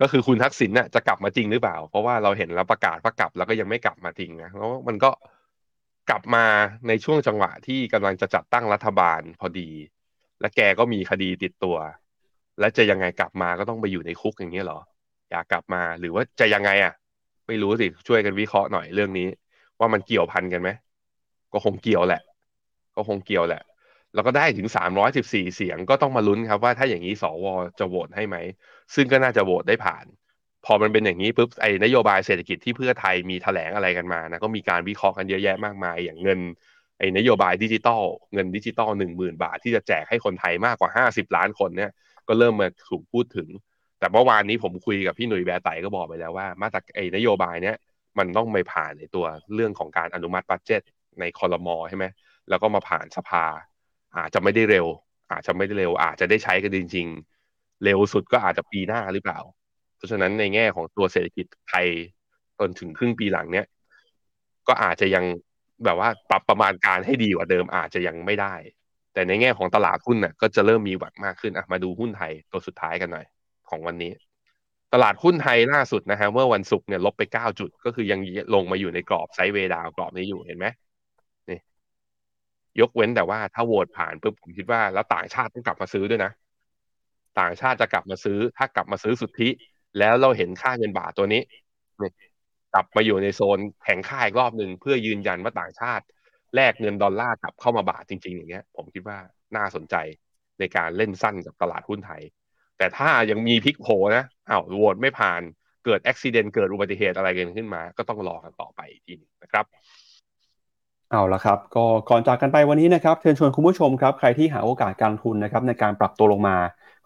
[0.00, 5.10] ก็คือคุณทักษิณน่ะจะกลับมาจริงหรือเปล่า เพราะว่าเราเห็นแล้วประกาศว่ากลับแล้วก็ยังไม่กลับมาจริงนะแล้วมันก็
[6.10, 6.44] กลับมา
[6.88, 9.70] ในช่วงจังหวะที่กำลังจะจัดตั้งรัฐบาลพอดี
[10.40, 11.76] และแกก็มีคดีติดตัว
[12.60, 14.80] และจะยังไงกลับมาก็ต้องไปอยู่ในคุกอย่างนี้เหรอ
[15.30, 16.92] อยากกลับมาหรือว่าจะยังไงอะ
[17.46, 19.28] ไม่รู้สิช่วยกันวิเคราะห์หน่อยเรื่องนี้
[19.78, 20.70] ว่ามันเกี่ยวพันกันไหม
[21.52, 22.22] ก็คงเกี่ยวแหละ
[22.96, 23.62] ก็คงเกี่ยวแหละ
[24.14, 24.68] แล้วก็ได้ถึง
[25.12, 27.46] 314 เสียงก็ต้องมาลุ้นครับว่าถ้าอย่างนี้สว
[27.78, 28.36] จะโหวตให้ไหม
[28.94, 30.04] ซึ่งก็น่าจะโหวตได้ผ่าน
[30.64, 36.40] พอมันเป็นอย่างนี้ปุ๊บไอ้นโยบายเศรษฐกิจที่เพื่อไทยมีแถลงอะไรกันมานะก็มีการวิเคราะห์กันเยอะแยะมากมาย อย่างเงิน
[36.98, 38.02] ไอ้นโยบายดิจิตอล
[38.32, 41.90] เงินดิจิตอลหนึ่งหมื่นบาท ที่จะแจกให้คนไทยมากกว่า 50 ล้านคนเนี่ย
[42.28, 43.48] ก็เริ่มมาถูกพูดถึง
[43.98, 47.76] แต่เมื่อวานนี้ผมคุยกับพี่หนุ่ยแบร์ไตก็บอกไปแล้วว่า มาตรไอ้นโยบายเนี้ย
[48.18, 50.82] มันต้องไปผ่านในตัวเรื่องของการอนุมัติบัตเจต
[51.20, 52.04] ในคอรมอใช่ไหม
[52.48, 53.44] แล้วก็มาผ่านสภา
[54.16, 54.86] อาจจะไม่ได้เร็ว
[55.32, 57.06] อาจจะไม่ได้เร็ว อาจจะได้ใช้กันจริง
[57.44, 59.38] ๆ เร็วสุดก็อาจจะปีหน้าหรือเปล่า
[59.96, 61.86] เพราะฉะนั้นในแง่ของตัวเศรษฐกิจไทย
[62.58, 63.66] จนถึงครึ่งปีหลังเนี้ย
[64.68, 65.24] ก็อาจจะยัง
[65.84, 68.54] แบบว่าปรับประมาณการให้ดีกว่าเดิมอาจจะยังไม่ได้
[69.12, 73.26] แต่ในแง่ของตลาดหุ้นน่ะก็จะเริ่มมีหวังมากขึ้นอะมาดูหุ้นไทยตัวสุดท้ายกันหน่อย
[73.68, 74.12] ของวันนี้
[74.94, 78.20] ตลาดหุ้นไทยล่าสุดนะฮะเมื่อวันศุกร์เนี่ยลบไปเก้าจุด ก็คือยัง
[78.54, 80.66] ลงมาอยู่ในกรอบไซด์เวดาวกรอบนี้อยู่เห็นไหม
[82.80, 86.32] ยกเว้นแต่ว่าถ้าโหวตผ่านปุ๊บผมคิดว่าแล้วต่างชาติต้องกลับมาซื้อด้วยนะ
[87.40, 89.48] ต่างชาติจะกลับมาซื้อ ถ้ากลับมาซื้อสุทธิ
[89.98, 91.42] แล้วเราเห็นค่าเงินบาทตัวนี้
[92.74, 96.04] กลับมาอยู่ในโซนแข็งค่าอีกรอบหนึ่งเพื่อยืนยันว่าต่างชาติ
[96.54, 99.18] แลกเงินดอลลาร์กลับเข้ามาบาทจริง ๆ อย่างเงี้ย ผมคิดว่า
[99.56, 99.94] น่าสนใจ
[100.58, 102.22] ในการเล่นสั้นกับตลาดหุ้นไทย
[102.78, 105.40] แต่ถ้ายังมีพลิกโผนะอ้าวโหวตไม่ผ่าน
[105.84, 109.64] เกิดอุบิเหตุเกิดอุบัติเหตุอะไรกันขึ้นมา ก็ต้องรอกันต่อไปอีกทีนึงนะครับ
[111.12, 116.56] เอาละครับก็ก่อนจากกันไปวันนี้นะครับเชิญชวนคุณผู้ชมครับใครที่หาโอกาสการทุนนะครับในการปรับตัวลงมา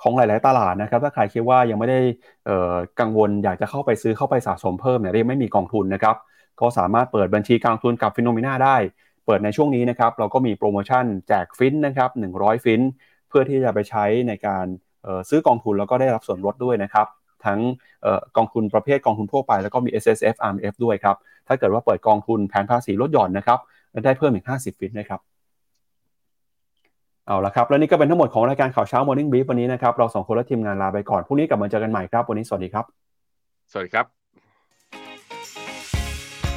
[0.02, 2.00] ของหลาย ๆ ตลาดนะครับถ้าใครคิดว่ายังไม่ได้
[3.00, 6.16] กังวลอยากจะเข้าไปซื้อเข้าไปสะสมเพิ่มเนี่ยเรียกไม่มีกองทุนนะครับ
[6.60, 8.76] ก็สามารถเปิดบัญชีการลงทุนกับ FINNOMENA ได้
[9.26, 12.80] เปิดในช่วงนี้นะครับเราก็มีโปรโมชั่นแจก FINT นะครับ100 FINT
[13.28, 14.66] เพื่อที่จะไปใช้ในการ
[15.28, 17.06] ซื้อกองทุนแล้วก็ได้รับส่วนลดด้วยนะครับ
[17.44, 17.60] ทั้ง
[18.36, 21.16] กองทุนประเภทกองทุนทั่วไปแล้วก็มี S S F R M F ด้วยครับ
[21.48, 23.58] ถ้าเกิดว่าเปิดกองทุนแผนภาษีลดหย่อนนะครับ
[24.04, 25.20] ได้เพิ่มอีก 50 FINT นะครับ
[27.26, 32.84] เอาละครับ แล้วนี่ก็เป็นทั้งหมดของรายการข่าวเช้า Morning Brief วันนี้นะครับ เราสองคนและทีมงานลาไปก่อน พรุ่งนี้กลับมาเจอกันใหม่ครับ วันนี้สวัสดีครับ
[33.72, 34.06] สวัสดีครับ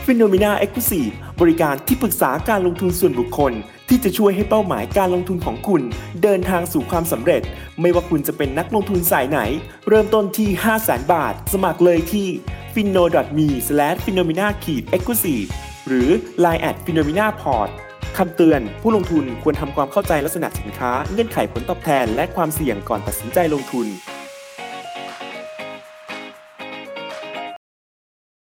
[0.06, 1.02] f i n o m e n a e x c l u s i
[1.08, 3.54] v e บริการที่ปรึกษาการลงทุนส่วนบุคคล
[3.90, 5.82] ที่จะช่วยให้เป้าหมายการลงทุนของคุณ
[6.24, 7.42] เดินทางสู่ความสำเร็จ
[7.82, 9.40] ไม่ว่าคุณจะเป็นนักลงทุนสายไหน
[9.88, 12.28] เริ่มต้นที่ 5 0 0 0 0 0 บาท สมัครเลยที่
[12.74, 13.04] f i n o
[13.38, 13.48] m e
[14.06, 15.36] f i n o m e n a e x c l u s i
[15.38, 16.10] v e หรือ
[16.44, 17.70] Line at p h e n o m e n a Port
[18.18, 23.88] คำเตือน ผู้ลงทุนควรทำความเข้าใจลักษณะสินค้า เงื่อนไขผลตอบแทน และความเสี่ยงก่อนตัดสินใจลงทุน